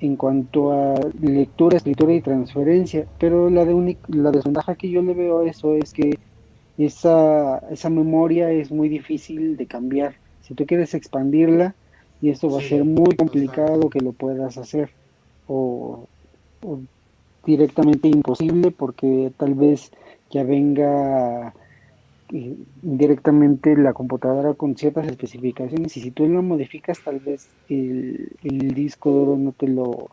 en 0.00 0.16
cuanto 0.16 0.72
a 0.72 0.94
lectura, 1.20 1.78
escritura 1.78 2.12
y 2.12 2.20
transferencia, 2.20 3.06
pero 3.18 3.48
la, 3.50 3.64
de 3.64 3.96
la 4.08 4.30
desventaja 4.30 4.74
que 4.74 4.90
yo 4.90 5.02
le 5.02 5.14
veo 5.14 5.40
a 5.40 5.48
eso 5.48 5.74
es 5.74 5.92
que 5.92 6.18
esa, 6.78 7.58
esa 7.70 7.88
memoria 7.88 8.50
es 8.50 8.70
muy 8.70 8.88
difícil 8.88 9.56
de 9.56 9.66
cambiar. 9.66 10.14
Si 10.42 10.54
tú 10.54 10.66
quieres 10.66 10.94
expandirla, 10.94 11.74
y 12.20 12.30
esto 12.30 12.50
va 12.50 12.58
a 12.58 12.62
ser 12.62 12.84
muy 12.84 13.14
complicado 13.16 13.90
que 13.90 14.00
lo 14.00 14.12
puedas 14.12 14.58
hacer, 14.58 14.90
o, 15.46 16.06
o 16.62 16.80
directamente 17.44 18.08
imposible 18.08 18.70
porque 18.70 19.32
tal 19.36 19.54
vez 19.54 19.92
ya 20.30 20.42
venga 20.42 21.54
directamente 22.82 23.76
la 23.76 23.92
computadora 23.92 24.54
con 24.54 24.76
ciertas 24.76 25.06
especificaciones 25.06 25.96
y 25.96 26.00
si 26.00 26.10
tú 26.10 26.28
lo 26.28 26.42
modificas 26.42 26.98
tal 27.00 27.20
vez 27.20 27.48
el, 27.68 28.28
disco 28.74 29.10
duro 29.10 29.36
no 29.36 29.52
te 29.52 29.68
lo 29.68 30.10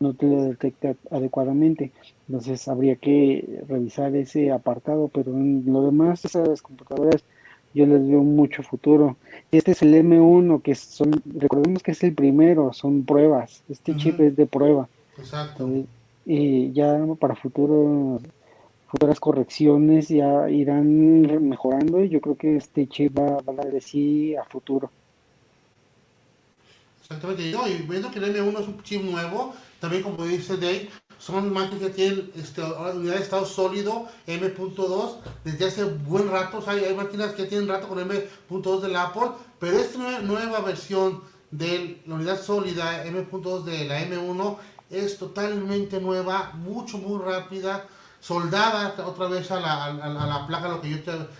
no 0.00 0.14
te 0.14 0.26
lo 0.26 0.44
detecta 0.44 0.94
adecuadamente. 1.10 1.90
Entonces 2.28 2.68
habría 2.68 2.96
que 2.96 3.64
revisar 3.68 4.14
ese 4.14 4.52
apartado 4.52 5.08
pero 5.08 5.32
en 5.32 5.64
lo 5.66 5.84
demás 5.84 6.24
esas 6.24 6.62
computadoras 6.62 7.24
yo 7.74 7.86
les 7.86 8.06
veo 8.06 8.22
mucho 8.22 8.62
futuro. 8.62 9.16
Este 9.50 9.72
es 9.72 9.82
el 9.82 9.94
M1 9.94 10.62
que 10.62 10.74
son 10.74 11.22
recordemos 11.34 11.82
que 11.82 11.92
es 11.92 12.02
el 12.04 12.14
primero 12.14 12.72
son 12.72 13.04
pruebas. 13.04 13.62
Este 13.68 13.96
chip 13.96 14.20
es 14.20 14.36
de 14.36 14.46
prueba. 14.46 14.88
Exacto. 15.16 15.68
Y 16.26 16.72
ya 16.72 17.00
para 17.18 17.34
futuro 17.34 18.20
futuras 18.88 19.20
correcciones 19.20 20.08
ya 20.08 20.48
irán 20.48 21.20
mejorando 21.48 22.02
y 22.02 22.08
yo 22.08 22.20
creo 22.20 22.36
que 22.36 22.56
este 22.56 22.88
chip 22.88 23.18
va, 23.18 23.38
a 23.38 23.52
dar 23.52 23.70
de 23.70 23.80
sí 23.80 24.34
a 24.34 24.44
futuro. 24.44 24.90
Exactamente, 27.02 27.42
y 27.42 27.82
viendo 27.88 28.10
que 28.10 28.18
el 28.18 28.36
M1 28.36 28.60
es 28.60 28.68
un 28.68 28.82
chip 28.82 29.02
nuevo, 29.02 29.54
también 29.80 30.02
como 30.02 30.24
dice 30.24 30.56
Dave, 30.56 30.88
son 31.18 31.52
máquinas 31.52 31.80
que 31.80 31.90
tienen 31.90 32.30
este, 32.36 32.62
unidad 32.62 33.14
de 33.14 33.22
estado 33.22 33.44
sólido 33.44 34.08
M.2 34.26 35.16
desde 35.44 35.66
hace 35.66 35.84
buen 35.84 36.30
rato, 36.30 36.62
hay, 36.66 36.84
hay 36.84 36.94
máquinas 36.94 37.32
que 37.32 37.44
tienen 37.44 37.68
rato 37.68 37.88
con 37.88 37.98
M.2 37.98 38.80
del 38.80 38.96
Apple, 38.96 39.30
pero 39.58 39.78
esta 39.78 40.20
nueva, 40.20 40.60
versión 40.60 41.22
de 41.50 42.00
la 42.06 42.14
unidad 42.14 42.40
sólida 42.40 43.04
M.2 43.06 43.64
de 43.64 43.84
la 43.86 44.02
M1 44.02 44.56
es 44.90 45.18
totalmente 45.18 46.00
nueva, 46.00 46.52
mucho, 46.54 46.98
muy 46.98 47.22
rápida, 47.22 47.86
soldada 48.20 48.94
otra 49.04 49.28
vez 49.28 49.50
a 49.50 49.60
la, 49.60 49.84
a, 49.84 50.26
la 50.26 50.46
placa, 50.46 50.68
lo 50.68 50.80
que 50.80 50.90
yo 50.90 50.96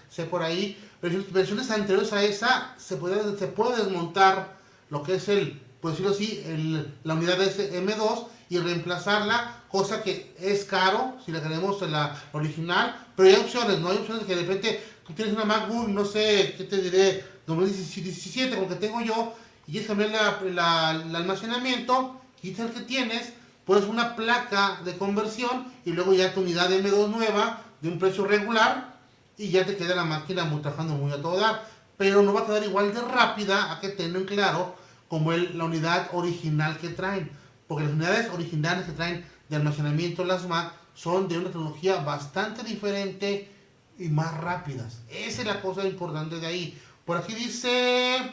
sé 0.09 0.24
por 0.24 0.43
ahí. 0.43 0.79
Versiones 1.01 1.70
anteriores 1.70 2.12
a 2.12 2.22
esa 2.22 2.74
se 2.76 2.97
puede, 2.97 3.37
se 3.39 3.47
puede 3.49 3.85
desmontar 3.85 4.57
lo 4.91 5.03
que 5.03 5.14
es 5.14 5.29
el, 5.29 5.61
por 5.81 5.93
decirlo 5.93 6.12
así, 6.12 6.43
el, 6.47 6.95
la 7.05 7.14
unidad 7.14 7.39
de 7.39 7.83
M2 7.83 8.26
y 8.51 8.59
reemplazarla, 8.59 9.62
cosa 9.68 10.03
que 10.03 10.35
es 10.41 10.64
caro 10.64 11.16
si 11.24 11.33
la 11.33 11.43
queremos 11.43 11.83
en 11.83 11.93
la 11.93 12.20
original, 12.33 13.07
pero 13.14 13.29
hay 13.29 13.37
opciones, 13.37 13.79
¿no? 13.81 13.91
Hay 13.91 13.99
opciones 13.99 14.24
que 14.24 14.35
de 14.35 14.43
repente 14.43 14.83
tú 15.07 15.12
tienes 15.12 15.35
una 15.35 15.45
MacBook, 15.45 15.89
no 15.89 16.05
sé, 16.05 16.55
¿qué 16.57 16.64
te 16.64 16.81
diré? 16.81 17.24
2017, 17.47 18.57
como 18.57 18.68
que 18.68 18.76
tengo 18.76 19.01
yo, 19.01 19.35
y 19.66 19.72
quieres 19.72 19.89
cambiar 19.89 20.11
la, 20.11 20.41
la, 20.51 21.03
el 21.03 21.14
almacenamiento, 21.14 22.20
quita 22.41 22.64
el 22.64 22.72
que 22.72 22.81
tienes, 22.81 23.33
pues 23.69 23.85
una 23.85 24.16
placa 24.16 24.81
de 24.83 24.97
conversión 24.97 25.71
y 25.85 25.93
luego 25.93 26.14
ya 26.14 26.33
tu 26.33 26.41
unidad 26.41 26.71
M2 26.71 27.11
nueva 27.11 27.61
de 27.83 27.91
un 27.91 27.99
precio 27.99 28.25
regular 28.25 28.97
y 29.37 29.51
ya 29.51 29.66
te 29.66 29.77
queda 29.77 29.95
la 29.95 30.07
máquina 30.07 30.49
trabajando 30.62 30.95
muy 30.95 31.12
a 31.12 31.21
todo 31.21 31.39
dar. 31.39 31.66
pero 31.99 32.23
no 32.23 32.33
va 32.33 32.41
a 32.41 32.47
quedar 32.47 32.64
igual 32.64 32.95
de 32.95 33.03
rápida, 33.03 33.71
a 33.71 33.79
que 33.79 33.91
tengan 33.91 34.25
claro, 34.25 34.75
como 35.07 35.33
la 35.33 35.64
unidad 35.64 36.09
original 36.14 36.79
que 36.79 36.89
traen. 36.89 37.31
Porque 37.66 37.85
las 37.85 37.93
unidades 37.93 38.31
originales 38.33 38.87
que 38.87 38.93
traen 38.93 39.27
de 39.51 39.57
almacenamiento 39.57 40.25
las 40.25 40.49
Mac 40.49 40.73
son 40.95 41.29
de 41.29 41.37
una 41.37 41.51
tecnología 41.51 41.97
bastante 41.97 42.62
diferente 42.62 43.53
y 43.99 44.09
más 44.09 44.35
rápidas. 44.39 45.03
Esa 45.11 45.43
es 45.43 45.47
la 45.47 45.61
cosa 45.61 45.85
importante 45.85 46.41
de 46.41 46.47
ahí. 46.47 46.83
Por 47.05 47.19
aquí 47.19 47.35
dice... 47.35 48.33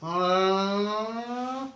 ah, 0.00 1.68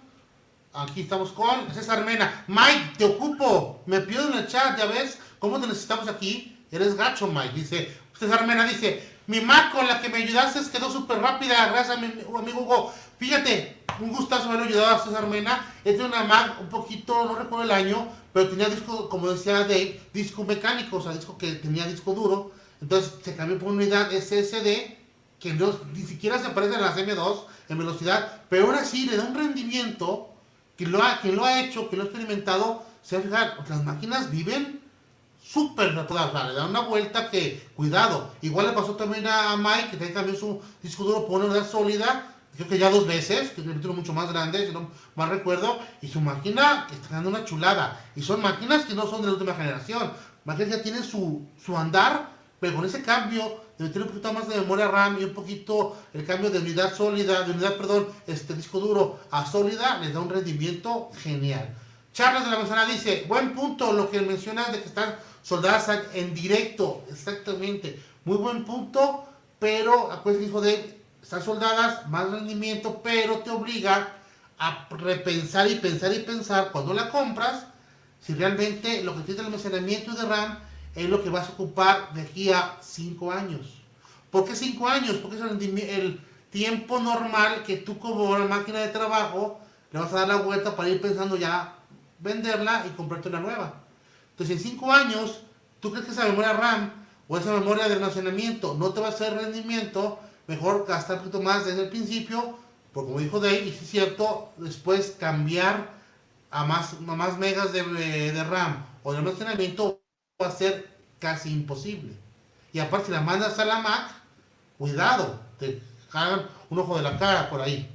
aquí 0.77 1.01
estamos 1.03 1.33
con 1.33 1.72
César 1.72 2.05
Mena. 2.05 2.45
Mike, 2.49 2.93
te 2.99 3.05
ocupo. 3.05 3.83
Me 3.87 4.01
pido 4.01 4.29
en 4.29 4.39
el 4.39 4.47
chat, 4.47 4.79
ya 4.79 4.87
ves 4.87 5.18
cómo 5.39 5.59
te 5.59 5.66
necesitamos 5.66 6.09
aquí. 6.09 6.57
Eres 6.70 6.97
gacho, 6.97 7.27
Mike. 7.27 7.55
Dice 7.55 7.97
César 8.18 8.47
Mena, 8.47 8.64
dice, 8.64 9.03
mi 9.27 9.41
Mac 9.41 9.72
con 9.72 9.87
la 9.87 10.01
que 10.01 10.09
me 10.09 10.18
ayudaste 10.18 10.61
quedó 10.70 10.91
súper 10.91 11.18
rápida. 11.18 11.68
Gracias 11.68 11.97
a 11.97 12.01
mi 12.01 12.07
amigo 12.07 12.61
Hugo. 12.61 12.93
Fíjate, 13.18 13.83
un 14.01 14.12
gustazo 14.12 14.51
haber 14.51 14.68
ayudado 14.68 14.97
a 14.97 15.05
César 15.05 15.27
Mena. 15.27 15.74
Es 15.85 15.99
de 15.99 16.05
una 16.05 16.24
Mac 16.24 16.61
un 16.61 16.68
poquito, 16.68 17.24
no 17.24 17.35
recuerdo 17.35 17.64
el 17.64 17.70
año, 17.70 18.09
pero 18.33 18.49
tenía 18.49 18.68
disco, 18.68 19.09
como 19.09 19.29
decía 19.29 19.61
Dave, 19.61 20.01
disco 20.12 20.45
mecánico, 20.45 20.99
o 20.99 21.03
sea, 21.03 21.12
disco 21.12 21.39
que 21.39 21.53
tenía 21.53 21.87
disco 21.87 22.12
duro. 22.12 22.53
Entonces 22.83 23.14
se 23.24 23.35
cambió 23.35 23.59
por 23.59 23.72
unidad 23.72 24.11
SSD, 24.11 24.95
que 25.41 25.55
no, 25.55 25.72
ni 25.95 26.03
siquiera 26.03 26.39
se 26.39 26.51
parece 26.51 26.77
a 26.77 26.81
las 26.81 26.97
M2 26.99 27.45
en 27.70 27.79
velocidad, 27.79 28.43
pero 28.51 28.66
aún 28.66 28.74
así 28.74 29.07
le 29.07 29.16
da 29.16 29.24
un 29.24 29.35
rendimiento 29.35 30.36
que 30.77 30.87
lo 30.87 31.03
ha, 31.03 31.20
que 31.20 31.33
lo 31.33 31.45
ha 31.45 31.61
hecho, 31.61 31.89
que 31.89 31.97
lo 31.97 32.03
ha 32.03 32.07
experimentado. 32.07 32.85
Se 33.03 33.16
va 33.16 33.20
a 33.20 33.24
fijar, 33.24 33.68
las 33.68 33.85
máquinas 33.85 34.31
viven 34.31 34.81
súper 35.43 35.95
todas, 36.07 36.27
o 36.27 36.33
sea, 36.33 36.49
le 36.49 36.55
da 36.55 36.66
una 36.66 36.81
vuelta 36.81 37.31
que, 37.31 37.68
cuidado. 37.77 38.33
Igual 38.43 38.66
le 38.66 38.72
pasó 38.72 38.97
también 38.97 39.27
a 39.27 39.57
Mike, 39.57 39.97
que 39.97 40.07
también 40.09 40.37
su 40.37 40.61
disco 40.83 41.05
duro 41.05 41.27
por 41.27 41.45
una 41.45 41.64
sólida, 41.64 42.35
creo 42.57 42.68
que 42.68 42.79
ya 42.79 42.91
dos 42.91 43.07
veces, 43.07 43.51
que 43.51 43.61
es 43.61 43.66
un 43.66 43.97
mucho 43.97 44.12
más 44.12 44.31
grande, 44.33 44.66
si 44.66 44.72
no 44.72 44.91
mal 45.14 45.31
recuerdo, 45.31 45.79
y 46.03 46.09
su 46.09 46.20
máquina 46.20 46.87
está 46.91 47.14
dando 47.14 47.31
una 47.31 47.45
chulada. 47.45 48.01
Y 48.16 48.22
son 48.22 48.43
máquinas 48.43 48.85
que 48.85 48.95
no 48.95 49.07
son 49.07 49.20
de 49.20 49.29
la 49.29 49.35
última 49.35 49.55
generación. 49.55 50.12
Máquinas 50.45 50.70
ya 50.70 50.83
tienen 50.83 51.05
su, 51.05 51.47
su 51.64 51.77
andar, 51.77 52.31
pero 52.59 52.77
con 52.77 52.85
ese 52.85 53.03
cambio 53.03 53.66
de 53.79 53.85
meter 53.85 54.03
un 54.03 54.09
poquito 54.09 54.33
más 54.33 54.49
de 54.49 54.57
memoria 54.57 54.89
RAM 54.89 55.18
y 55.20 55.24
un 55.24 55.35
poquito 55.35 55.97
el 56.14 56.24
cambio 56.24 56.51
de 56.51 56.61
unidad 56.61 56.95
sólida, 56.95 57.43
de 57.43 57.53
unidad, 57.53 57.77
perdón, 57.77 58.09
este 58.27 58.55
disco 58.55 58.81
duro 58.81 59.20
a 59.31 59.45
sólida, 59.45 59.99
les 59.99 60.14
da 60.14 60.20
un 60.20 60.31
rendimiento 60.31 61.11
genial. 61.22 61.74
Charles 62.12 62.45
de 62.45 62.51
la 62.51 62.59
Manzana 62.59 62.87
dice, 62.87 63.24
buen 63.29 63.55
punto 63.55 63.93
lo 63.93 64.11
que 64.11 64.20
mencionas 64.22 64.72
de 64.72 64.81
que 64.81 64.89
están 64.89 65.16
soldadas 65.43 65.91
en 66.14 66.35
directo, 66.35 67.05
exactamente, 67.11 68.01
muy 68.24 68.39
buen 68.39 68.64
punto, 68.64 69.24
pero 69.59 70.11
acuérdense 70.11 70.49
hijo 70.49 70.61
de 70.61 70.97
están 71.22 71.43
soldadas, 71.43 72.09
más 72.09 72.31
rendimiento, 72.31 73.01
pero 73.03 73.41
te 73.41 73.51
obliga 73.51 74.12
a 74.59 74.87
repensar 74.91 75.68
y 75.68 75.74
pensar 75.74 76.14
y 76.14 76.20
pensar 76.20 76.70
cuando 76.70 76.95
la 76.95 77.11
compras, 77.11 77.66
si 78.20 78.33
realmente 78.35 79.03
lo 79.03 79.14
que 79.14 79.22
tienes 79.22 79.39
de 79.39 79.47
almacenamiento 79.47 80.12
de 80.12 80.24
RAM 80.24 80.59
es 80.97 81.09
lo 81.11 81.22
que 81.22 81.30
vas 81.30 81.49
a 81.49 81.53
ocupar 81.53 82.12
de 82.14 82.22
aquí 82.22 82.51
a 82.51 82.78
5 82.80 83.30
años. 83.30 83.82
¿Por 84.30 84.47
qué 84.47 84.57
5 84.57 84.88
años? 84.88 85.16
Porque 85.16 85.36
es 85.36 85.42
el, 85.42 85.78
el, 85.78 86.20
tiempo 86.51 86.99
normal 87.01 87.64
que 87.64 87.76
tú 87.76 87.99
como 87.99 88.30
una 88.30 88.47
máquina 88.47 88.78
de 88.78 88.88
trabajo 88.88 89.61
le 89.92 90.01
vas 90.01 90.11
a 90.12 90.20
dar 90.20 90.28
la 90.28 90.36
vuelta 90.36 90.74
para 90.74 90.88
ir 90.88 91.03
pensando 91.03 91.36
ya 91.36 91.76
venderla 92.20 92.86
y 92.86 92.97
comprarte 92.97 93.28
una 93.28 93.40
nueva. 93.40 93.74
Entonces 94.30 94.57
en 94.57 94.62
5 94.62 94.92
años, 94.92 95.42
tú 95.80 95.90
crees 95.90 96.07
que 96.07 96.12
esa 96.12 96.24
memoria 96.24 96.55
RAM 96.55 96.92
o 97.28 97.36
esa 97.36 97.53
memoria 97.53 97.88
de 97.88 97.94
almacenamiento 97.94 98.74
no 98.74 98.90
te 98.90 99.01
va 99.01 99.09
a 99.09 99.11
hacer 99.11 99.34
rendimiento, 99.34 100.18
mejor 100.47 100.86
gastar 100.88 101.16
un 101.16 101.24
poquito 101.24 101.42
más 101.42 101.66
desde 101.66 101.82
el 101.82 101.88
principio, 101.90 102.57
porque 102.94 103.09
como 103.09 103.20
dijo 103.20 103.40
Dave, 103.40 103.66
y 103.66 103.72
si 103.72 103.84
es 103.84 103.90
cierto, 103.90 104.53
después 104.57 105.16
cambiar 105.20 105.90
a 106.51 106.64
más, 106.64 106.94
a 106.94 107.14
más 107.14 107.36
megas 107.36 107.72
de, 107.74 107.82
de 107.82 108.44
RAM 108.44 108.82
o 109.03 109.12
de 109.12 109.18
almacenamiento 109.18 110.01
va 110.41 110.49
a 110.49 110.51
ser 110.51 110.87
casi 111.18 111.51
imposible. 111.51 112.12
Y 112.72 112.78
aparte, 112.78 113.07
si 113.07 113.12
la 113.12 113.22
mandas 113.22 113.59
a 113.59 113.64
la 113.64 113.80
Mac, 113.80 114.11
cuidado, 114.76 115.41
te 115.59 115.80
hagan 116.12 116.47
un 116.68 116.78
ojo 116.78 116.97
de 116.97 117.03
la 117.03 117.18
cara 117.18 117.49
por 117.49 117.61
ahí. 117.61 117.91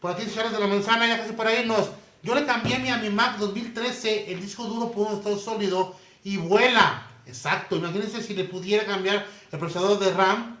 Por 0.00 0.12
aquí, 0.12 0.24
señores 0.24 0.52
de 0.52 0.60
la 0.60 0.66
manzana, 0.66 1.06
ya 1.06 1.18
casi 1.18 1.32
para 1.34 1.54
irnos. 1.54 1.90
Yo 2.22 2.34
le 2.34 2.46
cambié 2.46 2.90
a 2.90 2.98
mi 2.98 3.10
Mac 3.10 3.38
2013 3.38 4.32
el 4.32 4.40
disco 4.40 4.64
duro 4.64 4.90
por 4.90 5.08
un 5.08 5.18
estado 5.18 5.38
sólido 5.38 5.96
y 6.24 6.38
vuela. 6.38 7.06
Exacto, 7.26 7.76
imagínense 7.76 8.22
si 8.22 8.34
le 8.34 8.44
pudiera 8.44 8.86
cambiar 8.86 9.26
el 9.52 9.58
procesador 9.58 9.98
de 9.98 10.12
RAM. 10.12 10.58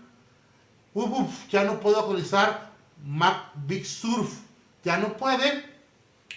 Uf, 0.92 1.10
uf, 1.10 1.48
ya 1.48 1.64
no 1.64 1.80
puedo 1.80 1.98
actualizar 1.98 2.70
Mac 3.02 3.52
Big 3.66 3.86
Surf. 3.86 4.40
Ya 4.84 4.98
no 4.98 5.16
puede 5.16 5.64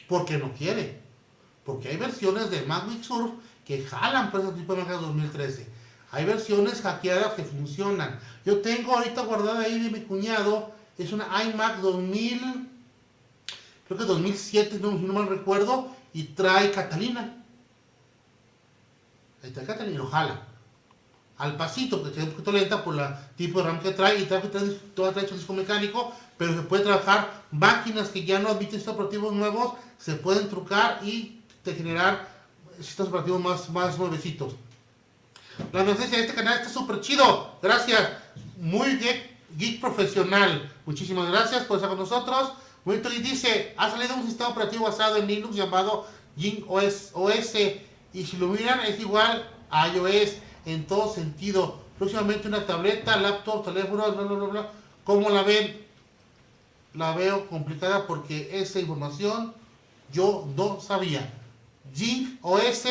porque 0.08 0.38
no 0.38 0.54
quiere. 0.54 1.02
Porque 1.66 1.90
hay 1.90 1.98
versiones 1.98 2.50
de 2.50 2.62
Mac 2.64 2.88
Big 2.88 3.04
Surf 3.04 3.32
que 3.66 3.84
jalan 3.84 4.32
por 4.32 4.42
ese 4.42 4.52
tipo 4.54 4.76
de 4.76 4.84
Mac 4.84 4.92
2013. 5.00 5.68
Hay 6.12 6.26
versiones 6.26 6.82
hackeadas 6.82 7.34
que 7.34 7.44
funcionan. 7.44 8.20
Yo 8.46 8.62
tengo 8.62 8.94
ahorita 8.94 9.22
guardada 9.24 9.62
ahí 9.62 9.80
de 9.80 9.90
mi 9.90 10.02
cuñado, 10.06 10.72
es 10.98 11.12
una 11.12 11.28
iMac 11.44 11.80
2000, 11.80 12.70
creo 13.88 13.98
que 13.98 14.06
2007, 14.06 14.80
no, 14.80 14.92
no 14.92 15.14
mal 15.14 15.28
recuerdo, 15.28 15.90
y 16.14 16.24
trae 16.24 16.72
Catalina. 16.72 17.44
Ahí 19.42 19.50
está 19.50 19.66
Catalina 19.66 19.98
lo 19.98 20.08
jala. 20.08 20.48
Al 21.38 21.58
pasito, 21.58 22.02
porque 22.02 22.20
es 22.20 22.26
un 22.26 22.32
poquito 22.32 22.52
lenta 22.52 22.84
por 22.84 22.96
el 22.96 23.08
tipo 23.36 23.60
de 23.60 23.66
RAM 23.66 23.80
que 23.80 23.92
trae, 23.92 24.20
y 24.20 24.26
trae, 24.26 24.42
trae, 24.42 24.70
todo 24.96 25.12
trae 25.12 25.26
disco 25.26 25.54
mecánico, 25.54 26.14
pero 26.38 26.54
se 26.54 26.62
puede 26.62 26.84
trabajar 26.84 27.44
máquinas 27.52 28.10
que 28.10 28.24
ya 28.24 28.38
no 28.38 28.50
admiten 28.50 28.76
sistemas 28.76 29.00
operativos 29.00 29.34
nuevos, 29.34 29.74
se 29.98 30.14
pueden 30.14 30.48
trucar 30.48 31.00
y 31.04 31.42
te 31.64 31.74
generar 31.74 32.33
sistemas 32.84 33.10
operativos 33.10 33.42
más, 33.42 33.70
más 33.70 33.98
nuevecitos. 33.98 34.54
La 35.72 35.84
presencia 35.84 36.18
de 36.18 36.26
este 36.26 36.36
canal 36.36 36.58
está 36.58 36.70
súper 36.70 37.02
chido. 37.02 37.58
Gracias. 37.62 38.10
Muy 38.58 38.98
geek, 38.98 39.38
geek, 39.58 39.82
profesional. 39.82 40.72
Muchísimas 40.86 41.30
gracias 41.30 41.64
por 41.66 41.78
estar 41.78 41.90
con 41.90 42.00
nosotros. 42.00 42.54
Y 42.86 43.22
dice, 43.22 43.74
ha 43.78 43.90
salido 43.90 44.16
un 44.16 44.26
sistema 44.26 44.50
operativo 44.50 44.86
basado 44.86 45.18
en 45.18 45.28
Linux 45.28 45.56
llamado 45.56 46.08
Jing 46.38 46.66
OS, 46.68 47.12
OS. 47.14 47.56
Y 48.14 48.26
si 48.26 48.38
lo 48.38 48.48
miran 48.48 48.82
es 48.82 49.00
igual 49.00 49.50
a 49.70 49.88
iOS 49.88 50.34
en 50.66 50.86
todo 50.86 51.14
sentido. 51.14 51.82
Próximamente 51.98 52.48
una 52.48 52.66
tableta, 52.66 53.16
laptop, 53.18 53.66
teléfono, 53.66 54.12
bla, 54.12 54.24
bla, 54.24 54.36
bla, 54.36 54.48
bla. 54.48 54.70
¿Cómo 55.04 55.30
la 55.30 55.44
ven? 55.44 55.82
La 56.94 57.16
veo 57.16 57.48
complicada 57.48 58.06
porque 58.06 58.50
esa 58.60 58.80
información 58.80 59.54
yo 60.12 60.48
no 60.56 60.80
sabía. 60.80 61.32
Jing 61.94 62.40
OS 62.42 62.88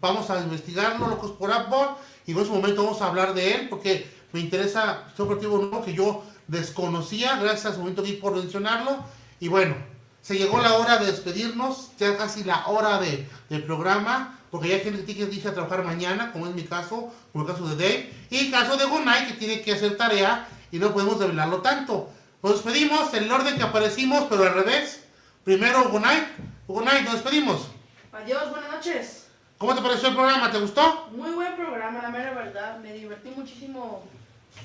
vamos 0.00 0.28
a 0.28 0.40
investigarlo, 0.40 1.08
locos 1.08 1.32
por 1.32 1.50
Apple, 1.50 1.96
y 2.26 2.32
en 2.32 2.38
ese 2.38 2.50
momento 2.50 2.84
vamos 2.84 3.00
a 3.00 3.06
hablar 3.06 3.34
de 3.34 3.54
él, 3.54 3.68
porque 3.68 4.06
me 4.32 4.40
interesa 4.40 5.04
este 5.08 5.22
operativo 5.22 5.58
nuevo 5.58 5.82
que 5.82 5.94
yo 5.94 6.22
desconocía, 6.46 7.36
gracias 7.36 7.74
a 7.74 7.78
Momento 7.78 8.02
Geek 8.02 8.20
por 8.20 8.36
mencionarlo, 8.36 8.98
y 9.40 9.48
bueno, 9.48 9.74
se 10.20 10.36
llegó 10.36 10.60
la 10.60 10.74
hora 10.74 10.98
de 10.98 11.06
despedirnos, 11.06 11.90
ya 11.98 12.16
casi 12.16 12.44
la 12.44 12.66
hora 12.66 13.00
de, 13.00 13.26
del 13.48 13.64
programa, 13.64 14.38
porque 14.50 14.68
ya 14.68 14.78
gente 14.78 15.02
tiene 15.02 15.28
que 15.28 15.36
irse 15.36 15.48
a 15.48 15.54
trabajar 15.54 15.84
mañana, 15.84 16.32
como 16.32 16.46
es 16.46 16.54
mi 16.54 16.64
caso, 16.64 17.12
como 17.32 17.44
el 17.44 17.50
caso 17.50 17.66
de 17.68 17.76
Dave, 17.76 18.12
y 18.30 18.36
el 18.36 18.50
caso 18.50 18.76
de 18.76 18.84
Gunai, 18.84 19.26
que 19.26 19.34
tiene 19.34 19.62
que 19.62 19.72
hacer 19.72 19.96
tarea, 19.96 20.46
y 20.70 20.78
no 20.78 20.92
podemos 20.92 21.18
develarlo 21.18 21.62
tanto. 21.62 22.10
Nos 22.42 22.52
despedimos 22.52 23.12
en 23.14 23.24
el 23.24 23.32
orden 23.32 23.56
que 23.56 23.62
aparecimos, 23.62 24.24
pero 24.28 24.44
al 24.44 24.54
revés. 24.54 25.04
Primero 25.44 25.88
Gunai, 25.88 26.26
Gunai, 26.68 27.04
nos 27.04 27.14
despedimos. 27.14 27.73
Adiós, 28.14 28.48
buenas 28.48 28.70
noches. 28.70 29.26
¿Cómo 29.58 29.74
te 29.74 29.82
pareció 29.82 30.08
el 30.08 30.14
programa? 30.14 30.50
¿Te 30.52 30.60
gustó? 30.60 31.08
Muy 31.16 31.32
buen 31.32 31.56
programa, 31.56 32.00
la 32.00 32.10
mera 32.10 32.32
verdad. 32.32 32.78
Me 32.78 32.92
divertí 32.92 33.30
muchísimo 33.30 34.02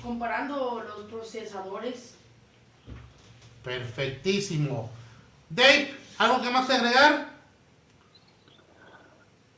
comparando 0.04 0.84
los 0.86 1.10
procesadores. 1.10 2.14
Perfectísimo. 3.64 4.88
Dave, 5.48 5.92
¿algo 6.18 6.40
que 6.40 6.50
más 6.50 6.70
agregar? 6.70 7.28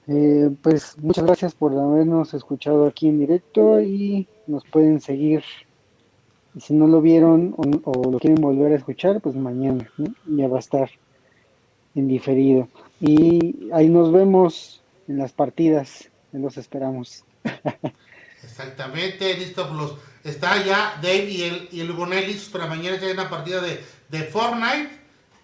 Eh, 0.08 0.50
pues 0.62 0.96
muchas 0.96 1.24
gracias 1.26 1.54
por 1.54 1.72
habernos 1.72 2.32
escuchado 2.32 2.86
aquí 2.86 3.08
en 3.08 3.18
directo 3.18 3.78
y 3.82 4.26
nos 4.46 4.64
pueden 4.64 5.02
seguir. 5.02 5.44
Y 6.54 6.60
si 6.60 6.72
no 6.72 6.86
lo 6.86 7.02
vieron 7.02 7.54
o, 7.58 7.90
o 7.90 8.10
lo 8.10 8.18
quieren 8.18 8.40
volver 8.40 8.72
a 8.72 8.76
escuchar, 8.76 9.20
pues 9.20 9.34
mañana 9.34 9.86
¿no? 9.98 10.14
ya 10.24 10.48
va 10.48 10.56
a 10.56 10.60
estar 10.60 10.90
en 11.94 12.08
diferido. 12.08 12.68
Y 13.00 13.70
ahí 13.72 13.88
nos 13.88 14.12
vemos 14.12 14.82
en 15.08 15.18
las 15.18 15.32
partidas, 15.32 16.08
los 16.32 16.56
esperamos. 16.56 17.24
Exactamente, 18.42 19.36
listo, 19.36 19.72
los, 19.72 19.96
está 20.24 20.64
ya 20.64 20.98
Dave 21.02 21.30
y 21.30 21.42
el, 21.42 21.68
y 21.70 21.80
el 21.80 21.92
Gonel 21.92 22.26
listos 22.26 22.48
para 22.48 22.66
mañana 22.66 22.98
que 22.98 23.06
hay 23.06 23.12
una 23.12 23.30
partida 23.30 23.60
de, 23.60 23.80
de 24.08 24.24
Fortnite 24.24 24.90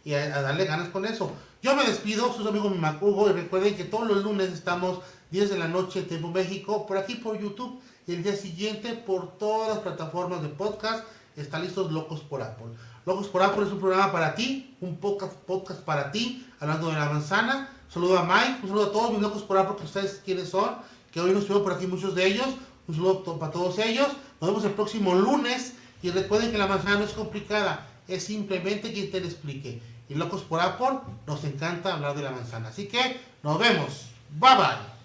y 0.04 0.14
a, 0.14 0.42
darle 0.42 0.64
ganas 0.64 0.88
con 0.88 1.04
eso. 1.04 1.32
Yo 1.62 1.74
me 1.74 1.84
despido, 1.84 2.32
soy 2.32 2.44
su 2.44 2.48
amigo 2.48 2.70
Macugo 2.70 3.28
y 3.30 3.32
recuerden 3.32 3.76
que 3.76 3.84
todos 3.84 4.06
los 4.06 4.22
lunes 4.24 4.52
estamos 4.52 5.00
10 5.30 5.50
de 5.50 5.58
la 5.58 5.68
noche, 5.68 6.02
Tiempo 6.02 6.28
México, 6.28 6.86
por 6.86 6.96
aquí 6.96 7.16
por 7.16 7.38
YouTube 7.40 7.80
y 8.06 8.14
el 8.14 8.22
día 8.22 8.34
siguiente 8.34 8.94
por 8.94 9.38
todas 9.38 9.68
las 9.68 9.78
plataformas 9.78 10.42
de 10.42 10.48
podcast, 10.48 11.04
Está 11.38 11.60
listos 11.60 11.92
Locos 11.92 12.20
por 12.22 12.42
Apple. 12.42 12.66
Locos 13.08 13.28
por 13.28 13.42
Apple 13.42 13.64
es 13.64 13.72
un 13.72 13.80
programa 13.80 14.12
para 14.12 14.34
ti, 14.34 14.76
un 14.82 14.98
podcast, 14.98 15.32
podcast 15.32 15.80
para 15.80 16.12
ti, 16.12 16.46
hablando 16.60 16.88
de 16.88 16.92
la 16.92 17.08
manzana. 17.08 17.70
Un 17.86 17.90
saludo 17.90 18.18
a 18.18 18.22
Mike, 18.22 18.58
un 18.64 18.68
saludo 18.68 18.84
a 18.84 18.92
todos 18.92 19.12
mis 19.12 19.22
Locos 19.22 19.42
por 19.44 19.56
Apple, 19.56 19.76
que 19.78 19.84
ustedes 19.84 20.20
quiénes 20.22 20.50
son, 20.50 20.76
que 21.10 21.18
hoy 21.18 21.30
nos 21.30 21.40
estuvieron 21.40 21.64
por 21.64 21.72
aquí 21.72 21.86
muchos 21.86 22.14
de 22.14 22.26
ellos. 22.26 22.48
Un 22.86 22.94
saludo 22.94 23.38
para 23.38 23.50
todos 23.50 23.78
ellos. 23.78 24.08
Nos 24.42 24.50
vemos 24.50 24.64
el 24.64 24.72
próximo 24.72 25.14
lunes. 25.14 25.72
Y 26.02 26.10
recuerden 26.10 26.52
que 26.52 26.58
la 26.58 26.66
manzana 26.66 26.98
no 26.98 27.04
es 27.06 27.12
complicada, 27.12 27.86
es 28.08 28.24
simplemente 28.24 28.92
quien 28.92 29.10
te 29.10 29.20
lo 29.20 29.26
explique. 29.26 29.80
Y 30.10 30.14
Locos 30.14 30.42
por 30.42 30.60
Apple, 30.60 30.98
nos 31.26 31.42
encanta 31.44 31.94
hablar 31.94 32.14
de 32.14 32.24
la 32.24 32.30
manzana. 32.30 32.68
Así 32.68 32.88
que 32.88 33.18
nos 33.42 33.58
vemos. 33.58 34.10
Bye 34.38 34.54
bye. 34.54 34.97